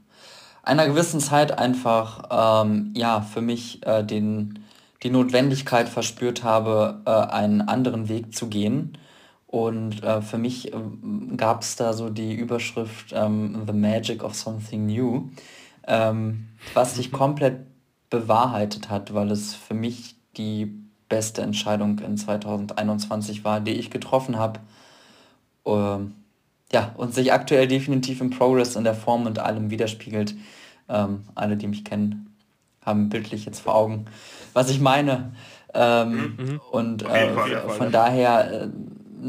einer 0.64 0.88
gewissen 0.88 1.20
Zeit 1.20 1.56
einfach 1.56 2.64
ähm, 2.64 2.92
ja, 2.96 3.20
für 3.20 3.40
mich 3.40 3.86
äh, 3.86 4.02
den, 4.02 4.64
die 5.04 5.10
Notwendigkeit 5.10 5.88
verspürt 5.88 6.42
habe, 6.42 7.00
äh, 7.06 7.10
einen 7.10 7.60
anderen 7.60 8.08
Weg 8.08 8.34
zu 8.34 8.48
gehen. 8.48 8.98
Und 9.46 10.02
äh, 10.02 10.22
für 10.22 10.38
mich 10.38 10.72
ähm, 10.72 11.36
gab 11.36 11.62
es 11.62 11.76
da 11.76 11.92
so 11.92 12.10
die 12.10 12.34
Überschrift 12.34 13.12
ähm, 13.12 13.62
The 13.64 13.72
Magic 13.72 14.24
of 14.24 14.34
Something 14.34 14.86
New, 14.86 15.30
ähm, 15.86 16.48
was 16.74 16.96
sich 16.96 17.12
mhm. 17.12 17.16
komplett 17.16 17.69
bewahrheitet 18.10 18.90
hat, 18.90 19.14
weil 19.14 19.30
es 19.30 19.54
für 19.54 19.74
mich 19.74 20.16
die 20.36 20.66
beste 21.08 21.42
Entscheidung 21.42 21.98
in 22.00 22.16
2021 22.16 23.44
war, 23.44 23.60
die 23.60 23.72
ich 23.72 23.90
getroffen 23.90 24.38
habe. 24.38 24.60
Ähm, 25.64 26.14
ja, 26.72 26.92
und 26.96 27.14
sich 27.14 27.32
aktuell 27.32 27.66
definitiv 27.66 28.20
im 28.20 28.30
Progress 28.30 28.76
in 28.76 28.84
der 28.84 28.94
Form 28.94 29.26
und 29.26 29.38
allem 29.38 29.70
widerspiegelt. 29.70 30.34
Ähm, 30.88 31.24
alle, 31.34 31.56
die 31.56 31.66
mich 31.66 31.84
kennen, 31.84 32.34
haben 32.84 33.08
bildlich 33.08 33.44
jetzt 33.44 33.60
vor 33.60 33.74
Augen, 33.74 34.06
was 34.52 34.70
ich 34.70 34.80
meine. 34.80 35.32
Ähm, 35.74 36.10
mhm. 36.10 36.44
mhm. 36.44 36.60
Und 36.70 37.02
äh, 37.02 37.30
von 37.76 37.92
daher 37.92 38.62
äh, 38.62 38.68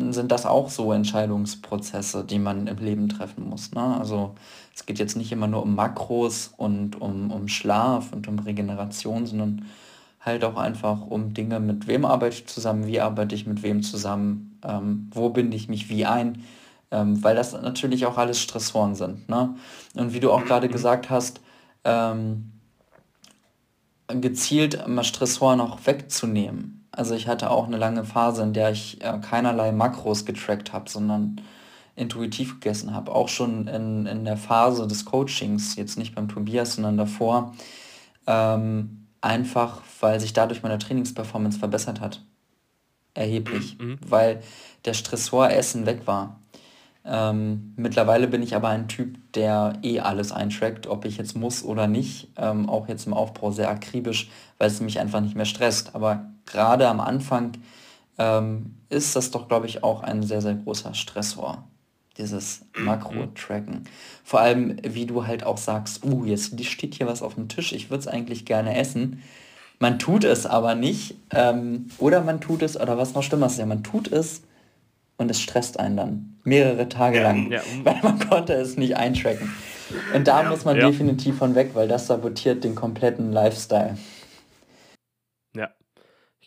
sind 0.10 0.32
das 0.32 0.46
auch 0.46 0.70
so 0.70 0.92
Entscheidungsprozesse, 0.94 2.24
die 2.24 2.40
man 2.40 2.68
im 2.68 2.78
Leben 2.78 3.10
treffen 3.10 3.50
muss. 3.50 3.72
Ne? 3.72 3.98
Also 4.00 4.36
es 4.74 4.86
geht 4.86 5.00
jetzt 5.00 5.18
nicht 5.18 5.32
immer 5.32 5.48
nur 5.48 5.64
um 5.64 5.76
Makros 5.76 6.54
und 6.58 7.00
um, 7.02 7.32
um 7.32 7.48
Schlaf 7.48 8.14
und 8.14 8.28
um 8.28 8.40
Regeneration, 8.40 9.26
sondern 9.26 9.66
halt 10.22 10.44
auch 10.44 10.56
einfach 10.56 11.02
um 11.02 11.34
Dinge, 11.34 11.60
mit 11.60 11.88
wem 11.88 12.06
arbeite 12.06 12.36
ich 12.36 12.48
zusammen, 12.48 12.88
wie 12.88 13.00
arbeite 13.00 13.36
ich 13.36 13.48
mit 13.48 13.64
wem 13.64 13.82
zusammen, 13.84 14.60
ähm, 14.64 15.10
wo 15.14 15.30
binde 15.30 15.58
ich 15.58 15.68
mich 15.68 15.90
wie 15.90 16.06
ein, 16.06 16.44
ähm, 16.92 17.24
weil 17.24 17.36
das 17.36 17.54
natürlich 17.54 18.06
auch 18.06 18.18
alles 18.18 18.40
Stressoren 18.40 18.96
sind. 18.96 19.28
Ne? 19.30 19.56
Und 19.96 20.14
wie 20.14 20.20
du 20.20 20.32
auch 20.32 20.46
gerade 20.46 20.68
mhm. 20.68 20.72
gesagt 20.72 21.10
hast, 21.10 21.42
ähm, 21.84 22.52
gezielt 24.08 24.76
immer 24.76 25.04
Stressoren 25.04 25.62
auch 25.62 25.80
wegzunehmen. 25.86 26.86
Also 26.92 27.16
ich 27.16 27.28
hatte 27.28 27.50
auch 27.50 27.68
eine 27.68 27.78
lange 27.78 28.04
Phase, 28.04 28.44
in 28.44 28.54
der 28.54 28.72
ich 28.72 29.02
äh, 29.02 29.18
keinerlei 29.20 29.72
Makros 29.72 30.26
getrackt 30.26 30.74
habe, 30.74 30.90
sondern 30.90 31.40
intuitiv 31.96 32.60
gegessen 32.60 32.94
habe. 32.94 33.14
Auch 33.14 33.30
schon 33.30 33.68
in, 33.68 34.06
in 34.06 34.26
der 34.26 34.38
Phase 34.38 34.88
des 34.88 35.06
Coachings, 35.06 35.76
jetzt 35.76 35.98
nicht 35.98 36.16
beim 36.16 36.30
Tobias, 36.30 36.76
sondern 36.76 36.98
davor. 36.98 37.54
Ähm, 38.28 39.02
Einfach, 39.22 39.82
weil 40.00 40.20
sich 40.20 40.34
dadurch 40.34 40.64
meine 40.64 40.80
Trainingsperformance 40.80 41.60
verbessert 41.60 42.02
hat. 42.02 42.24
Erheblich. 43.14 43.78
Mhm. 43.80 44.00
Weil 44.04 44.42
der 44.86 44.96
Stressor 44.96 45.52
Essen 45.52 45.86
weg 45.86 46.02
war. 46.06 46.40
Ähm, 47.06 47.74
mittlerweile 47.78 48.28
bin 48.28 48.42
ich 48.42 48.56
aber 48.56 48.70
ein 48.70 48.88
Typ, 48.88 49.18
der 49.34 49.74
eh 49.84 50.00
alles 50.00 50.32
eintrackt, 50.32 50.88
ob 50.88 51.06
ich 51.06 51.18
jetzt 51.18 51.36
muss 51.36 51.64
oder 51.64 51.86
nicht. 51.86 52.30
Ähm, 52.36 52.68
auch 52.68 52.88
jetzt 52.88 53.06
im 53.06 53.14
Aufbau 53.14 53.52
sehr 53.52 53.70
akribisch, 53.70 54.32
weil 54.58 54.68
es 54.68 54.82
mich 54.82 55.00
einfach 55.00 55.22
nicht 55.22 55.36
mehr 55.36 55.46
stresst. 55.46 55.94
Aber 55.94 56.32
gerade 56.48 56.88
am 56.88 57.00
Anfang 57.00 57.52
ähm, 58.18 58.78
ist 58.90 59.16
das 59.16 59.30
doch, 59.30 59.48
glaube 59.48 59.68
ich, 59.68 59.84
auch 59.84 60.02
ein 60.02 60.24
sehr, 60.24 60.42
sehr 60.42 60.56
großer 60.56 60.96
Stressor 60.96 61.64
dieses 62.22 62.62
mhm. 62.78 62.86
Makro-Tracken. 62.86 63.84
Vor 64.24 64.40
allem, 64.40 64.78
wie 64.84 65.06
du 65.06 65.28
halt 65.28 65.44
auch 65.44 65.58
sagst, 65.58 66.06
uh, 66.06 66.24
jetzt 66.26 66.64
steht 66.64 66.96
hier 66.96 67.08
was 67.08 67.22
auf 67.22 67.36
dem 67.36 67.50
Tisch, 67.50 67.74
ich 67.74 67.90
würde 67.90 68.02
es 68.02 68.08
eigentlich 68.08 68.46
gerne 68.46 68.78
essen. 68.78 69.22
Man 69.80 69.98
tut 69.98 70.24
es 70.24 70.46
aber 70.46 70.76
nicht. 70.76 71.16
Ähm, 71.32 71.88
oder 71.98 72.22
man 72.22 72.40
tut 72.40 72.62
es, 72.62 72.80
oder 72.80 72.98
was 72.98 73.16
noch 73.16 73.24
schlimmer 73.24 73.48
ist, 73.48 73.58
ja, 73.58 73.66
man 73.66 73.84
tut 73.84 74.12
es 74.12 74.44
und 75.18 75.32
es 75.32 75.42
stresst 75.42 75.80
einen 75.80 75.98
dann. 75.98 76.38
Mehrere 76.44 76.88
Tage 76.88 77.18
ja, 77.18 77.24
lang. 77.24 77.52
Ja. 77.52 77.62
Weil 77.84 78.00
man 78.04 78.20
konnte 78.20 78.54
es 78.54 78.78
nicht 78.78 78.96
eintracken. 78.96 79.54
Und 80.14 80.28
da 80.28 80.44
ja, 80.44 80.50
muss 80.50 80.64
man 80.64 80.78
definitiv 80.78 81.38
von 81.38 81.54
weg, 81.54 81.72
weil 81.74 81.90
das 81.90 82.08
sabotiert 82.08 82.64
den 82.64 82.76
kompletten 82.76 83.34
Lifestyle. 83.34 83.98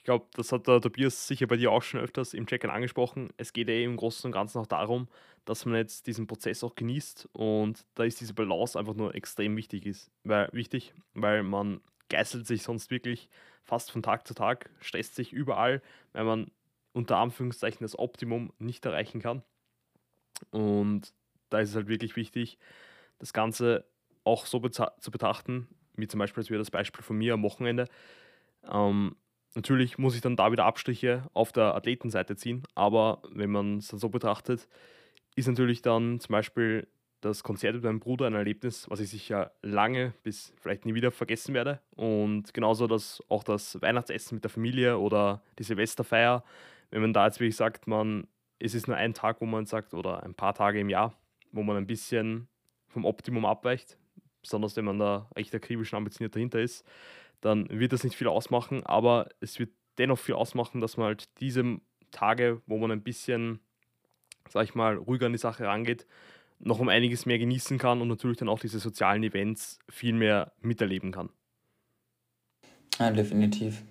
Ich 0.04 0.06
glaube, 0.06 0.26
das 0.34 0.52
hat 0.52 0.68
der 0.68 0.82
Tobias 0.82 1.26
sicher 1.26 1.46
bei 1.46 1.56
dir 1.56 1.72
auch 1.72 1.82
schon 1.82 1.98
öfters 1.98 2.34
im 2.34 2.46
Check-in 2.46 2.68
angesprochen. 2.68 3.30
Es 3.38 3.54
geht 3.54 3.70
eh 3.70 3.84
im 3.84 3.96
Großen 3.96 4.28
und 4.28 4.32
Ganzen 4.32 4.58
auch 4.58 4.66
darum, 4.66 5.08
dass 5.44 5.66
man 5.66 5.76
jetzt 5.76 6.06
diesen 6.06 6.26
Prozess 6.26 6.64
auch 6.64 6.74
genießt 6.74 7.28
und 7.32 7.84
da 7.94 8.04
ist 8.04 8.20
diese 8.20 8.34
Balance 8.34 8.78
einfach 8.78 8.94
nur 8.94 9.14
extrem 9.14 9.56
wichtig 9.56 9.86
ist, 9.86 10.10
weil 10.22 10.48
wichtig, 10.52 10.94
weil 11.12 11.42
man 11.42 11.80
geißelt 12.08 12.46
sich 12.46 12.62
sonst 12.62 12.90
wirklich 12.90 13.28
fast 13.62 13.90
von 13.90 14.02
Tag 14.02 14.26
zu 14.26 14.34
Tag, 14.34 14.70
stresst 14.80 15.14
sich 15.14 15.32
überall, 15.32 15.82
weil 16.12 16.24
man 16.24 16.50
unter 16.92 17.16
Anführungszeichen 17.18 17.80
das 17.82 17.98
Optimum 17.98 18.52
nicht 18.58 18.84
erreichen 18.84 19.20
kann. 19.20 19.42
Und 20.50 21.12
da 21.50 21.60
ist 21.60 21.70
es 21.70 21.76
halt 21.76 21.88
wirklich 21.88 22.16
wichtig, 22.16 22.58
das 23.18 23.32
Ganze 23.32 23.86
auch 24.22 24.46
so 24.46 24.60
zu 24.68 25.10
betrachten, 25.10 25.68
wie 25.96 26.08
zum 26.08 26.18
Beispiel, 26.18 26.42
als 26.42 26.50
wir 26.50 26.58
das 26.58 26.70
Beispiel 26.70 27.02
von 27.02 27.16
mir 27.16 27.34
am 27.34 27.42
Wochenende. 27.42 27.88
Ähm, 28.70 29.16
Natürlich 29.54 29.98
muss 29.98 30.16
ich 30.16 30.20
dann 30.20 30.36
da 30.36 30.50
wieder 30.50 30.64
Abstriche 30.64 31.28
auf 31.32 31.52
der 31.52 31.76
Athletenseite 31.76 32.34
ziehen, 32.34 32.64
aber 32.74 33.22
wenn 33.30 33.50
man 33.50 33.78
es 33.78 33.88
dann 33.88 34.00
so 34.00 34.08
betrachtet, 34.08 34.66
ist 35.34 35.48
natürlich 35.48 35.82
dann 35.82 36.20
zum 36.20 36.32
Beispiel 36.32 36.86
das 37.20 37.42
Konzert 37.42 37.74
mit 37.74 37.84
meinem 37.84 38.00
Bruder 38.00 38.26
ein 38.26 38.34
Erlebnis, 38.34 38.88
was 38.90 39.00
ich 39.00 39.08
sicher 39.08 39.52
lange 39.62 40.12
bis 40.22 40.52
vielleicht 40.60 40.84
nie 40.84 40.94
wieder 40.94 41.10
vergessen 41.10 41.54
werde. 41.54 41.80
Und 41.96 42.52
genauso 42.52 42.86
das, 42.86 43.22
auch 43.28 43.42
das 43.42 43.80
Weihnachtsessen 43.80 44.36
mit 44.36 44.44
der 44.44 44.50
Familie 44.50 44.98
oder 44.98 45.42
die 45.58 45.62
Silvesterfeier, 45.62 46.44
wenn 46.90 47.00
man 47.00 47.12
da 47.12 47.26
jetzt 47.26 47.40
wirklich 47.40 47.56
sagt, 47.56 47.86
man, 47.86 48.26
es 48.58 48.74
ist 48.74 48.88
nur 48.88 48.96
ein 48.96 49.14
Tag, 49.14 49.40
wo 49.40 49.46
man 49.46 49.64
sagt, 49.66 49.94
oder 49.94 50.22
ein 50.22 50.34
paar 50.34 50.54
Tage 50.54 50.80
im 50.80 50.90
Jahr, 50.90 51.14
wo 51.50 51.62
man 51.62 51.76
ein 51.76 51.86
bisschen 51.86 52.46
vom 52.88 53.04
Optimum 53.04 53.46
abweicht, 53.46 53.98
besonders 54.42 54.76
wenn 54.76 54.84
man 54.84 54.98
da 54.98 55.28
recht 55.34 55.54
akribisch 55.54 55.92
und 55.92 55.96
ambitioniert 55.98 56.34
dahinter 56.34 56.60
ist, 56.60 56.84
dann 57.40 57.68
wird 57.70 57.92
das 57.92 58.04
nicht 58.04 58.16
viel 58.16 58.28
ausmachen, 58.28 58.84
aber 58.84 59.28
es 59.40 59.58
wird 59.58 59.70
dennoch 59.98 60.18
viel 60.18 60.34
ausmachen, 60.34 60.80
dass 60.80 60.96
man 60.96 61.06
halt 61.06 61.28
diese 61.40 61.78
Tage, 62.10 62.62
wo 62.66 62.78
man 62.78 62.90
ein 62.90 63.02
bisschen, 63.02 63.60
sag 64.48 64.64
ich 64.64 64.74
mal, 64.74 64.96
ruhiger 64.96 65.26
an 65.26 65.32
die 65.32 65.38
Sache 65.38 65.64
rangeht, 65.64 66.06
noch 66.58 66.78
um 66.78 66.88
einiges 66.88 67.26
mehr 67.26 67.38
genießen 67.38 67.78
kann 67.78 68.00
und 68.00 68.08
natürlich 68.08 68.38
dann 68.38 68.48
auch 68.48 68.60
diese 68.60 68.78
sozialen 68.78 69.22
Events 69.22 69.78
viel 69.88 70.14
mehr 70.14 70.52
miterleben 70.60 71.12
kann. 71.12 71.30
Ja, 72.98 73.10
definitiv. 73.10 73.82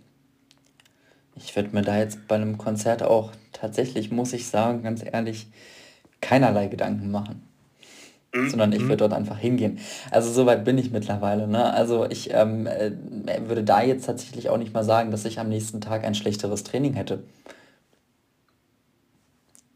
Ich 1.36 1.56
werde 1.56 1.70
mir 1.74 1.82
da 1.82 1.98
jetzt 1.98 2.28
bei 2.28 2.36
einem 2.36 2.58
Konzert 2.58 3.04
auch 3.04 3.32
tatsächlich, 3.52 4.12
muss 4.12 4.34
ich 4.34 4.48
sagen, 4.48 4.84
ganz 4.84 5.04
ehrlich, 5.04 5.48
keinerlei 6.22 6.68
Gedanken 6.68 7.12
machen. 7.12 7.44
Mhm. 8.34 8.50
sondern 8.50 8.72
ich 8.74 8.82
würde 8.82 8.96
mhm. 8.96 8.98
dort 8.98 9.14
einfach 9.14 9.38
hingehen. 9.38 9.80
Also 10.10 10.32
soweit 10.32 10.66
bin 10.66 10.78
ich 10.78 10.92
mittlerweile. 10.92 11.48
Ne? 11.48 11.72
Also 11.72 12.10
ich 12.10 12.34
ähm, 12.34 12.66
äh, 12.66 12.92
würde 13.46 13.64
da 13.64 13.84
jetzt 13.84 14.06
tatsächlich 14.06 14.50
auch 14.50 14.58
nicht 14.58 14.74
mal 14.74 14.84
sagen, 14.84 15.12
dass 15.12 15.26
ich 15.26 15.40
am 15.40 15.50
nächsten 15.50 15.82
Tag 15.82 16.04
ein 16.04 16.16
schlechteres 16.16 16.64
Training 16.64 16.94
hätte. 16.94 17.24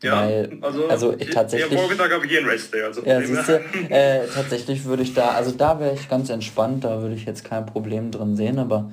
Ja, 0.04 0.22
Weil, 0.22 0.58
also, 0.62 0.88
also 0.88 1.16
ich 1.18 1.32
tatsächlich. 1.32 1.72
Ja, 1.72 1.80
Vormittag 1.80 2.12
habe 2.12 2.26
ich 2.26 2.32
hier 2.32 2.40
einen 2.42 2.50
Rest 2.50 2.74
Day. 2.74 2.84
Also 2.84 3.04
ja, 3.04 3.20
siehst 3.20 3.50
du, 3.50 3.54
äh, 3.90 4.28
tatsächlich 4.28 4.86
würde 4.86 5.02
ich 5.02 5.14
da, 5.16 5.30
also 5.30 5.52
da 5.52 5.80
wäre 5.80 5.96
ich 5.96 6.08
ganz 6.08 6.30
entspannt, 6.30 6.84
da 6.84 7.02
würde 7.02 7.16
ich 7.16 7.26
jetzt 7.26 7.44
kein 7.44 7.66
Problem 7.66 8.12
drin 8.12 8.36
sehen, 8.36 8.60
aber 8.60 8.92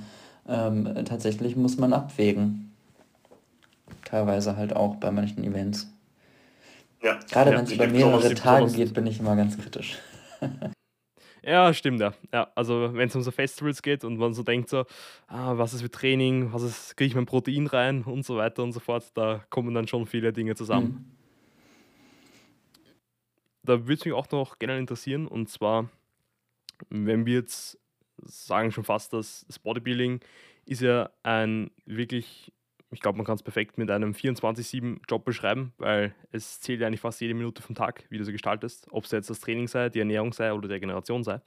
ähm, 0.49 1.05
tatsächlich 1.05 1.57
muss 1.57 1.77
man 1.77 1.93
abwägen. 1.93 2.73
Teilweise 4.05 4.57
halt 4.57 4.75
auch 4.75 4.97
bei 4.97 5.11
manchen 5.11 5.45
Events. 5.45 5.89
Ja. 7.03 7.19
Gerade 7.31 7.51
ja, 7.51 7.59
wenn 7.59 7.65
es 7.65 7.73
über 7.73 7.87
mehrere 7.87 8.35
Tage 8.35 8.73
geht, 8.73 8.95
bin 8.95 9.07
ich 9.07 9.21
immer 9.21 9.37
ganz 9.37 9.59
kritisch. 9.59 9.99
Ja, 11.47 11.75
stimmt 11.75 12.01
ja. 12.01 12.15
ja 12.33 12.51
also 12.55 12.95
wenn 12.95 13.09
es 13.09 13.17
um 13.17 13.23
so 13.23 13.31
Festivals 13.31 13.83
geht 13.83 14.05
und 14.05 14.17
man 14.17 14.33
so 14.35 14.43
denkt 14.43 14.71
so, 14.71 14.85
ah, 15.27 15.59
was 15.59 15.75
ist 15.75 15.83
für 15.83 15.91
Training, 15.91 16.53
was 16.53 16.63
ist, 16.63 16.97
kriege 16.97 17.09
ich 17.09 17.15
mein 17.15 17.27
Protein 17.27 17.67
rein 17.67 18.03
und 18.03 18.25
so 18.25 18.37
weiter 18.37 18.63
und 18.63 18.73
so 18.73 18.81
fort, 18.81 19.05
da 19.15 19.45
kommen 19.51 19.75
dann 19.75 19.87
schon 19.87 20.07
viele 20.07 20.33
Dinge 20.33 20.55
zusammen. 20.55 20.87
Mhm. 20.87 21.05
Da 23.63 23.81
würde 23.81 23.95
es 23.95 24.05
mich 24.05 24.15
auch 24.15 24.31
noch 24.31 24.59
gerne 24.59 24.79
interessieren 24.79 25.27
und 25.27 25.49
zwar, 25.49 25.91
wenn 26.89 27.27
wir 27.27 27.35
jetzt 27.35 27.79
sagen 28.23 28.73
schon 28.73 28.85
fast, 28.85 29.13
dass 29.13 29.45
das 29.47 29.59
Bodybuilding 29.59 30.21
ist 30.67 30.81
ja 30.81 31.11
ein 31.23 31.71
wirklich 31.85 32.53
ich 32.95 33.01
glaube, 33.01 33.19
man 33.19 33.27
kann 33.27 33.35
es 33.35 33.43
perfekt 33.43 33.77
mit 33.77 33.91
einem 33.91 34.13
24-7-Job 34.13 35.25
beschreiben, 35.25 35.73
weil 35.79 36.15
es 36.31 36.61
zählt 36.61 36.83
eigentlich 36.83 37.01
fast 37.01 37.21
jede 37.21 37.35
Minute 37.35 37.61
vom 37.61 37.75
Tag, 37.75 38.05
wie 38.09 38.19
du 38.19 38.25
sie 38.25 38.33
gestaltest, 38.33 38.87
ob 38.91 39.05
es 39.05 39.11
jetzt 39.11 39.29
das 39.29 39.41
Training 39.41 39.69
sei, 39.69 39.89
die 39.89 39.99
Ernährung 39.99 40.33
sei 40.33 40.53
oder 40.53 40.69
die 40.69 40.75
Regeneration 40.75 41.25
sei. 41.25 41.41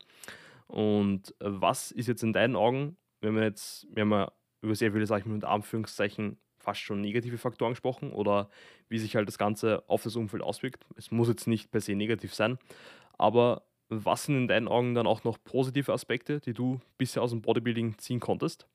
Und 0.68 1.32
äh, 1.40 1.46
was 1.48 1.92
ist 1.92 2.08
jetzt 2.08 2.24
in 2.24 2.34
deinen 2.34 2.56
Augen, 2.56 2.98
wenn 3.22 3.36
wir 3.36 3.44
jetzt, 3.44 3.88
wir 3.94 4.02
haben 4.02 4.12
ja 4.12 4.32
über 4.62 4.76
sehr 4.76 4.92
viele, 4.92 5.08
sag 5.08 5.20
ich 5.20 5.26
mal, 5.26 5.36
mit 5.36 5.46
Anführungszeichen 5.46 6.38
fast 6.60 6.82
schon 6.82 7.00
negative 7.00 7.38
Faktoren 7.38 7.72
gesprochen 7.72 8.12
oder 8.12 8.50
wie 8.90 9.00
sich 9.00 9.16
halt 9.16 9.28
das 9.28 9.38
Ganze 9.38 9.84
auf 9.88 10.04
das 10.04 10.18
Umfeld 10.18 10.44
auswirkt. 10.44 10.86
Es 10.98 11.12
muss 11.12 11.30
jetzt 11.30 11.48
nicht 11.48 11.72
per 11.72 11.80
se 11.80 11.96
negativ 11.96 12.34
sein, 12.34 12.58
aber 13.18 13.64
was 13.90 14.26
sind 14.26 14.36
in 14.36 14.48
deinen 14.50 14.68
Augen 14.68 14.94
dann 14.94 15.08
auch 15.08 15.24
noch 15.24 15.38
positive 15.42 15.94
Aspekte, 15.94 16.42
die 16.42 16.54
du 16.54 16.82
bisher 16.98 17.24
aus 17.24 17.32
dem 17.32 17.42
Bodybuilding 17.42 17.98
ziehen 17.98 18.20
konntest? 18.20 18.68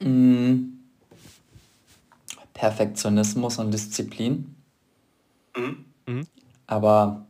Mm. 0.00 0.85
Perfektionismus 2.56 3.58
und 3.58 3.70
Disziplin. 3.70 4.56
Mhm. 5.54 5.84
Mhm. 6.06 6.26
Aber 6.66 7.26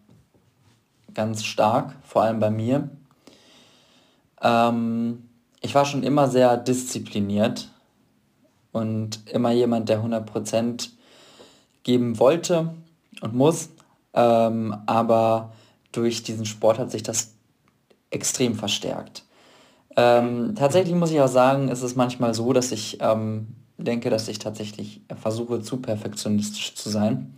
ganz 1.14 1.44
stark, 1.44 1.96
vor 2.04 2.22
allem 2.22 2.38
bei 2.38 2.50
mir. 2.50 2.88
Ähm, 4.40 5.28
ich 5.60 5.74
war 5.74 5.84
schon 5.84 6.04
immer 6.04 6.28
sehr 6.28 6.56
diszipliniert 6.56 7.68
und 8.70 9.28
immer 9.28 9.50
jemand, 9.50 9.88
der 9.88 10.00
100% 10.00 10.90
geben 11.82 12.20
wollte 12.20 12.74
und 13.20 13.34
muss. 13.34 13.70
Ähm, 14.14 14.76
aber 14.86 15.52
durch 15.90 16.22
diesen 16.22 16.46
Sport 16.46 16.78
hat 16.78 16.92
sich 16.92 17.02
das 17.02 17.32
extrem 18.10 18.54
verstärkt. 18.54 19.24
Ähm, 19.96 20.54
tatsächlich 20.54 20.94
muss 20.94 21.10
ich 21.10 21.20
auch 21.20 21.28
sagen, 21.28 21.68
ist 21.68 21.82
es 21.82 21.96
manchmal 21.96 22.32
so, 22.32 22.52
dass 22.52 22.70
ich 22.70 22.98
ähm, 23.00 23.48
denke, 23.78 24.10
dass 24.10 24.28
ich 24.28 24.38
tatsächlich 24.38 25.00
versuche, 25.20 25.60
zu 25.60 25.78
perfektionistisch 25.78 26.74
zu 26.74 26.88
sein, 26.88 27.34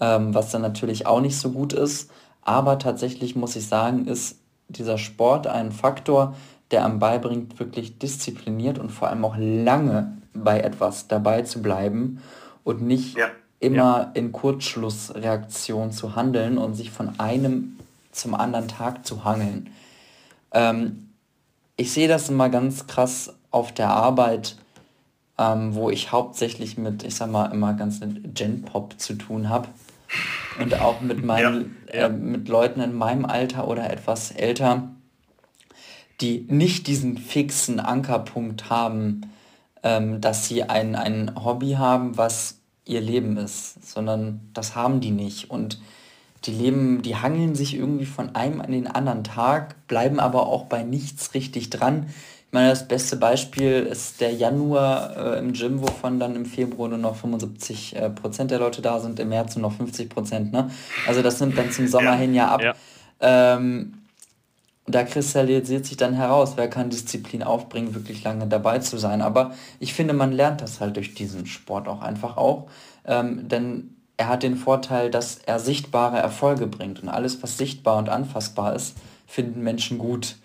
ähm, 0.00 0.34
was 0.34 0.50
dann 0.50 0.62
natürlich 0.62 1.06
auch 1.06 1.20
nicht 1.20 1.36
so 1.36 1.50
gut 1.50 1.72
ist. 1.72 2.10
Aber 2.42 2.78
tatsächlich 2.78 3.36
muss 3.36 3.56
ich 3.56 3.66
sagen, 3.66 4.06
ist 4.06 4.38
dieser 4.68 4.98
Sport 4.98 5.46
ein 5.46 5.72
Faktor, 5.72 6.34
der 6.70 6.84
einem 6.84 6.98
beibringt, 6.98 7.58
wirklich 7.58 7.98
diszipliniert 7.98 8.78
und 8.78 8.90
vor 8.90 9.08
allem 9.08 9.24
auch 9.24 9.36
lange 9.38 10.18
bei 10.34 10.60
etwas 10.60 11.08
dabei 11.08 11.42
zu 11.42 11.62
bleiben 11.62 12.22
und 12.64 12.82
nicht 12.82 13.16
ja. 13.16 13.28
immer 13.60 13.74
ja. 13.74 14.10
in 14.14 14.32
Kurzschlussreaktion 14.32 15.90
zu 15.90 16.14
handeln 16.14 16.58
und 16.58 16.74
sich 16.74 16.90
von 16.90 17.18
einem 17.18 17.78
zum 18.12 18.34
anderen 18.34 18.68
Tag 18.68 19.06
zu 19.06 19.24
hangeln. 19.24 19.70
Ähm, 20.52 21.08
ich 21.76 21.92
sehe 21.92 22.08
das 22.08 22.28
immer 22.28 22.48
ganz 22.48 22.86
krass 22.86 23.34
auf 23.50 23.72
der 23.72 23.90
Arbeit, 23.90 24.56
ähm, 25.38 25.74
wo 25.74 25.88
ich 25.90 26.12
hauptsächlich 26.12 26.76
mit, 26.76 27.04
ich 27.04 27.14
sag 27.14 27.30
mal, 27.30 27.46
immer 27.46 27.74
ganz 27.74 28.00
Gen-Pop 28.00 28.98
zu 28.98 29.14
tun 29.14 29.48
habe. 29.48 29.68
Und 30.60 30.74
auch 30.80 31.00
mit 31.00 31.24
meinen, 31.24 31.76
ja, 31.88 32.00
ja. 32.00 32.06
Äh, 32.06 32.10
mit 32.10 32.48
Leuten 32.48 32.80
in 32.80 32.94
meinem 32.94 33.24
Alter 33.24 33.68
oder 33.68 33.90
etwas 33.90 34.32
älter, 34.32 34.90
die 36.20 36.46
nicht 36.48 36.86
diesen 36.86 37.18
fixen 37.18 37.78
Ankerpunkt 37.78 38.68
haben, 38.68 39.20
ähm, 39.82 40.20
dass 40.20 40.48
sie 40.48 40.64
ein, 40.64 40.96
ein 40.96 41.32
Hobby 41.44 41.72
haben, 41.72 42.16
was 42.16 42.56
ihr 42.84 43.00
Leben 43.00 43.36
ist, 43.36 43.86
sondern 43.86 44.40
das 44.54 44.74
haben 44.74 45.00
die 45.00 45.10
nicht. 45.10 45.50
Und 45.50 45.80
die 46.44 46.52
leben, 46.52 47.02
die 47.02 47.16
hangeln 47.16 47.54
sich 47.54 47.74
irgendwie 47.74 48.06
von 48.06 48.34
einem 48.34 48.60
an 48.60 48.72
den 48.72 48.86
anderen 48.86 49.24
Tag, 49.24 49.86
bleiben 49.86 50.18
aber 50.18 50.46
auch 50.46 50.64
bei 50.64 50.82
nichts 50.82 51.34
richtig 51.34 51.70
dran. 51.70 52.06
Ich 52.48 52.54
meine, 52.54 52.70
das 52.70 52.88
beste 52.88 53.16
Beispiel 53.16 53.86
ist 53.90 54.22
der 54.22 54.32
Januar 54.32 55.34
äh, 55.34 55.38
im 55.38 55.52
Gym, 55.52 55.82
wovon 55.82 56.18
dann 56.18 56.34
im 56.34 56.46
Februar 56.46 56.88
nur 56.88 56.96
noch 56.96 57.14
75 57.14 57.94
äh, 57.94 58.08
Prozent 58.08 58.50
der 58.50 58.58
Leute 58.58 58.80
da 58.80 59.00
sind, 59.00 59.20
im 59.20 59.28
März 59.28 59.56
nur 59.56 59.68
noch 59.68 59.76
50 59.76 60.08
Prozent. 60.08 60.50
Ne? 60.50 60.70
Also 61.06 61.20
das 61.20 61.38
nimmt 61.40 61.58
dann 61.58 61.70
zum 61.70 61.88
Sommer 61.88 62.12
ja. 62.12 62.16
hin 62.16 62.32
ja 62.32 62.48
ab. 62.48 62.62
Ja. 62.62 62.74
Ähm, 63.20 63.98
da 64.86 65.04
kristallisiert 65.04 65.84
sich 65.84 65.98
dann 65.98 66.14
heraus, 66.14 66.54
wer 66.56 66.70
kann 66.70 66.88
Disziplin 66.88 67.42
aufbringen, 67.42 67.94
wirklich 67.94 68.24
lange 68.24 68.46
dabei 68.46 68.78
zu 68.78 68.96
sein. 68.96 69.20
Aber 69.20 69.52
ich 69.78 69.92
finde, 69.92 70.14
man 70.14 70.32
lernt 70.32 70.62
das 70.62 70.80
halt 70.80 70.96
durch 70.96 71.12
diesen 71.12 71.44
Sport 71.44 71.86
auch 71.86 72.00
einfach 72.00 72.38
auch. 72.38 72.70
Ähm, 73.04 73.46
denn 73.46 73.94
er 74.16 74.28
hat 74.28 74.42
den 74.42 74.56
Vorteil, 74.56 75.10
dass 75.10 75.36
er 75.44 75.58
sichtbare 75.58 76.16
Erfolge 76.16 76.66
bringt. 76.66 77.02
Und 77.02 77.10
alles, 77.10 77.42
was 77.42 77.58
sichtbar 77.58 77.98
und 77.98 78.08
anfassbar 78.08 78.74
ist, 78.74 78.96
finden 79.26 79.62
Menschen 79.62 79.98
gut. 79.98 80.36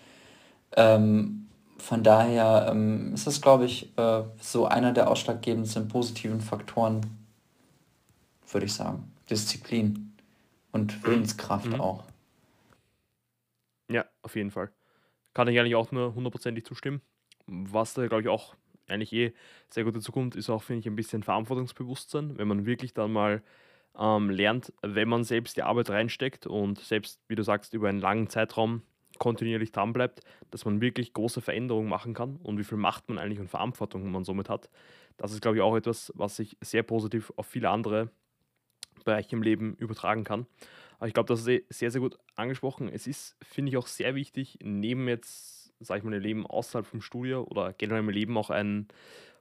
Ähm, 0.76 1.43
von 1.84 2.02
daher 2.02 2.68
ähm, 2.70 3.12
ist 3.12 3.26
das, 3.26 3.42
glaube 3.42 3.66
ich, 3.66 3.96
äh, 3.98 4.22
so 4.40 4.66
einer 4.66 4.92
der 4.92 5.10
ausschlaggebendsten 5.10 5.86
positiven 5.88 6.40
Faktoren, 6.40 7.02
würde 8.50 8.64
ich 8.64 8.72
sagen. 8.72 9.12
Disziplin 9.28 10.14
und. 10.72 11.04
Willenskraft 11.04 11.66
mhm. 11.66 11.80
auch. 11.82 12.04
Ja, 13.90 14.06
auf 14.22 14.34
jeden 14.34 14.50
Fall. 14.50 14.70
Kann 15.34 15.46
ich 15.48 15.58
eigentlich 15.60 15.74
auch 15.74 15.92
nur 15.92 16.14
hundertprozentig 16.14 16.64
zustimmen. 16.64 17.02
Was 17.46 17.92
da, 17.92 18.06
glaube 18.06 18.22
ich, 18.22 18.28
auch 18.28 18.54
eigentlich 18.88 19.12
eh 19.12 19.34
sehr 19.68 19.84
gut 19.84 19.94
dazu 19.94 20.10
kommt, 20.10 20.36
ist 20.36 20.48
auch, 20.48 20.62
finde 20.62 20.80
ich, 20.80 20.86
ein 20.86 20.96
bisschen 20.96 21.22
Verantwortungsbewusstsein, 21.22 22.38
wenn 22.38 22.48
man 22.48 22.64
wirklich 22.64 22.94
dann 22.94 23.12
mal 23.12 23.42
ähm, 23.98 24.30
lernt, 24.30 24.72
wenn 24.80 25.08
man 25.08 25.22
selbst 25.22 25.58
die 25.58 25.62
Arbeit 25.62 25.90
reinsteckt 25.90 26.46
und 26.46 26.78
selbst, 26.78 27.20
wie 27.28 27.34
du 27.34 27.42
sagst, 27.42 27.74
über 27.74 27.90
einen 27.90 28.00
langen 28.00 28.30
Zeitraum 28.30 28.82
kontinuierlich 29.24 29.72
dran 29.72 29.94
bleibt, 29.94 30.20
dass 30.50 30.66
man 30.66 30.82
wirklich 30.82 31.14
große 31.14 31.40
Veränderungen 31.40 31.88
machen 31.88 32.12
kann 32.12 32.36
und 32.42 32.58
wie 32.58 32.64
viel 32.64 32.76
Macht 32.76 33.08
man 33.08 33.16
eigentlich 33.16 33.40
und 33.40 33.48
Verantwortung 33.48 34.10
man 34.10 34.22
somit 34.22 34.50
hat. 34.50 34.68
Das 35.16 35.32
ist, 35.32 35.40
glaube 35.40 35.56
ich, 35.56 35.62
auch 35.62 35.74
etwas, 35.74 36.12
was 36.14 36.36
sich 36.36 36.58
sehr 36.60 36.82
positiv 36.82 37.32
auf 37.36 37.46
viele 37.46 37.70
andere 37.70 38.10
Bereiche 39.06 39.34
im 39.34 39.42
Leben 39.42 39.76
übertragen 39.76 40.24
kann. 40.24 40.46
Aber 40.98 41.08
ich 41.08 41.14
glaube, 41.14 41.28
das 41.28 41.40
ist 41.40 41.48
eh 41.48 41.64
sehr, 41.70 41.90
sehr 41.90 42.02
gut 42.02 42.18
angesprochen. 42.36 42.90
Es 42.90 43.06
ist, 43.06 43.34
finde 43.42 43.70
ich, 43.70 43.78
auch 43.78 43.86
sehr 43.86 44.14
wichtig, 44.14 44.58
neben 44.62 45.08
jetzt, 45.08 45.72
sage 45.80 45.98
ich 45.98 46.04
mal, 46.04 46.12
ein 46.12 46.20
Leben 46.20 46.46
außerhalb 46.46 46.86
vom 46.86 47.00
Studio 47.00 47.44
oder 47.44 47.72
generell 47.72 48.00
im 48.00 48.10
Leben 48.10 48.36
auch 48.36 48.50
ein 48.50 48.88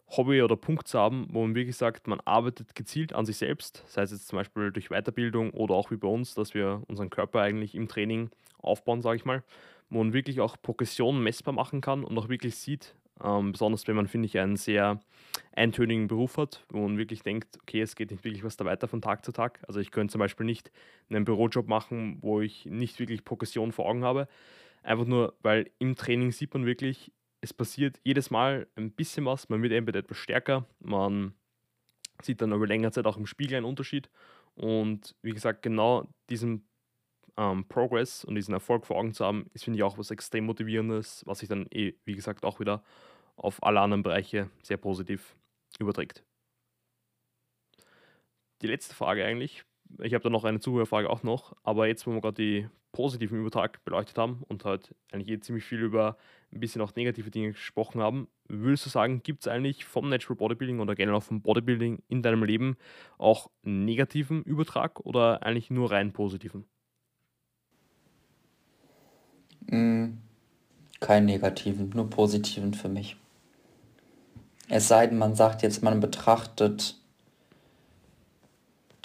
Hobby 0.07 0.41
oder 0.41 0.55
Punkt 0.55 0.87
zu 0.87 0.97
haben, 0.97 1.27
wo 1.31 1.41
man 1.41 1.55
wirklich 1.55 1.75
sagt, 1.75 2.07
man 2.07 2.21
arbeitet 2.21 2.73
gezielt 2.73 3.11
an 3.11 3.25
sich 3.25 3.35
selbst, 3.35 3.83
sei 3.87 4.03
es 4.03 4.11
jetzt 4.11 4.27
zum 4.27 4.37
Beispiel 4.37 4.71
durch 4.71 4.89
Weiterbildung 4.89 5.51
oder 5.51 5.75
auch 5.75 5.91
wie 5.91 5.97
bei 5.97 6.07
uns, 6.07 6.35
dass 6.35 6.53
wir 6.53 6.83
unseren 6.87 7.09
Körper 7.09 7.41
eigentlich 7.41 7.75
im 7.75 7.89
Training 7.89 8.29
aufbauen, 8.63 9.01
sage 9.01 9.17
ich 9.17 9.25
mal, 9.25 9.43
wo 9.93 10.03
man 10.03 10.13
wirklich 10.13 10.39
auch 10.41 10.57
Progression 10.61 11.21
messbar 11.21 11.53
machen 11.53 11.81
kann 11.81 12.03
und 12.03 12.17
auch 12.17 12.27
wirklich 12.27 12.55
sieht, 12.55 12.95
ähm, 13.23 13.51
besonders 13.51 13.87
wenn 13.87 13.95
man, 13.95 14.07
finde 14.07 14.25
ich, 14.25 14.39
einen 14.39 14.57
sehr 14.57 14.99
eintönigen 15.55 16.07
Beruf 16.07 16.37
hat, 16.37 16.65
wo 16.69 16.79
man 16.79 16.97
wirklich 16.97 17.21
denkt, 17.21 17.59
okay, 17.61 17.81
es 17.81 17.95
geht 17.95 18.11
nicht 18.11 18.23
wirklich 18.23 18.43
was 18.43 18.57
da 18.57 18.65
weiter 18.65 18.87
von 18.87 19.01
Tag 19.01 19.23
zu 19.23 19.31
Tag. 19.31 19.59
Also 19.67 19.79
ich 19.79 19.91
könnte 19.91 20.11
zum 20.11 20.19
Beispiel 20.19 20.45
nicht 20.45 20.71
einen 21.09 21.25
Bürojob 21.25 21.67
machen, 21.67 22.17
wo 22.21 22.41
ich 22.41 22.65
nicht 22.65 22.99
wirklich 22.99 23.23
Progression 23.23 23.71
vor 23.71 23.85
Augen 23.85 24.03
habe. 24.03 24.27
Einfach 24.81 25.05
nur, 25.05 25.35
weil 25.43 25.69
im 25.77 25.95
Training 25.95 26.31
sieht 26.31 26.53
man 26.53 26.65
wirklich, 26.65 27.11
es 27.41 27.53
passiert 27.53 27.99
jedes 28.03 28.31
Mal 28.31 28.67
ein 28.75 28.91
bisschen 28.91 29.25
was, 29.25 29.49
man 29.49 29.61
wird 29.61 29.73
entweder 29.73 29.99
etwas 29.99 30.17
stärker, 30.17 30.65
man 30.79 31.33
sieht 32.21 32.41
dann 32.41 32.51
über 32.51 32.67
längere 32.67 32.91
Zeit 32.91 33.05
auch 33.05 33.17
im 33.17 33.25
Spiegel 33.25 33.57
einen 33.57 33.65
Unterschied. 33.65 34.09
Und 34.55 35.15
wie 35.21 35.31
gesagt, 35.31 35.61
genau 35.61 36.07
diesen 36.29 36.65
ähm, 37.37 37.65
Progress 37.67 38.23
und 38.23 38.35
diesen 38.35 38.53
Erfolg 38.53 38.85
vor 38.85 38.97
Augen 38.97 39.13
zu 39.13 39.25
haben, 39.25 39.49
ist, 39.53 39.63
finde 39.63 39.77
ich, 39.77 39.83
auch 39.83 39.97
was 39.97 40.11
extrem 40.11 40.45
Motivierendes, 40.45 41.23
was 41.25 41.39
sich 41.39 41.49
dann 41.49 41.67
eh, 41.71 41.93
wie 42.05 42.15
gesagt, 42.15 42.45
auch 42.45 42.59
wieder 42.59 42.83
auf 43.35 43.63
alle 43.63 43.81
anderen 43.81 44.03
Bereiche 44.03 44.49
sehr 44.61 44.77
positiv 44.77 45.35
überträgt. 45.79 46.23
Die 48.61 48.67
letzte 48.67 48.95
Frage 48.95 49.25
eigentlich, 49.25 49.63
ich 50.01 50.13
habe 50.13 50.23
da 50.23 50.29
noch 50.29 50.43
eine 50.43 50.59
Zuhörerfrage 50.59 51.09
auch 51.09 51.23
noch, 51.23 51.55
aber 51.63 51.87
jetzt, 51.87 52.07
wo 52.07 52.11
wir 52.11 52.21
gerade 52.21 52.41
die 52.41 52.69
positiven 52.91 53.39
Übertrag 53.39 53.83
beleuchtet 53.83 54.17
haben 54.17 54.43
und 54.47 54.65
halt 54.65 54.95
eigentlich 55.11 55.29
eh 55.29 55.39
ziemlich 55.39 55.65
viel 55.65 55.81
über 55.81 56.15
ein 56.53 56.59
bisschen 56.59 56.81
auch 56.81 56.95
negative 56.95 57.31
Dinge 57.31 57.51
gesprochen 57.51 58.01
haben, 58.01 58.27
würdest 58.47 58.85
du 58.85 58.89
sagen, 58.89 59.23
gibt 59.23 59.41
es 59.41 59.47
eigentlich 59.47 59.83
vom 59.85 60.09
Natural 60.09 60.37
Bodybuilding 60.37 60.79
oder 60.79 60.95
generell 60.95 61.17
auch 61.17 61.23
vom 61.23 61.41
Bodybuilding 61.41 62.03
in 62.07 62.21
deinem 62.21 62.43
Leben 62.43 62.77
auch 63.17 63.49
negativen 63.63 64.43
Übertrag 64.43 64.99
oder 65.01 65.43
eigentlich 65.43 65.71
nur 65.71 65.91
rein 65.91 66.13
positiven? 66.13 66.65
Mm, 69.67 70.17
keinen 70.99 71.25
negativen, 71.25 71.89
nur 71.93 72.09
positiven 72.09 72.73
für 72.73 72.89
mich. 72.89 73.17
Es 74.69 74.87
sei 74.87 75.07
denn, 75.07 75.17
man 75.17 75.35
sagt 75.35 75.61
jetzt, 75.61 75.83
man 75.83 75.99
betrachtet 75.99 76.95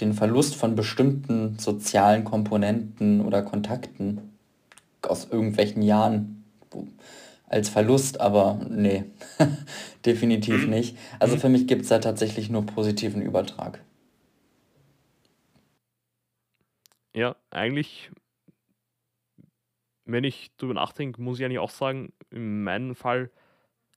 den 0.00 0.14
Verlust 0.14 0.54
von 0.54 0.76
bestimmten 0.76 1.58
sozialen 1.58 2.24
Komponenten 2.24 3.20
oder 3.20 3.42
Kontakten 3.42 4.32
aus 5.02 5.28
irgendwelchen 5.30 5.82
Jahren 5.82 6.44
als 7.48 7.68
Verlust, 7.68 8.20
aber 8.20 8.60
nee, 8.68 9.04
definitiv 10.06 10.64
mhm. 10.64 10.70
nicht. 10.70 10.96
Also 11.18 11.36
mhm. 11.36 11.40
für 11.40 11.48
mich 11.48 11.66
gibt 11.66 11.82
es 11.82 11.88
da 11.88 11.98
tatsächlich 11.98 12.50
nur 12.50 12.64
positiven 12.64 13.22
Übertrag. 13.22 13.80
Ja, 17.14 17.34
eigentlich, 17.50 18.10
wenn 20.08 20.24
ich 20.24 20.50
darüber 20.56 20.74
nachdenke, 20.74 21.20
muss 21.20 21.38
ich 21.38 21.44
eigentlich 21.44 21.58
auch 21.58 21.70
sagen, 21.70 22.12
in 22.30 22.64
meinem 22.64 22.94
Fall 22.94 23.30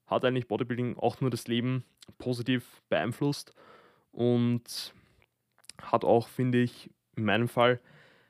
hat 0.07 0.26
eigentlich 0.26 0.47
Bodybuilding 0.47 0.97
auch 0.97 1.22
nur 1.22 1.30
das 1.30 1.47
Leben 1.47 1.86
positiv 2.18 2.82
beeinflusst 2.89 3.53
und 4.12 4.93
hat 5.82 6.03
auch, 6.03 6.28
finde 6.28 6.59
ich, 6.59 6.89
in 7.16 7.24
meinem 7.24 7.47
Fall 7.47 7.80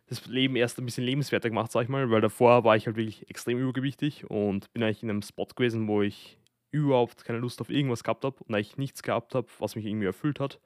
das 0.05 0.25
Leben 0.27 0.55
erst 0.55 0.77
ein 0.77 0.85
bisschen 0.85 1.05
lebenswerter 1.05 1.49
gemacht, 1.49 1.71
sag 1.71 1.83
ich 1.83 1.89
mal, 1.89 2.11
weil 2.11 2.21
davor 2.21 2.63
war 2.63 2.75
ich 2.75 2.85
halt 2.85 2.97
wirklich 2.97 3.29
extrem 3.29 3.57
übergewichtig 3.57 4.29
und 4.29 4.71
bin 4.73 4.83
eigentlich 4.83 5.03
in 5.03 5.09
einem 5.09 5.21
Spot 5.23 5.47
gewesen, 5.47 5.87
wo 5.87 6.01
ich 6.01 6.37
überhaupt 6.69 7.23
keine 7.23 7.39
Lust 7.39 7.61
auf 7.61 7.69
irgendwas 7.69 8.03
gehabt 8.03 8.23
habe 8.25 8.43
und 8.43 8.53
eigentlich 8.53 8.77
nichts 8.77 9.01
gehabt 9.01 9.33
habe, 9.33 9.47
was 9.57 9.75
mich 9.75 9.85
irgendwie 9.85 10.05
erfüllt 10.05 10.39
hat. 10.39 10.59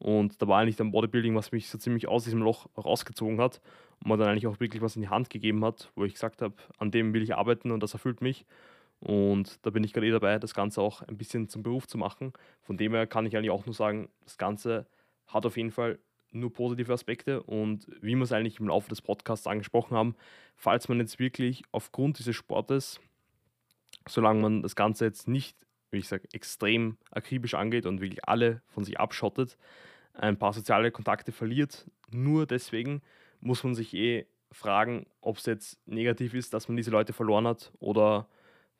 Und 0.00 0.40
da 0.40 0.48
war 0.48 0.60
eigentlich 0.60 0.76
dann 0.76 0.92
Bodybuilding, 0.92 1.34
was 1.34 1.52
mich 1.52 1.68
so 1.68 1.76
ziemlich 1.76 2.08
aus 2.08 2.24
diesem 2.24 2.40
Loch 2.40 2.66
rausgezogen 2.76 3.38
hat 3.38 3.60
und 4.02 4.08
mir 4.08 4.16
dann 4.16 4.28
eigentlich 4.28 4.46
auch 4.46 4.58
wirklich 4.58 4.82
was 4.82 4.96
in 4.96 5.02
die 5.02 5.08
Hand 5.08 5.28
gegeben 5.28 5.62
hat, 5.62 5.92
wo 5.94 6.04
ich 6.04 6.14
gesagt 6.14 6.40
habe, 6.40 6.54
an 6.78 6.90
dem 6.90 7.12
will 7.12 7.22
ich 7.22 7.34
arbeiten 7.34 7.70
und 7.70 7.82
das 7.82 7.92
erfüllt 7.92 8.22
mich. 8.22 8.46
Und 8.98 9.64
da 9.64 9.70
bin 9.70 9.84
ich 9.84 9.92
gerade 9.92 10.06
eh 10.06 10.10
dabei, 10.10 10.38
das 10.38 10.54
Ganze 10.54 10.80
auch 10.80 11.02
ein 11.02 11.18
bisschen 11.18 11.48
zum 11.48 11.62
Beruf 11.62 11.86
zu 11.86 11.98
machen. 11.98 12.32
Von 12.62 12.78
dem 12.78 12.92
her 12.92 13.06
kann 13.06 13.26
ich 13.26 13.36
eigentlich 13.36 13.50
auch 13.50 13.66
nur 13.66 13.74
sagen, 13.74 14.08
das 14.24 14.38
Ganze 14.38 14.86
hat 15.26 15.44
auf 15.44 15.58
jeden 15.58 15.70
Fall 15.70 15.98
nur 16.32 16.52
positive 16.52 16.92
Aspekte 16.92 17.42
und 17.42 17.86
wie 18.00 18.14
wir 18.14 18.22
es 18.22 18.32
eigentlich 18.32 18.60
im 18.60 18.68
Laufe 18.68 18.88
des 18.88 19.02
Podcasts 19.02 19.46
angesprochen 19.46 19.96
haben, 19.96 20.14
falls 20.54 20.88
man 20.88 20.98
jetzt 20.98 21.18
wirklich 21.18 21.62
aufgrund 21.72 22.18
dieses 22.18 22.36
Sportes, 22.36 23.00
solange 24.08 24.40
man 24.40 24.62
das 24.62 24.76
Ganze 24.76 25.04
jetzt 25.04 25.28
nicht, 25.28 25.56
wie 25.90 25.98
ich 25.98 26.08
sage, 26.08 26.28
extrem 26.32 26.96
akribisch 27.10 27.54
angeht 27.54 27.84
und 27.84 28.00
wirklich 28.00 28.24
alle 28.28 28.62
von 28.68 28.84
sich 28.84 29.00
abschottet, 29.00 29.58
ein 30.14 30.36
paar 30.36 30.52
soziale 30.52 30.90
Kontakte 30.90 31.32
verliert, 31.32 31.86
nur 32.10 32.46
deswegen 32.46 33.02
muss 33.40 33.64
man 33.64 33.74
sich 33.74 33.94
eh 33.94 34.26
fragen, 34.52 35.06
ob 35.20 35.38
es 35.38 35.46
jetzt 35.46 35.78
negativ 35.86 36.34
ist, 36.34 36.52
dass 36.54 36.68
man 36.68 36.76
diese 36.76 36.90
Leute 36.90 37.12
verloren 37.12 37.46
hat 37.46 37.72
oder 37.78 38.26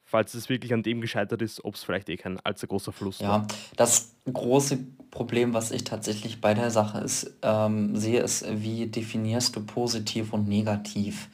falls 0.04 0.34
es 0.34 0.48
wirklich 0.48 0.74
an 0.74 0.82
dem 0.82 1.00
gescheitert 1.00 1.40
ist, 1.40 1.64
ob 1.64 1.74
es 1.74 1.84
vielleicht 1.84 2.08
eh 2.08 2.16
kein 2.16 2.40
allzu 2.40 2.66
großer 2.66 2.92
Verlust 2.92 3.20
ja, 3.20 3.28
war. 3.28 3.38
Ja, 3.38 3.46
das 3.76 4.14
große 4.32 4.78
Problem, 5.10 5.54
was 5.54 5.70
ich 5.70 5.84
tatsächlich 5.84 6.40
bei 6.40 6.54
der 6.54 6.70
Sache 6.70 6.98
ist, 6.98 7.32
ähm, 7.42 7.96
sehe, 7.96 8.20
ist, 8.20 8.44
wie 8.62 8.86
definierst 8.86 9.54
du 9.54 9.64
positiv 9.64 10.32
und 10.32 10.48
negativ? 10.48 11.28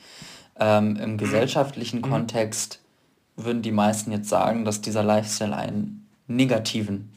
Ähm, 0.58 0.96
Im 0.96 1.16
gesellschaftlichen 1.16 1.98
mhm. 1.98 2.02
Kontext 2.02 2.80
würden 3.36 3.62
die 3.62 3.72
meisten 3.72 4.12
jetzt 4.12 4.28
sagen, 4.28 4.64
dass 4.64 4.80
dieser 4.80 5.02
Lifestyle 5.02 5.56
einen 5.56 6.06
negativen 6.26 7.12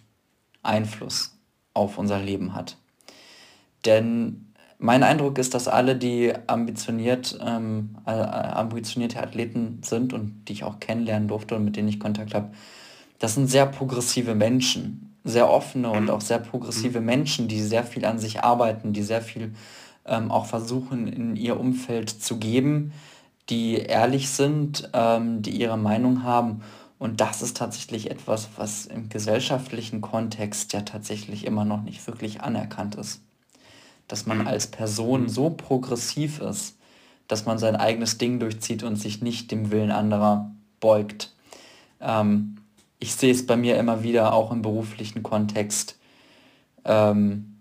Einfluss 0.63 1.38
auf 1.73 1.97
unser 1.97 2.19
Leben 2.19 2.55
hat. 2.55 2.77
Denn 3.85 4.53
mein 4.77 5.03
Eindruck 5.03 5.37
ist, 5.37 5.53
dass 5.53 5.67
alle, 5.67 5.95
die 5.95 6.33
ambitioniert, 6.47 7.37
ähm, 7.45 7.97
äh, 8.05 8.11
ambitionierte 8.11 9.21
Athleten 9.21 9.81
sind 9.83 10.13
und 10.13 10.45
die 10.47 10.53
ich 10.53 10.63
auch 10.63 10.79
kennenlernen 10.79 11.27
durfte 11.27 11.55
und 11.55 11.65
mit 11.65 11.75
denen 11.75 11.89
ich 11.89 11.99
Kontakt 11.99 12.33
habe, 12.33 12.51
das 13.19 13.35
sind 13.35 13.47
sehr 13.47 13.65
progressive 13.65 14.35
Menschen, 14.35 15.13
sehr 15.25 15.49
offene 15.49 15.91
und 15.91 16.09
auch 16.09 16.21
sehr 16.21 16.39
progressive 16.39 17.01
Menschen, 17.01 17.49
die 17.49 17.61
sehr 17.61 17.83
viel 17.83 18.05
an 18.05 18.19
sich 18.19 18.41
arbeiten, 18.41 18.93
die 18.93 19.03
sehr 19.03 19.21
viel 19.21 19.53
ähm, 20.05 20.31
auch 20.31 20.45
versuchen 20.45 21.07
in 21.07 21.35
ihr 21.35 21.59
Umfeld 21.59 22.09
zu 22.09 22.37
geben, 22.37 22.93
die 23.49 23.75
ehrlich 23.75 24.29
sind, 24.29 24.89
ähm, 24.93 25.41
die 25.41 25.51
ihre 25.51 25.77
Meinung 25.77 26.23
haben. 26.23 26.61
Und 26.99 27.21
das 27.21 27.41
ist 27.41 27.57
tatsächlich 27.57 28.11
etwas, 28.11 28.49
was 28.57 28.85
im 28.85 29.09
gesellschaftlichen 29.09 30.01
Kontext 30.01 30.73
ja 30.73 30.81
tatsächlich 30.81 31.45
immer 31.45 31.65
noch 31.65 31.81
nicht 31.81 32.05
wirklich 32.05 32.41
anerkannt 32.41 32.95
ist 32.95 33.21
dass 34.09 34.25
man 34.25 34.45
als 34.45 34.67
Person 34.67 35.29
so 35.29 35.51
progressiv 35.51 36.41
ist, 36.41 36.75
dass 37.29 37.45
man 37.45 37.57
sein 37.59 37.77
eigenes 37.77 38.17
Ding 38.17 38.39
durchzieht 38.39 38.83
und 38.83 38.97
sich 38.97 39.21
nicht 39.21 39.51
dem 39.51 39.71
Willen 39.71 39.91
anderer 39.91 40.51
beugt. 40.81 41.31
Ähm, 42.01 42.57
ich 42.99 43.13
sehe 43.13 43.31
es 43.31 43.45
bei 43.45 43.55
mir 43.55 43.77
immer 43.77 44.03
wieder, 44.03 44.33
auch 44.33 44.51
im 44.51 44.63
beruflichen 44.63 45.23
Kontext. 45.23 45.95
Ähm, 46.85 47.59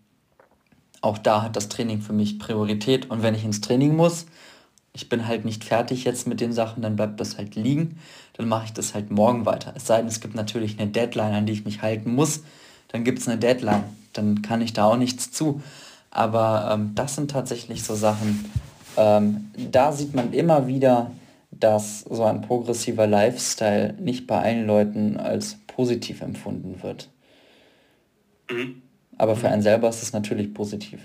auch 1.03 1.19
da 1.19 1.43
hat 1.43 1.55
das 1.55 1.69
Training 1.69 2.01
für 2.01 2.15
mich 2.15 2.39
Priorität. 2.39 3.11
Und 3.11 3.23
wenn 3.23 3.35
ich 3.35 3.45
ins 3.45 3.61
Training 3.61 3.95
muss, 3.95 4.25
ich 4.95 5.11
bin 5.11 5.29
halt 5.29 5.45
nicht 5.45 5.65
fertig 5.65 6.05
jetzt 6.05 6.27
mit 6.27 6.41
den 6.41 6.55
Sachen, 6.55 6.83
dann 6.83 6.97
bleibt 6.97 7.21
das 7.21 7.37
halt 7.37 7.55
liegen. 7.55 8.01
Dann 8.39 8.49
mache 8.49 8.67
ich 8.67 8.73
das 8.73 8.95
halt 8.95 9.11
morgen 9.11 9.45
weiter. 9.45 9.75
Es 9.77 9.87
sei 9.87 9.99
denn, 9.99 10.07
es 10.07 10.21
gibt 10.21 10.35
natürlich 10.35 10.79
eine 10.79 10.89
Deadline, 10.89 11.35
an 11.35 11.47
die 11.47 11.53
ich 11.53 11.65
mich 11.65 11.83
halten 11.83 12.15
muss. 12.15 12.45
Dann 12.89 13.05
gibt 13.05 13.19
es 13.19 13.29
eine 13.29 13.37
Deadline. 13.37 13.85
Dann 14.13 14.43
kann 14.43 14.63
ich 14.63 14.73
da 14.73 14.85
auch 14.87 14.97
nichts 14.97 15.33
zu. 15.33 15.61
Aber 16.11 16.71
ähm, 16.73 16.93
das 16.95 17.17
sind 17.17 17.31
tatsächlich 17.31 17.83
so 17.83 17.95
Sachen, 17.95 18.51
ähm, 18.97 19.51
da 19.71 19.93
sieht 19.93 20.15
man 20.15 20.33
immer 20.33 20.67
wieder, 20.69 21.11
dass 21.51 22.01
so 22.01 22.25
ein 22.25 22.41
progressiver 22.41 23.07
Lifestyle 23.07 23.95
nicht 23.95 24.27
bei 24.27 24.41
allen 24.41 24.67
Leuten 24.67 25.17
als 25.17 25.59
positiv 25.67 26.23
empfunden 26.23 26.83
wird. 26.83 27.09
Mhm. 28.51 28.83
Aber 29.17 29.35
für 29.35 29.49
einen 29.49 29.63
selber 29.63 29.89
ist 29.89 30.03
es 30.03 30.13
natürlich 30.13 30.55
positiv. 30.55 31.01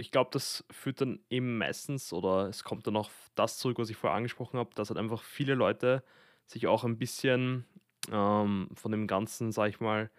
Ich 0.00 0.10
glaube, 0.10 0.30
das 0.32 0.64
führt 0.70 1.02
dann 1.02 1.20
eben 1.28 1.58
meistens 1.58 2.12
oder 2.12 2.48
es 2.48 2.64
kommt 2.64 2.86
dann 2.86 2.96
auch 2.96 3.10
das 3.34 3.58
zurück, 3.58 3.78
was 3.78 3.90
ich 3.90 3.96
vorher 3.96 4.16
angesprochen 4.16 4.58
habe, 4.58 4.70
dass 4.74 4.88
halt 4.88 4.98
einfach 4.98 5.22
viele 5.22 5.54
Leute 5.54 6.02
sich 6.46 6.66
auch 6.66 6.84
ein 6.84 6.96
bisschen 6.96 7.66
ähm, 8.10 8.70
von 8.74 8.92
dem 8.92 9.06
Ganzen, 9.06 9.52
sag 9.52 9.68
ich 9.68 9.80
mal, 9.80 10.10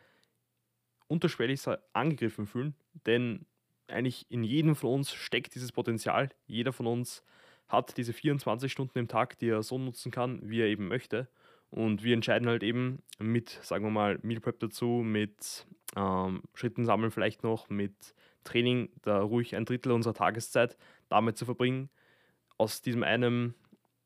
unterschwellig 1.07 1.59
angegriffen 1.93 2.45
fühlen, 2.45 2.75
denn 3.07 3.45
eigentlich 3.87 4.29
in 4.29 4.43
jedem 4.43 4.75
von 4.75 4.91
uns 4.91 5.11
steckt 5.13 5.55
dieses 5.55 5.71
Potenzial. 5.71 6.29
Jeder 6.45 6.73
von 6.73 6.85
uns 6.85 7.23
hat 7.67 7.97
diese 7.97 8.13
24 8.13 8.71
Stunden 8.71 8.99
im 8.99 9.07
Tag, 9.07 9.39
die 9.39 9.49
er 9.49 9.63
so 9.63 9.79
nutzen 9.79 10.11
kann, 10.11 10.39
wie 10.47 10.61
er 10.61 10.67
eben 10.67 10.87
möchte. 10.87 11.27
Und 11.71 12.03
wir 12.03 12.13
entscheiden 12.13 12.47
halt 12.47 12.63
eben 12.63 13.01
mit, 13.17 13.49
sagen 13.63 13.83
wir 13.85 13.91
mal, 13.91 14.19
Meal 14.21 14.41
Prep 14.41 14.59
dazu, 14.59 15.01
mit 15.03 15.65
ähm, 15.95 16.43
Schritten 16.53 16.85
sammeln 16.85 17.11
vielleicht 17.11 17.43
noch, 17.43 17.69
mit 17.69 18.13
Training, 18.43 18.89
da 19.01 19.21
ruhig 19.21 19.55
ein 19.55 19.65
Drittel 19.65 19.91
unserer 19.91 20.13
Tageszeit 20.13 20.77
damit 21.09 21.37
zu 21.37 21.45
verbringen, 21.45 21.89
aus 22.57 22.81
diesem 22.81 23.03
einen 23.03 23.55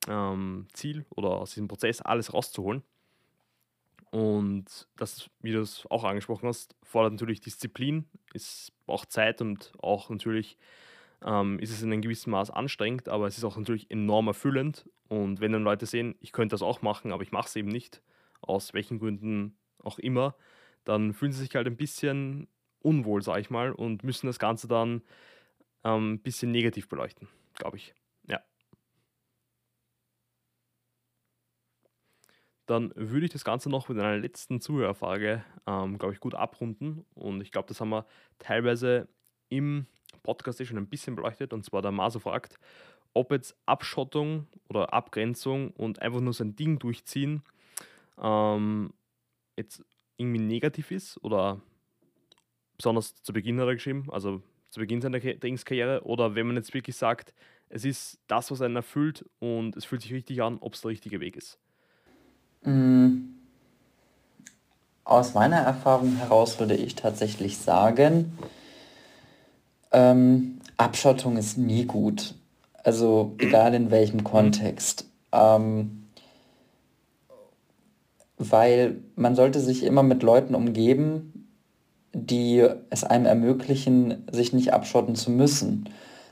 ähm, 0.07 0.67
Ziel 0.73 1.05
oder 1.09 1.29
aus 1.29 1.51
diesem 1.51 1.67
Prozess 1.67 2.01
alles 2.01 2.33
rauszuholen. 2.33 2.83
Und 4.11 4.87
das, 4.95 5.29
wie 5.41 5.51
du 5.51 5.59
es 5.59 5.85
auch 5.89 6.05
angesprochen 6.05 6.47
hast, 6.47 6.75
fordert 6.83 7.13
natürlich 7.13 7.41
Disziplin, 7.41 8.05
es 8.33 8.71
braucht 8.85 9.11
Zeit 9.11 9.41
und 9.41 9.73
auch 9.81 10.09
natürlich 10.09 10.57
ähm, 11.25 11.59
ist 11.59 11.71
es 11.71 11.81
in 11.81 11.91
einem 11.91 12.01
gewissen 12.01 12.31
Maß 12.31 12.51
anstrengend, 12.51 13.09
aber 13.09 13.27
es 13.27 13.37
ist 13.37 13.43
auch 13.43 13.57
natürlich 13.57 13.91
enorm 13.91 14.27
erfüllend. 14.27 14.89
Und 15.09 15.41
wenn 15.41 15.51
dann 15.51 15.63
Leute 15.63 15.85
sehen, 15.85 16.15
ich 16.19 16.31
könnte 16.31 16.53
das 16.53 16.61
auch 16.61 16.81
machen, 16.81 17.11
aber 17.11 17.23
ich 17.23 17.31
mache 17.31 17.47
es 17.47 17.55
eben 17.55 17.67
nicht, 17.67 18.01
aus 18.41 18.73
welchen 18.73 18.99
Gründen 18.99 19.57
auch 19.83 19.99
immer, 19.99 20.35
dann 20.83 21.13
fühlen 21.13 21.31
sie 21.31 21.41
sich 21.41 21.55
halt 21.55 21.67
ein 21.67 21.77
bisschen 21.77 22.47
unwohl, 22.85 23.21
sage 23.21 23.41
ich 23.41 23.49
mal, 23.49 23.71
und 23.71 24.03
müssen 24.03 24.27
das 24.27 24.39
Ganze 24.39 24.67
dann 24.67 25.01
ähm, 25.83 26.13
ein 26.13 26.19
bisschen 26.19 26.51
negativ 26.51 26.87
beleuchten, 26.87 27.27
glaube 27.55 27.77
ich. 27.77 27.93
dann 32.65 32.91
würde 32.95 33.25
ich 33.25 33.31
das 33.31 33.45
Ganze 33.45 33.69
noch 33.69 33.89
mit 33.89 33.99
einer 33.99 34.17
letzten 34.17 34.59
Zuhörerfrage, 34.59 35.43
ähm, 35.67 35.97
glaube 35.97 36.13
ich, 36.13 36.19
gut 36.19 36.35
abrunden. 36.35 37.05
Und 37.13 37.41
ich 37.41 37.51
glaube, 37.51 37.67
das 37.67 37.79
haben 37.79 37.89
wir 37.89 38.05
teilweise 38.39 39.07
im 39.49 39.85
Podcast 40.23 40.59
eh 40.59 40.65
schon 40.65 40.77
ein 40.77 40.89
bisschen 40.89 41.15
beleuchtet. 41.15 41.53
Und 41.53 41.63
zwar 41.63 41.81
der 41.81 41.91
Maso 41.91 42.19
fragt, 42.19 42.57
ob 43.13 43.31
jetzt 43.31 43.55
Abschottung 43.65 44.47
oder 44.67 44.93
Abgrenzung 44.93 45.71
und 45.71 46.01
einfach 46.01 46.21
nur 46.21 46.33
sein 46.33 46.55
Ding 46.55 46.79
durchziehen 46.79 47.43
ähm, 48.21 48.93
jetzt 49.57 49.83
irgendwie 50.17 50.39
negativ 50.41 50.91
ist 50.91 51.23
oder 51.23 51.61
besonders 52.77 53.15
zu 53.15 53.33
Beginn 53.33 53.59
hat 53.59 53.67
er 53.67 53.75
geschrieben, 53.75 54.07
also 54.11 54.41
zu 54.69 54.79
Beginn 54.79 55.01
seiner 55.01 55.19
Trainingskarriere 55.19 56.01
oder 56.03 56.35
wenn 56.35 56.47
man 56.47 56.55
jetzt 56.57 56.73
wirklich 56.73 56.95
sagt, 56.95 57.33
es 57.69 57.85
ist 57.85 58.19
das, 58.27 58.51
was 58.51 58.61
einen 58.61 58.75
erfüllt 58.75 59.25
und 59.39 59.75
es 59.75 59.85
fühlt 59.85 60.01
sich 60.01 60.13
richtig 60.13 60.41
an, 60.41 60.57
ob 60.59 60.73
es 60.73 60.81
der 60.81 60.91
richtige 60.91 61.19
Weg 61.19 61.35
ist. 61.35 61.57
Mm. 62.63 63.17
Aus 65.03 65.35
meiner 65.35 65.57
Erfahrung 65.57 66.15
heraus 66.15 66.59
würde 66.59 66.75
ich 66.75 66.95
tatsächlich 66.95 67.57
sagen, 67.57 68.37
ähm, 69.91 70.59
Abschottung 70.77 71.37
ist 71.37 71.57
nie 71.57 71.85
gut. 71.85 72.33
Also 72.83 73.35
egal 73.37 73.73
in 73.75 73.91
welchem 73.91 74.23
Kontext. 74.23 75.05
Ähm, 75.31 76.05
weil 78.37 78.97
man 79.15 79.35
sollte 79.35 79.59
sich 79.59 79.83
immer 79.83 80.03
mit 80.03 80.23
Leuten 80.23 80.55
umgeben, 80.55 81.34
die 82.15 82.65
es 82.89 83.03
einem 83.03 83.25
ermöglichen, 83.25 84.23
sich 84.31 84.53
nicht 84.53 84.73
abschotten 84.73 85.15
zu 85.15 85.31
müssen. 85.31 85.89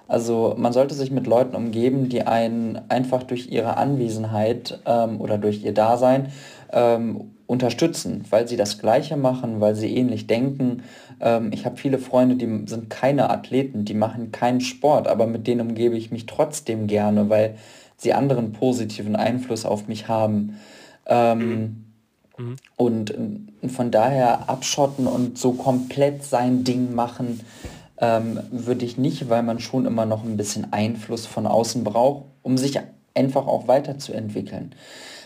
Also 0.07 0.55
man 0.57 0.73
sollte 0.73 0.95
sich 0.95 1.11
mit 1.11 1.27
Leuten 1.27 1.55
umgeben, 1.55 2.09
die 2.09 2.23
einen 2.23 2.79
einfach 2.89 3.23
durch 3.23 3.51
ihre 3.51 3.77
Anwesenheit 3.77 4.79
ähm, 4.85 5.19
oder 5.19 5.37
durch 5.37 5.63
ihr 5.63 5.73
Dasein 5.73 6.27
ähm, 6.71 7.31
unterstützen, 7.47 8.23
weil 8.29 8.47
sie 8.47 8.55
das 8.55 8.79
Gleiche 8.79 9.17
machen, 9.17 9.59
weil 9.59 9.75
sie 9.75 9.95
ähnlich 9.95 10.27
denken. 10.27 10.83
Ähm, 11.19 11.51
ich 11.53 11.65
habe 11.65 11.77
viele 11.77 11.99
Freunde, 11.99 12.35
die 12.35 12.67
sind 12.67 12.89
keine 12.89 13.29
Athleten, 13.29 13.85
die 13.85 13.93
machen 13.93 14.31
keinen 14.31 14.61
Sport, 14.61 15.07
aber 15.07 15.27
mit 15.27 15.47
denen 15.47 15.69
umgebe 15.69 15.97
ich 15.97 16.11
mich 16.11 16.25
trotzdem 16.25 16.87
gerne, 16.87 17.29
weil 17.29 17.55
sie 17.97 18.13
anderen 18.13 18.53
positiven 18.53 19.15
Einfluss 19.15 19.65
auf 19.65 19.87
mich 19.87 20.07
haben. 20.07 20.57
Ähm, 21.05 21.82
mhm. 22.37 22.55
Und 22.75 23.11
äh, 23.11 23.69
von 23.69 23.91
daher 23.91 24.49
abschotten 24.49 25.07
und 25.07 25.37
so 25.37 25.53
komplett 25.53 26.23
sein 26.23 26.63
Ding 26.63 26.93
machen, 26.93 27.41
ähm, 27.99 28.39
würde 28.51 28.85
ich 28.85 28.97
nicht, 28.97 29.29
weil 29.29 29.43
man 29.43 29.59
schon 29.59 29.85
immer 29.85 30.05
noch 30.05 30.23
ein 30.23 30.37
bisschen 30.37 30.73
Einfluss 30.73 31.25
von 31.25 31.47
außen 31.47 31.83
braucht, 31.83 32.25
um 32.41 32.57
sich 32.57 32.79
einfach 33.15 33.47
auch 33.47 33.67
weiterzuentwickeln. 33.67 34.73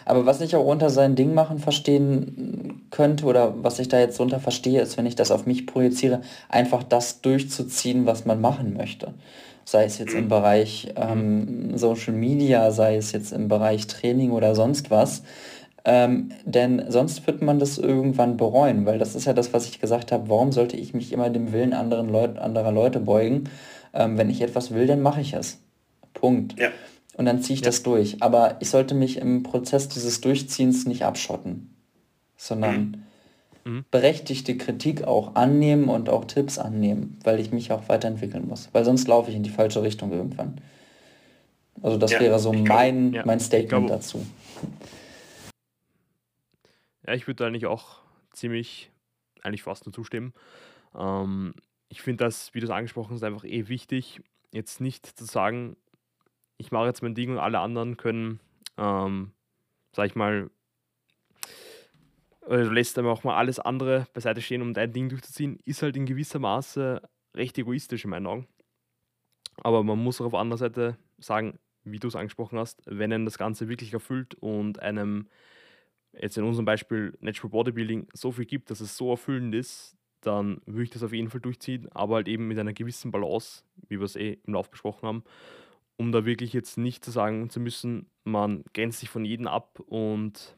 Aber 0.06 0.26
was 0.26 0.40
ich 0.40 0.56
auch 0.56 0.66
unter 0.66 0.90
sein 0.90 1.16
Ding 1.16 1.34
machen 1.34 1.60
verstehen 1.60 2.86
könnte 2.92 3.26
oder 3.26 3.56
was 3.62 3.80
ich 3.80 3.90
da 3.90 4.00
jetzt 4.00 4.20
unter 4.22 4.40
verstehe, 4.40 4.82
ist, 4.82 4.98
wenn 4.98 5.06
ich 5.06 5.16
das 5.16 5.32
auf 5.32 5.46
mich 5.46 5.68
projiziere, 5.68 6.22
einfach 6.48 6.84
das 6.84 7.22
durchzuziehen, 7.22 8.06
was 8.06 8.24
man 8.24 8.40
machen 8.40 8.74
möchte. 8.78 9.14
Sei 9.66 9.84
es 9.84 9.98
jetzt 9.98 10.14
im 10.14 10.30
Bereich 10.30 10.94
ähm, 10.96 11.78
Social 11.78 12.14
Media, 12.14 12.72
sei 12.72 12.96
es 12.96 13.12
jetzt 13.12 13.34
im 13.34 13.50
Bereich 13.50 13.88
Training 13.88 14.32
oder 14.32 14.56
sonst 14.56 14.92
was. 14.92 15.24
Ähm, 15.90 16.32
denn 16.44 16.84
sonst 16.90 17.26
wird 17.28 17.42
man 17.42 17.60
das 17.60 17.78
irgendwann 17.78 18.36
bereuen, 18.36 18.86
weil 18.86 19.00
das 19.00 19.16
ist 19.16 19.26
ja 19.26 19.34
das, 19.34 19.54
was 19.54 19.68
ich 19.68 19.80
gesagt 19.80 20.12
habe. 20.12 20.30
Warum 20.30 20.52
sollte 20.52 20.76
ich 20.76 20.94
mich 20.94 21.14
immer 21.14 21.30
dem 21.30 21.54
Willen 21.54 21.74
anderen 21.74 22.10
Leut 22.10 22.38
anderer 22.38 22.74
Leute 22.74 23.00
beugen? 23.00 23.46
Ähm, 23.94 24.18
wenn 24.18 24.30
ich 24.30 24.42
etwas 24.42 24.74
will, 24.74 24.86
dann 24.86 25.02
mache 25.02 25.22
ich 25.22 25.34
es. 25.34 25.60
Punkt. 26.14 26.60
Ja 26.60 26.70
und 27.18 27.26
dann 27.26 27.42
ziehe 27.42 27.56
ich 27.56 27.62
ja. 27.62 27.66
das 27.66 27.84
durch. 27.84 28.22
Aber 28.22 28.58
ich 28.60 28.70
sollte 28.70 28.96
mich 28.96 29.18
im 29.18 29.44
Prozess 29.44 29.90
dieses 29.90 30.22
Durchziehens 30.22 30.86
nicht 30.86 31.04
abschotten, 31.04 31.76
sondern 32.38 33.04
mhm. 33.66 33.74
mhm. 33.74 33.86
berechtigte 33.90 34.56
Kritik 34.56 35.04
auch 35.04 35.36
annehmen 35.36 35.90
und 35.90 36.10
auch 36.10 36.26
Tipps 36.26 36.60
annehmen, 36.60 37.20
weil 37.24 37.40
ich 37.40 37.52
mich 37.52 37.72
auch 37.72 37.90
weiterentwickeln 37.90 38.48
muss. 38.48 38.70
Weil 38.72 38.86
sonst 38.86 39.08
laufe 39.08 39.32
ich 39.32 39.36
in 39.36 39.44
die 39.44 39.50
falsche 39.50 39.82
Richtung 39.82 40.12
irgendwann. 40.12 40.62
Also 41.82 41.98
das 41.98 42.12
ja, 42.12 42.20
wäre 42.20 42.40
so 42.40 42.54
mein, 42.54 43.14
ja, 43.14 43.24
mein 43.26 43.40
Statement 43.40 43.70
glaube, 43.70 43.88
dazu. 43.88 44.24
Ja, 47.08 47.14
ich 47.14 47.26
würde 47.26 47.46
eigentlich 47.46 47.66
auch 47.66 48.02
ziemlich, 48.32 48.92
eigentlich 49.42 49.64
fast 49.64 49.86
nur 49.86 49.94
zustimmen. 49.94 50.34
Ähm, 50.94 51.54
ich 51.90 52.02
finde 52.02 52.26
das, 52.26 52.54
wie 52.54 52.60
du 52.60 52.66
es 52.66 52.72
angesprochen 52.72 53.14
hast, 53.14 53.24
einfach 53.24 53.46
eh 53.46 53.70
wichtig, 53.70 54.22
jetzt 54.52 54.82
nicht 54.82 55.06
zu 55.06 55.26
sagen, 55.26 55.78
ich 56.58 56.72
mache 56.72 56.88
jetzt 56.88 57.02
mein 57.02 57.16
Ding 57.16 57.32
und 57.32 57.40
alle 57.40 57.60
anderen 57.60 57.98
können, 57.98 58.40
ähm, 58.78 59.32
sag 59.96 60.08
ich 60.08 60.16
mal, 60.16 60.50
du 62.42 62.70
lässt 62.72 62.98
einfach 62.98 63.12
auch 63.12 63.24
mal 63.24 63.36
alles 63.36 63.60
andere 63.60 64.08
beiseite 64.14 64.42
stehen, 64.42 64.62
um 64.62 64.74
dein 64.74 64.94
Ding 64.94 65.10
durchzuziehen, 65.10 65.60
ist 65.66 65.82
halt 65.82 65.98
in 65.98 66.06
gewisser 66.06 66.40
Maße 66.40 67.02
recht 67.36 67.58
egoistisch 67.58 68.04
in 68.04 68.10
meinen 68.10 68.28
Augen. 68.28 68.48
Aber 69.64 69.84
man 69.84 70.00
muss 70.00 70.22
auch 70.22 70.26
auf 70.26 70.32
der 70.32 70.40
anderen 70.40 70.60
Seite 70.60 70.98
sagen, 71.18 71.60
wie 71.84 72.00
du 72.00 72.08
es 72.08 72.16
angesprochen 72.16 72.60
hast, 72.60 72.84
wenn 72.86 73.14
einem 73.14 73.26
das 73.26 73.38
Ganze 73.38 73.70
wirklich 73.70 73.94
erfüllt 73.94 74.36
und 74.36 74.80
einem 74.80 75.28
jetzt 76.22 76.38
in 76.38 76.44
unserem 76.44 76.66
Beispiel 76.66 77.18
Natural 77.20 77.50
Bodybuilding 77.50 78.08
so 78.14 78.32
viel 78.32 78.46
gibt, 78.46 78.70
dass 78.70 78.82
es 78.82 78.98
so 78.98 79.12
erfüllend 79.12 79.56
ist, 79.56 79.96
dann 80.22 80.62
würde 80.66 80.84
ich 80.84 80.90
das 80.90 81.04
auf 81.04 81.14
jeden 81.14 81.30
Fall 81.30 81.42
durchziehen, 81.42 81.88
aber 81.92 82.16
halt 82.16 82.28
eben 82.28 82.48
mit 82.48 82.58
einer 82.58 82.74
gewissen 82.74 83.12
Balance, 83.12 83.64
wie 83.88 84.00
wir 84.00 84.06
es 84.06 84.16
eh 84.16 84.40
im 84.46 84.54
Lauf 84.54 84.70
besprochen 84.70 85.08
haben 85.08 85.24
um 85.98 86.12
da 86.12 86.26
wirklich 86.26 86.54
jetzt 86.54 86.78
nicht 86.78 87.04
zu 87.04 87.12
sagen 87.12 87.50
zu 87.50 87.60
müssen, 87.60 88.10
man 88.24 88.64
grenzt 88.74 89.00
sich 89.00 89.10
von 89.10 89.26
jedem 89.26 89.48
ab 89.48 89.80
und 89.80 90.56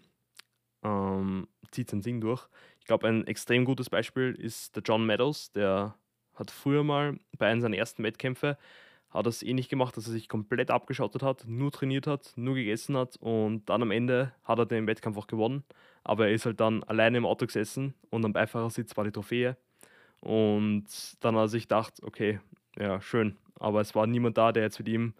ähm, 0.84 1.47
zieht 1.72 1.89
sein 1.89 2.01
Ding 2.01 2.22
durch. 2.22 2.47
Ich 2.80 2.86
glaube, 2.86 3.07
ein 3.07 3.26
extrem 3.26 3.66
gutes 3.66 3.89
Beispiel 3.89 4.36
ist 4.38 4.76
der 4.76 4.84
John 4.84 5.05
Meadows, 5.05 5.51
der 5.51 5.95
hat 6.36 6.51
früher 6.51 6.84
mal 6.84 7.18
bei 7.38 7.47
einem 7.47 7.62
seiner 7.62 7.78
ersten 7.78 8.03
Wettkämpfe 8.03 8.57
hat 9.12 9.26
das 9.26 9.41
ähnlich 9.43 9.70
gemacht, 9.70 9.97
dass 9.97 10.07
er 10.07 10.14
sich 10.14 10.30
komplett 10.30 10.72
abgeschottet 10.72 11.24
hat, 11.24 11.45
nur 11.47 11.72
trainiert 11.72 12.07
hat, 12.07 12.34
nur 12.36 12.55
gegessen 12.55 12.95
hat 12.95 13.18
und 13.18 13.68
dann 13.68 13.82
am 13.82 13.91
Ende 13.91 14.34
hat 14.43 14.60
er 14.60 14.66
den 14.66 14.88
Wettkampf 14.88 15.18
auch 15.18 15.28
gewonnen. 15.28 15.64
Aber 16.03 16.28
er 16.28 16.34
ist 16.34 16.45
halt 16.45 16.60
dann 16.60 16.84
alleine 16.84 17.18
im 17.18 17.26
Auto 17.26 17.45
gesessen 17.45 17.93
und 18.10 18.24
am 18.24 18.34
Beifahrersitz 18.34 18.95
war 18.97 19.03
die 19.03 19.12
Trophäe. 19.12 19.57
Und 20.22 20.86
dann 21.22 21.36
hat 21.36 21.43
er 21.43 21.47
sich 21.47 21.64
gedacht, 21.64 22.01
okay, 22.03 22.39
ja, 22.78 23.01
schön, 23.01 23.38
aber 23.60 23.82
es 23.82 23.95
war 23.95 24.07
niemand 24.07 24.38
da, 24.38 24.51
der 24.51 24.64
jetzt 24.64 24.80
mit 24.80 24.88
ihm 24.88 25.14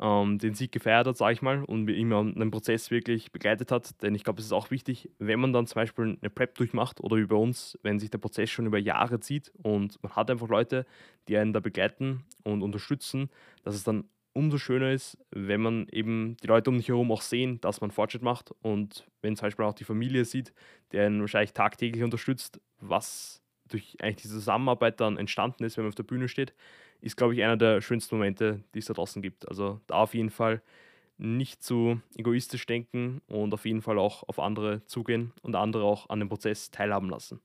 ähm, 0.00 0.38
den 0.38 0.54
Sieg 0.54 0.72
gefeiert 0.72 1.06
hat, 1.06 1.16
sage 1.16 1.32
ich 1.32 1.42
mal, 1.42 1.64
und 1.64 1.84
mit 1.84 1.96
ihm 1.96 2.12
einen 2.12 2.50
Prozess 2.50 2.90
wirklich 2.90 3.32
begleitet 3.32 3.72
hat. 3.72 4.00
Denn 4.02 4.14
ich 4.14 4.24
glaube, 4.24 4.40
es 4.40 4.46
ist 4.46 4.52
auch 4.52 4.70
wichtig, 4.70 5.10
wenn 5.18 5.40
man 5.40 5.52
dann 5.52 5.66
zum 5.66 5.76
Beispiel 5.76 6.18
eine 6.20 6.30
Prep 6.30 6.54
durchmacht 6.54 7.00
oder 7.00 7.16
wie 7.16 7.26
bei 7.26 7.36
uns, 7.36 7.78
wenn 7.82 7.98
sich 7.98 8.10
der 8.10 8.18
Prozess 8.18 8.50
schon 8.50 8.66
über 8.66 8.78
Jahre 8.78 9.20
zieht 9.20 9.52
und 9.62 10.02
man 10.02 10.14
hat 10.14 10.30
einfach 10.30 10.48
Leute, 10.48 10.86
die 11.28 11.36
einen 11.36 11.52
da 11.52 11.60
begleiten 11.60 12.24
und 12.44 12.62
unterstützen, 12.62 13.30
dass 13.64 13.74
es 13.74 13.84
dann 13.84 14.04
umso 14.32 14.58
schöner 14.58 14.92
ist, 14.92 15.18
wenn 15.30 15.60
man 15.60 15.88
eben 15.90 16.36
die 16.42 16.46
Leute 16.46 16.70
um 16.70 16.76
dich 16.76 16.88
herum 16.88 17.10
auch 17.10 17.22
sehen, 17.22 17.60
dass 17.60 17.80
man 17.80 17.90
Fortschritt 17.90 18.22
macht 18.22 18.52
und 18.62 19.06
wenn 19.20 19.34
zum 19.34 19.46
Beispiel 19.46 19.64
auch 19.64 19.74
die 19.74 19.84
Familie 19.84 20.24
sieht, 20.24 20.52
der 20.92 21.06
einen 21.06 21.20
wahrscheinlich 21.20 21.54
tagtäglich 21.54 22.04
unterstützt, 22.04 22.60
was 22.78 23.42
durch 23.66 23.96
eigentlich 24.00 24.22
diese 24.22 24.34
Zusammenarbeit 24.34 25.00
dann 25.00 25.16
entstanden 25.16 25.64
ist, 25.64 25.76
wenn 25.76 25.84
man 25.84 25.90
auf 25.90 25.96
der 25.96 26.04
Bühne 26.04 26.28
steht, 26.28 26.54
ist, 27.00 27.16
glaube 27.16 27.34
ich, 27.34 27.42
einer 27.42 27.56
der 27.56 27.80
schönsten 27.80 28.16
Momente, 28.16 28.62
die 28.74 28.80
es 28.80 28.86
da 28.86 28.94
draußen 28.94 29.22
gibt. 29.22 29.48
Also 29.48 29.80
da 29.86 29.96
auf 29.96 30.14
jeden 30.14 30.30
Fall 30.30 30.62
nicht 31.16 31.62
zu 31.62 32.00
egoistisch 32.16 32.66
denken 32.66 33.20
und 33.28 33.52
auf 33.54 33.66
jeden 33.66 33.82
Fall 33.82 33.98
auch 33.98 34.22
auf 34.28 34.38
andere 34.38 34.84
zugehen 34.86 35.32
und 35.42 35.56
andere 35.56 35.84
auch 35.84 36.08
an 36.10 36.20
dem 36.20 36.28
Prozess 36.28 36.70
teilhaben 36.70 37.10
lassen. 37.10 37.40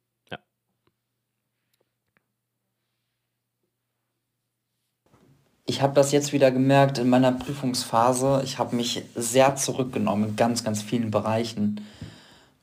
Ich 5.66 5.82
habe 5.82 5.94
das 5.94 6.12
jetzt 6.12 6.34
wieder 6.34 6.52
gemerkt 6.52 6.98
in 6.98 7.10
meiner 7.10 7.32
Prüfungsphase. 7.32 8.42
Ich 8.44 8.60
habe 8.60 8.76
mich 8.76 9.04
sehr 9.16 9.56
zurückgenommen 9.56 10.30
in 10.30 10.36
ganz, 10.36 10.64
ganz 10.64 10.82
vielen 10.82 11.10
Bereichen. 11.10 11.86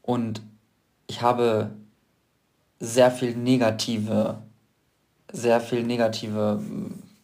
Und 0.02 0.42
ich 1.06 1.22
habe 1.22 1.70
sehr 2.78 3.10
viel 3.10 3.34
negative 3.34 4.42
sehr 5.32 5.60
viel 5.60 5.82
negative, 5.82 6.60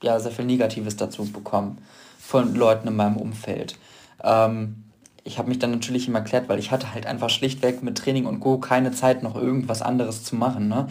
ja, 0.02 0.18
sehr 0.20 0.32
viel 0.32 0.44
Negatives 0.44 0.96
dazu 0.96 1.24
bekommen 1.24 1.78
von 2.18 2.54
Leuten 2.54 2.88
in 2.88 2.96
meinem 2.96 3.16
Umfeld. 3.16 3.76
Ähm, 4.22 4.84
ich 5.26 5.38
habe 5.38 5.48
mich 5.48 5.58
dann 5.58 5.72
natürlich 5.72 6.06
immer 6.06 6.20
erklärt, 6.20 6.48
weil 6.48 6.60
ich 6.60 6.70
hatte 6.70 6.94
halt 6.94 7.04
einfach 7.04 7.30
schlichtweg 7.30 7.82
mit 7.82 7.98
Training 7.98 8.26
und 8.26 8.38
Go 8.38 8.58
keine 8.58 8.92
Zeit, 8.92 9.24
noch 9.24 9.34
irgendwas 9.34 9.82
anderes 9.82 10.22
zu 10.22 10.36
machen. 10.36 10.68
Ne? 10.68 10.86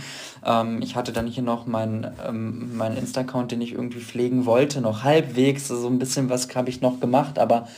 Ähm, 0.45 0.81
ich 0.81 0.97
hatte 0.97 1.13
dann 1.13 1.25
hier 1.25 1.43
noch 1.43 1.65
meinen 1.65 2.05
ähm, 2.27 2.75
mein 2.75 2.97
Insta-Account, 2.97 3.53
den 3.53 3.61
ich 3.61 3.71
irgendwie 3.71 4.01
pflegen 4.01 4.45
wollte, 4.45 4.81
noch 4.81 5.03
halbwegs. 5.03 5.69
So 5.69 5.87
ein 5.87 5.99
bisschen 5.99 6.29
was 6.29 6.53
habe 6.53 6.69
ich 6.69 6.81
noch 6.81 6.99
gemacht, 6.99 7.39
aber 7.39 7.69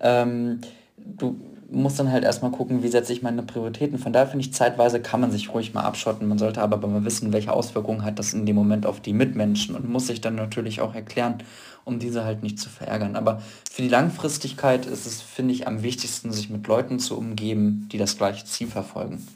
ähm, 0.00 0.62
du 0.96 1.36
muss 1.70 1.96
dann 1.96 2.10
halt 2.10 2.24
erstmal 2.24 2.50
gucken, 2.50 2.82
wie 2.82 2.88
setze 2.88 3.12
ich 3.12 3.22
meine 3.22 3.42
Prioritäten. 3.42 3.98
Von 3.98 4.12
daher 4.12 4.26
finde 4.26 4.44
ich, 4.44 4.54
zeitweise 4.54 5.00
kann 5.00 5.20
man 5.20 5.30
sich 5.30 5.52
ruhig 5.52 5.74
mal 5.74 5.82
abschotten. 5.82 6.26
Man 6.26 6.38
sollte 6.38 6.62
aber 6.62 6.78
mal 6.86 7.04
wissen, 7.04 7.32
welche 7.32 7.52
Auswirkungen 7.52 8.04
hat 8.04 8.18
das 8.18 8.32
in 8.32 8.46
dem 8.46 8.56
Moment 8.56 8.86
auf 8.86 9.00
die 9.00 9.12
Mitmenschen 9.12 9.74
und 9.74 9.88
muss 9.88 10.06
sich 10.06 10.20
dann 10.20 10.34
natürlich 10.34 10.80
auch 10.80 10.94
erklären, 10.94 11.42
um 11.84 11.98
diese 11.98 12.24
halt 12.24 12.42
nicht 12.42 12.58
zu 12.58 12.70
verärgern. 12.70 13.16
Aber 13.16 13.42
für 13.70 13.82
die 13.82 13.88
Langfristigkeit 13.88 14.86
ist 14.86 15.06
es, 15.06 15.20
finde 15.20 15.52
ich, 15.52 15.66
am 15.66 15.82
wichtigsten, 15.82 16.32
sich 16.32 16.48
mit 16.48 16.66
Leuten 16.66 16.98
zu 16.98 17.18
umgeben, 17.18 17.88
die 17.92 17.98
das 17.98 18.16
gleiche 18.16 18.46
Ziel 18.46 18.68
verfolgen. 18.68 19.26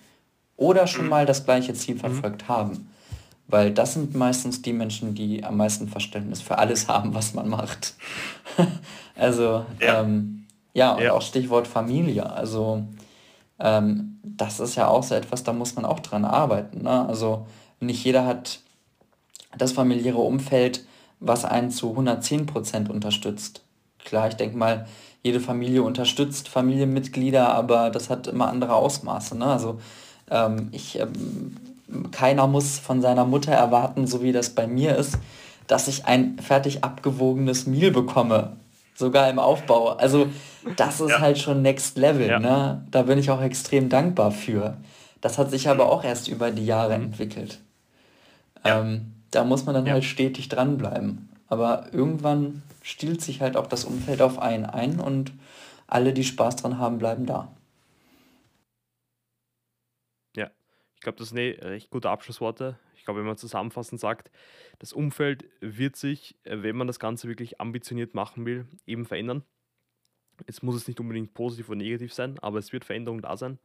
Oder 0.56 0.86
schon 0.86 1.04
mhm. 1.04 1.10
mal 1.10 1.26
das 1.26 1.44
gleiche 1.44 1.74
Ziel 1.74 1.96
mhm. 1.96 2.00
verfolgt 2.00 2.48
haben. 2.48 2.88
Weil 3.48 3.72
das 3.72 3.92
sind 3.92 4.14
meistens 4.14 4.62
die 4.62 4.72
Menschen, 4.72 5.14
die 5.14 5.44
am 5.44 5.58
meisten 5.58 5.88
Verständnis 5.88 6.40
für 6.40 6.56
alles 6.56 6.88
haben, 6.88 7.12
was 7.12 7.34
man 7.34 7.48
macht. 7.50 7.94
also, 9.14 9.66
ja. 9.80 10.00
ähm, 10.02 10.41
ja, 10.74 10.94
und 10.94 11.02
ja. 11.02 11.12
auch 11.12 11.22
Stichwort 11.22 11.66
Familie. 11.66 12.30
Also 12.30 12.84
ähm, 13.58 14.18
das 14.22 14.60
ist 14.60 14.74
ja 14.76 14.88
auch 14.88 15.02
so 15.02 15.14
etwas, 15.14 15.44
da 15.44 15.52
muss 15.52 15.74
man 15.76 15.84
auch 15.84 16.00
dran 16.00 16.24
arbeiten. 16.24 16.82
Ne? 16.82 17.06
Also 17.06 17.46
nicht 17.80 18.04
jeder 18.04 18.26
hat 18.26 18.60
das 19.56 19.72
familiäre 19.72 20.18
Umfeld, 20.18 20.84
was 21.20 21.44
einen 21.44 21.70
zu 21.70 21.90
110 21.90 22.46
Prozent 22.46 22.90
unterstützt. 22.90 23.62
Klar, 24.04 24.28
ich 24.28 24.34
denke 24.34 24.56
mal, 24.56 24.86
jede 25.22 25.40
Familie 25.40 25.82
unterstützt 25.82 26.48
Familienmitglieder, 26.48 27.54
aber 27.54 27.90
das 27.90 28.10
hat 28.10 28.26
immer 28.26 28.48
andere 28.48 28.74
Ausmaße. 28.74 29.38
Ne? 29.38 29.46
Also 29.46 29.78
ähm, 30.30 30.68
ich, 30.72 30.98
ähm, 30.98 31.56
keiner 32.10 32.46
muss 32.46 32.78
von 32.78 33.00
seiner 33.00 33.24
Mutter 33.24 33.52
erwarten, 33.52 34.06
so 34.06 34.22
wie 34.22 34.32
das 34.32 34.50
bei 34.50 34.66
mir 34.66 34.96
ist, 34.96 35.18
dass 35.68 35.86
ich 35.86 36.06
ein 36.06 36.38
fertig 36.38 36.82
abgewogenes 36.82 37.66
Meal 37.66 37.92
bekomme 37.92 38.56
sogar 38.94 39.28
im 39.30 39.38
Aufbau. 39.38 39.90
Also 39.90 40.28
das 40.76 41.00
ist 41.00 41.10
ja. 41.10 41.20
halt 41.20 41.38
schon 41.38 41.62
Next 41.62 41.96
Level. 41.98 42.28
Ja. 42.28 42.38
Ne? 42.38 42.86
Da 42.90 43.02
bin 43.02 43.18
ich 43.18 43.30
auch 43.30 43.42
extrem 43.42 43.88
dankbar 43.88 44.30
für. 44.30 44.76
Das 45.20 45.38
hat 45.38 45.50
sich 45.50 45.68
aber 45.68 45.90
auch 45.90 46.04
erst 46.04 46.28
über 46.28 46.50
die 46.50 46.66
Jahre 46.66 46.96
mhm. 46.98 47.04
entwickelt. 47.04 47.60
Ja. 48.64 48.80
Ähm, 48.80 49.14
da 49.30 49.44
muss 49.44 49.64
man 49.64 49.74
dann 49.74 49.90
halt 49.90 50.04
stetig 50.04 50.48
dranbleiben. 50.48 51.28
Aber 51.48 51.86
irgendwann 51.92 52.62
stiehlt 52.82 53.20
sich 53.20 53.40
halt 53.40 53.56
auch 53.56 53.66
das 53.66 53.84
Umfeld 53.84 54.22
auf 54.22 54.38
einen 54.38 54.66
ein 54.66 55.00
und 55.00 55.32
alle, 55.86 56.12
die 56.12 56.24
Spaß 56.24 56.56
dran 56.56 56.78
haben, 56.78 56.98
bleiben 56.98 57.26
da. 57.26 57.52
Ja, 60.34 60.50
ich 60.94 61.02
glaube, 61.02 61.18
das 61.18 61.28
sind 61.28 61.38
eh 61.38 61.58
recht 61.60 61.90
gute 61.90 62.08
Abschlussworte. 62.08 62.78
Ich 62.96 63.04
glaube, 63.04 63.20
wenn 63.20 63.26
man 63.26 63.36
zusammenfassend 63.36 64.00
sagt, 64.00 64.30
das 64.78 64.92
Umfeld 64.92 65.44
wird 65.60 65.96
sich, 65.96 66.36
äh, 66.44 66.62
wenn 66.62 66.76
man 66.76 66.86
das 66.86 66.98
Ganze 66.98 67.28
wirklich 67.28 67.60
ambitioniert 67.60 68.14
machen 68.14 68.46
will, 68.46 68.66
eben 68.86 69.04
verändern. 69.04 69.42
Jetzt 70.46 70.62
muss 70.62 70.74
es 70.74 70.88
nicht 70.88 71.00
unbedingt 71.00 71.34
positiv 71.34 71.68
oder 71.68 71.78
negativ 71.78 72.12
sein, 72.12 72.38
aber 72.40 72.58
es 72.58 72.72
wird 72.72 72.84
Veränderung 72.84 73.22
da 73.22 73.36
sein. 73.36 73.58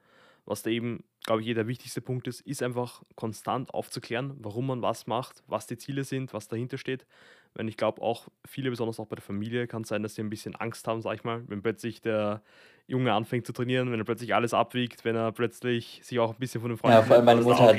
Was 0.46 0.64
da 0.64 0.70
eben, 0.70 1.04
glaube 1.26 1.44
ich, 1.44 1.54
der 1.54 1.68
wichtigste 1.68 2.00
Punkt 2.00 2.26
ist, 2.26 2.40
ist 2.42 2.64
einfach 2.64 3.04
konstant 3.16 3.74
aufzuklären, 3.74 4.38
warum 4.40 4.68
man 4.68 4.82
was 4.82 5.06
macht, 5.06 5.44
was 5.48 5.68
die 5.68 5.78
Ziele 5.78 6.06
sind, 6.06 6.34
was 6.34 6.48
dahinter 6.48 6.78
steht. 6.78 7.06
Weil 7.54 7.68
ich 7.68 7.76
glaube 7.76 8.02
auch 8.02 8.30
viele, 8.46 8.70
besonders 8.70 8.98
auch 8.98 9.08
bei 9.08 9.18
der 9.18 9.24
Familie, 9.24 9.68
kann 9.68 9.82
es 9.82 9.90
sein, 9.90 10.04
dass 10.04 10.16
sie 10.16 10.22
ein 10.22 10.30
bisschen 10.30 10.56
Angst 10.56 10.88
haben, 10.88 11.02
sag 11.02 11.16
ich 11.16 11.26
mal, 11.26 11.44
wenn 11.48 11.62
plötzlich 11.62 12.02
der 12.02 12.42
Junge 12.86 13.12
anfängt 13.12 13.46
zu 13.46 13.52
trainieren, 13.52 13.92
wenn 13.92 14.00
er 14.00 14.06
plötzlich 14.06 14.36
alles 14.36 14.54
abwiegt, 14.54 15.04
wenn 15.04 15.18
er 15.18 15.34
plötzlich 15.34 16.00
sich 16.04 16.18
auch 16.20 16.32
ein 16.32 16.40
bisschen 16.40 16.62
von 16.62 16.70
den 16.70 16.78
Freunden. 16.78 16.98
Ja, 16.98 17.04
vor 17.04 17.18
allem 17.18 17.26
meine 17.26 17.42
Mutter 17.42 17.64
hat 17.64 17.78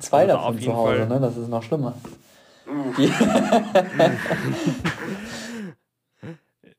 zwei 0.00 0.26
davon 0.26 0.60
zu 0.60 0.72
Hause, 0.72 0.98
Fall, 0.98 1.08
ne? 1.08 1.20
das 1.20 1.36
ist 1.36 1.48
noch 1.48 1.64
schlimmer. 1.64 1.96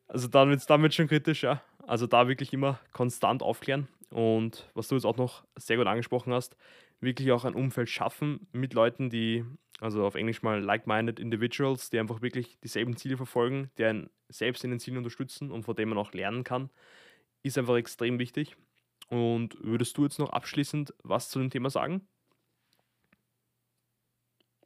also 0.07 0.27
dann 0.27 0.49
wird 0.49 0.59
es 0.59 0.65
damit 0.65 0.93
schon 0.93 1.07
kritisch, 1.07 1.43
ja. 1.43 1.61
Also 1.85 2.07
da 2.07 2.27
wirklich 2.27 2.53
immer 2.53 2.79
konstant 2.91 3.41
aufklären. 3.41 3.87
Und 4.09 4.69
was 4.73 4.87
du 4.87 4.95
jetzt 4.95 5.05
auch 5.05 5.17
noch 5.17 5.45
sehr 5.55 5.77
gut 5.77 5.87
angesprochen 5.87 6.33
hast, 6.33 6.55
wirklich 6.99 7.31
auch 7.31 7.45
ein 7.45 7.55
Umfeld 7.55 7.89
schaffen 7.89 8.47
mit 8.51 8.73
Leuten, 8.73 9.09
die, 9.09 9.45
also 9.79 10.05
auf 10.05 10.15
Englisch 10.15 10.41
mal 10.41 10.61
like-minded 10.61 11.19
Individuals, 11.19 11.89
die 11.89 11.99
einfach 11.99 12.21
wirklich 12.21 12.59
dieselben 12.61 12.97
Ziele 12.97 13.17
verfolgen, 13.17 13.71
die 13.77 13.85
einen 13.85 14.09
selbst 14.29 14.63
in 14.63 14.71
den 14.71 14.79
Zielen 14.79 14.97
unterstützen 14.97 15.51
und 15.51 15.63
von 15.63 15.75
denen 15.75 15.89
man 15.89 15.97
auch 15.97 16.13
lernen 16.13 16.43
kann, 16.43 16.69
ist 17.43 17.57
einfach 17.57 17.75
extrem 17.75 18.19
wichtig. 18.19 18.57
Und 19.09 19.57
würdest 19.61 19.97
du 19.97 20.03
jetzt 20.03 20.19
noch 20.19 20.31
abschließend 20.31 20.93
was 21.03 21.29
zu 21.29 21.39
dem 21.39 21.49
Thema 21.49 21.69
sagen? 21.69 22.07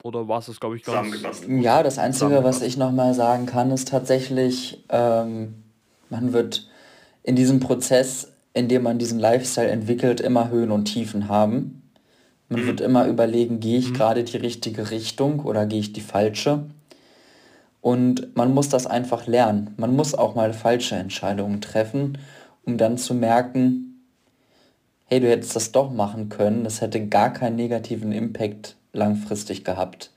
Oder 0.03 0.27
war 0.27 0.39
es 0.39 0.47
das, 0.47 0.59
glaube 0.59 0.77
ich, 0.77 0.83
ganz 0.83 1.43
Ja, 1.47 1.83
das 1.83 1.99
Einzige, 1.99 2.43
was 2.43 2.61
ich 2.61 2.77
nochmal 2.77 3.13
sagen 3.13 3.45
kann, 3.45 3.71
ist 3.71 3.87
tatsächlich, 3.87 4.83
ähm, 4.89 5.63
man 6.09 6.33
wird 6.33 6.67
in 7.23 7.35
diesem 7.35 7.59
Prozess, 7.59 8.31
in 8.53 8.67
dem 8.67 8.83
man 8.83 8.97
diesen 8.97 9.19
Lifestyle 9.19 9.69
entwickelt, 9.69 10.19
immer 10.19 10.49
Höhen 10.49 10.71
und 10.71 10.85
Tiefen 10.85 11.27
haben. 11.27 11.83
Man 12.49 12.63
mhm. 12.63 12.67
wird 12.67 12.81
immer 12.81 13.07
überlegen, 13.07 13.59
gehe 13.59 13.77
ich 13.77 13.89
mhm. 13.89 13.93
gerade 13.93 14.23
die 14.23 14.37
richtige 14.37 14.89
Richtung 14.91 15.41
oder 15.41 15.65
gehe 15.65 15.79
ich 15.79 15.93
die 15.93 16.01
falsche? 16.01 16.65
Und 17.79 18.35
man 18.35 18.53
muss 18.53 18.69
das 18.69 18.87
einfach 18.87 19.27
lernen. 19.27 19.73
Man 19.77 19.95
muss 19.95 20.13
auch 20.13 20.35
mal 20.35 20.53
falsche 20.53 20.95
Entscheidungen 20.95 21.61
treffen, 21.61 22.17
um 22.65 22.77
dann 22.77 22.97
zu 22.97 23.13
merken, 23.13 24.03
hey, 25.05 25.19
du 25.19 25.29
hättest 25.29 25.55
das 25.55 25.71
doch 25.71 25.91
machen 25.91 26.29
können, 26.29 26.63
das 26.63 26.81
hätte 26.81 27.05
gar 27.07 27.33
keinen 27.33 27.55
negativen 27.55 28.11
Impact 28.11 28.77
langfristig 28.93 29.63
gehabt. 29.63 30.11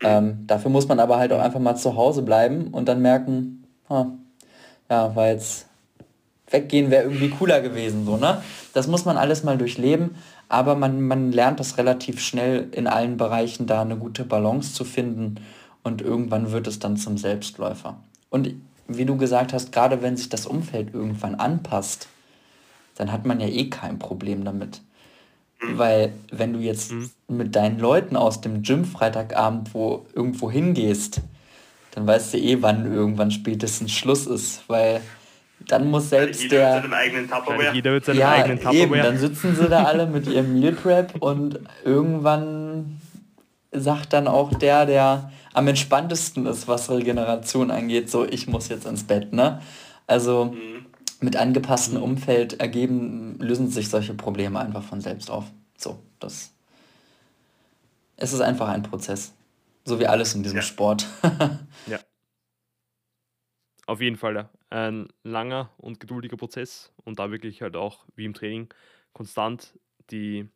Ähm, 0.00 0.46
dafür 0.46 0.70
muss 0.70 0.88
man 0.88 1.00
aber 1.00 1.18
halt 1.18 1.32
auch 1.32 1.40
einfach 1.40 1.60
mal 1.60 1.76
zu 1.76 1.96
Hause 1.96 2.22
bleiben 2.22 2.68
und 2.68 2.88
dann 2.88 3.00
merken, 3.00 3.64
ah, 3.88 4.06
ja, 4.90 5.14
war 5.16 5.28
jetzt 5.28 5.66
weggehen 6.50 6.90
wäre 6.90 7.04
irgendwie 7.04 7.30
cooler 7.30 7.60
gewesen, 7.60 8.04
so, 8.04 8.16
ne? 8.16 8.42
Das 8.74 8.86
muss 8.86 9.04
man 9.04 9.16
alles 9.16 9.44
mal 9.44 9.58
durchleben, 9.58 10.16
aber 10.48 10.74
man, 10.74 11.00
man 11.00 11.32
lernt 11.32 11.58
das 11.58 11.78
relativ 11.78 12.20
schnell 12.20 12.68
in 12.72 12.86
allen 12.86 13.16
Bereichen 13.16 13.66
da 13.66 13.82
eine 13.82 13.96
gute 13.96 14.24
Balance 14.24 14.74
zu 14.74 14.84
finden 14.84 15.36
und 15.82 16.02
irgendwann 16.02 16.52
wird 16.52 16.66
es 16.66 16.78
dann 16.78 16.96
zum 16.96 17.18
Selbstläufer. 17.18 17.96
Und 18.30 18.54
wie 18.86 19.04
du 19.04 19.16
gesagt 19.16 19.52
hast, 19.52 19.72
gerade 19.72 20.02
wenn 20.02 20.16
sich 20.16 20.28
das 20.28 20.46
Umfeld 20.46 20.92
irgendwann 20.92 21.34
anpasst, 21.34 22.08
dann 22.96 23.10
hat 23.10 23.24
man 23.26 23.40
ja 23.40 23.48
eh 23.48 23.70
kein 23.70 23.98
Problem 23.98 24.44
damit. 24.44 24.80
Mhm. 25.72 25.78
Weil 25.78 26.12
wenn 26.30 26.52
du 26.52 26.58
jetzt 26.58 26.92
mhm. 26.92 27.10
mit 27.28 27.56
deinen 27.56 27.78
Leuten 27.78 28.16
aus 28.16 28.40
dem 28.40 28.62
Gym 28.62 28.84
Freitagabend 28.84 29.74
wo 29.74 30.06
irgendwo 30.14 30.50
hingehst, 30.50 31.20
dann 31.92 32.06
weißt 32.06 32.34
du 32.34 32.38
eh, 32.38 32.60
wann 32.60 32.92
irgendwann 32.92 33.30
spätestens 33.30 33.92
Schluss 33.92 34.26
ist, 34.26 34.64
weil 34.68 35.00
dann 35.68 35.90
muss 35.90 36.10
selbst 36.10 36.42
jeder 36.42 36.56
der... 36.56 36.74
Mit 36.74 36.82
seinem 36.82 36.92
eigenen 36.94 37.30
Tupperware. 37.30 37.74
Jeder 37.74 37.92
mit 37.92 38.04
seinem 38.04 38.18
ja, 38.18 38.30
eigenen 38.32 38.58
Tupperware. 38.58 38.82
Eben, 38.82 38.94
dann 38.94 39.18
sitzen 39.18 39.56
sie 39.56 39.68
da 39.68 39.84
alle 39.84 40.06
mit 40.06 40.26
ihrem 40.26 40.58
Meal 40.58 40.72
Prep 40.72 41.14
und 41.20 41.60
irgendwann 41.84 43.00
sagt 43.72 44.12
dann 44.12 44.28
auch 44.28 44.52
der, 44.54 44.86
der 44.86 45.30
am 45.52 45.68
entspanntesten 45.68 46.46
ist, 46.46 46.68
was 46.68 46.90
Regeneration 46.90 47.70
angeht, 47.70 48.10
so 48.10 48.24
ich 48.24 48.46
muss 48.46 48.68
jetzt 48.68 48.86
ins 48.86 49.04
Bett, 49.04 49.32
ne? 49.32 49.60
Also 50.06 50.46
mhm. 50.46 50.83
Mit 51.24 51.36
angepasstem 51.36 51.96
mhm. 51.96 52.04
Umfeld 52.04 52.60
ergeben, 52.60 53.38
lösen 53.38 53.68
sich 53.68 53.88
solche 53.88 54.14
Probleme 54.14 54.60
einfach 54.60 54.82
von 54.82 55.00
selbst 55.00 55.30
auf. 55.30 55.50
So, 55.76 56.02
das. 56.20 56.54
Es 58.16 58.32
ist 58.32 58.40
einfach 58.40 58.68
ein 58.68 58.82
Prozess. 58.82 59.34
So 59.84 59.98
wie 59.98 60.06
alles 60.06 60.34
in 60.34 60.42
diesem 60.42 60.56
ja. 60.56 60.62
Sport. 60.62 61.06
ja. 61.86 61.98
Auf 63.86 64.00
jeden 64.00 64.16
Fall, 64.16 64.36
ja. 64.36 64.50
Ein 64.70 65.08
langer 65.22 65.70
und 65.78 66.00
geduldiger 66.00 66.36
Prozess 66.36 66.92
und 67.04 67.18
da 67.18 67.30
wirklich 67.30 67.62
halt 67.62 67.76
auch 67.76 68.04
wie 68.16 68.24
im 68.24 68.34
Training 68.34 68.68
konstant 69.12 69.78
die 70.10 70.48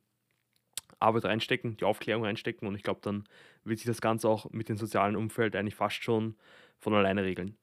Arbeit 0.99 1.25
reinstecken, 1.25 1.77
die 1.77 1.85
Aufklärung 1.85 2.25
reinstecken 2.25 2.67
und 2.67 2.75
ich 2.75 2.83
glaube, 2.83 3.01
dann 3.03 3.25
wird 3.65 3.79
sich 3.79 3.87
das 3.87 4.01
Ganze 4.01 4.29
auch 4.29 4.51
mit 4.51 4.69
dem 4.69 4.77
sozialen 4.77 5.15
Umfeld 5.15 5.55
eigentlich 5.55 5.77
fast 5.77 6.03
schon 6.03 6.37
von 6.79 6.95
alleine 6.95 7.23
regeln. 7.23 7.57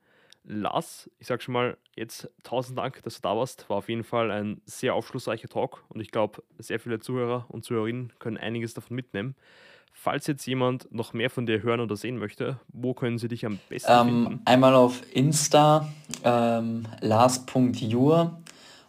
Lars, 0.48 1.10
ich 1.18 1.28
sage 1.28 1.41
schon 1.41 1.54
mal 1.54 1.78
jetzt 1.96 2.30
tausend 2.43 2.78
Dank, 2.78 3.02
dass 3.04 3.16
du 3.16 3.22
da 3.22 3.36
warst. 3.36 3.70
War 3.70 3.78
auf 3.78 3.89
jeden 3.89 4.04
Fall 4.04 4.32
ein 4.32 4.62
sehr 4.66 4.93
aufschlussreicher 4.93 5.48
Talk 5.48 5.84
und 5.89 6.02
ich 6.02 6.12
glaube, 6.12 6.43
sehr 6.60 6.80
viele 6.80 7.00
Zuhörer 7.00 7.46
und 7.50 7.64
Zuhörerinnen 7.64 8.14
können 8.20 8.38
einiges 8.38 8.74
davon 8.74 8.96
mitnehmen. 8.96 9.36
Falls 9.91 10.28
jetzt 10.28 10.46
jemand 10.46 10.91
noch 10.91 11.14
mehr 11.14 11.30
von 11.30 11.46
dir 11.46 11.64
hören 11.64 11.80
oder 11.80 11.96
sehen 11.96 12.18
möchte, 12.18 12.60
wo 12.68 12.93
können 12.93 13.18
sie 13.18 13.30
dich 13.30 13.46
am 13.46 13.60
besten 13.70 13.91
ähm, 13.91 14.06
finden? 14.08 14.41
Einmal 14.46 14.76
auf 14.76 15.02
Insta, 15.14 15.88
ähm, 16.24 16.86
lars.jur 17.02 18.38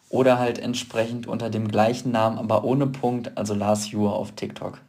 oder 0.09 0.39
halt 0.39 0.59
entsprechend 0.59 1.27
unter 1.27 1.49
dem 1.49 1.69
gleichen 1.69 2.11
Namen, 2.11 2.39
aber 2.39 2.65
ohne 2.65 2.87
Punkt, 2.87 3.37
also 3.39 3.55
Lars 3.55 3.91
Jur 3.91 4.13
auf 4.15 4.33
TikTok. 4.33 4.81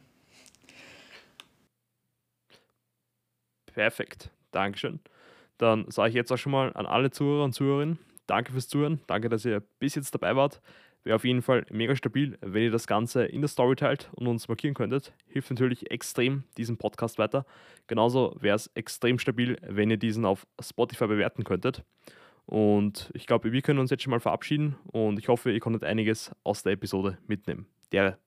Perfekt, 3.68 4.32
Dankeschön. 4.52 5.00
Dann 5.58 5.90
sage 5.90 6.10
ich 6.10 6.16
jetzt 6.16 6.32
auch 6.32 6.38
schon 6.38 6.52
mal 6.52 6.72
an 6.74 6.86
alle 6.86 7.12
Zuhörer 7.12 7.44
und 7.44 7.54
Zuhörerinnen, 7.54 8.00
danke 8.28 8.52
fürs 8.52 8.68
Zuhören, 8.68 9.00
danke, 9.08 9.30
dass 9.30 9.46
ihr 9.46 9.62
bis 9.80 9.96
jetzt 9.96 10.14
dabei 10.14 10.36
wart. 10.36 10.62
Wäre 11.04 11.16
auf 11.16 11.24
jeden 11.24 11.42
Fall 11.42 11.66
mega 11.70 11.96
stabil, 11.96 12.38
wenn 12.42 12.64
ihr 12.64 12.72
das 12.72 12.86
Ganze 12.86 13.24
in 13.26 13.42
der 13.42 13.48
Story 13.48 13.76
teilt 13.78 14.10
und 14.16 14.28
uns 14.28 14.50
markieren 14.50 14.74
könntet. 14.74 15.14
Hilft 15.28 15.50
natürlich 15.50 15.90
extrem 15.90 16.44
diesem 16.58 16.78
Podcast 16.78 17.18
weiter. 17.18 17.46
Genauso 17.88 18.36
wäre 18.42 18.58
es 18.58 18.68
extrem 18.76 19.18
stabil, 19.18 19.58
wenn 19.62 19.90
ihr 19.90 19.98
diesen 19.98 20.26
auf 20.26 20.46
Spotify 20.60 21.08
bewerten 21.08 21.46
könntet. 21.46 21.86
Und 22.46 23.10
ich 23.14 23.26
glaube, 23.26 23.52
wir 23.52 23.62
können 23.62 23.80
uns 23.80 23.90
jetzt 23.90 24.04
schon 24.04 24.12
mal 24.12 24.20
verabschieden 24.20 24.76
und 24.92 25.18
ich 25.20 25.28
hoffe, 25.28 25.52
ihr 25.52 25.60
konntet 25.60 25.84
einiges 25.84 26.32
aus 26.44 26.64
der 26.64 26.74
Episode 26.74 27.18
mitnehmen. 27.28 27.68
Der 27.92 28.20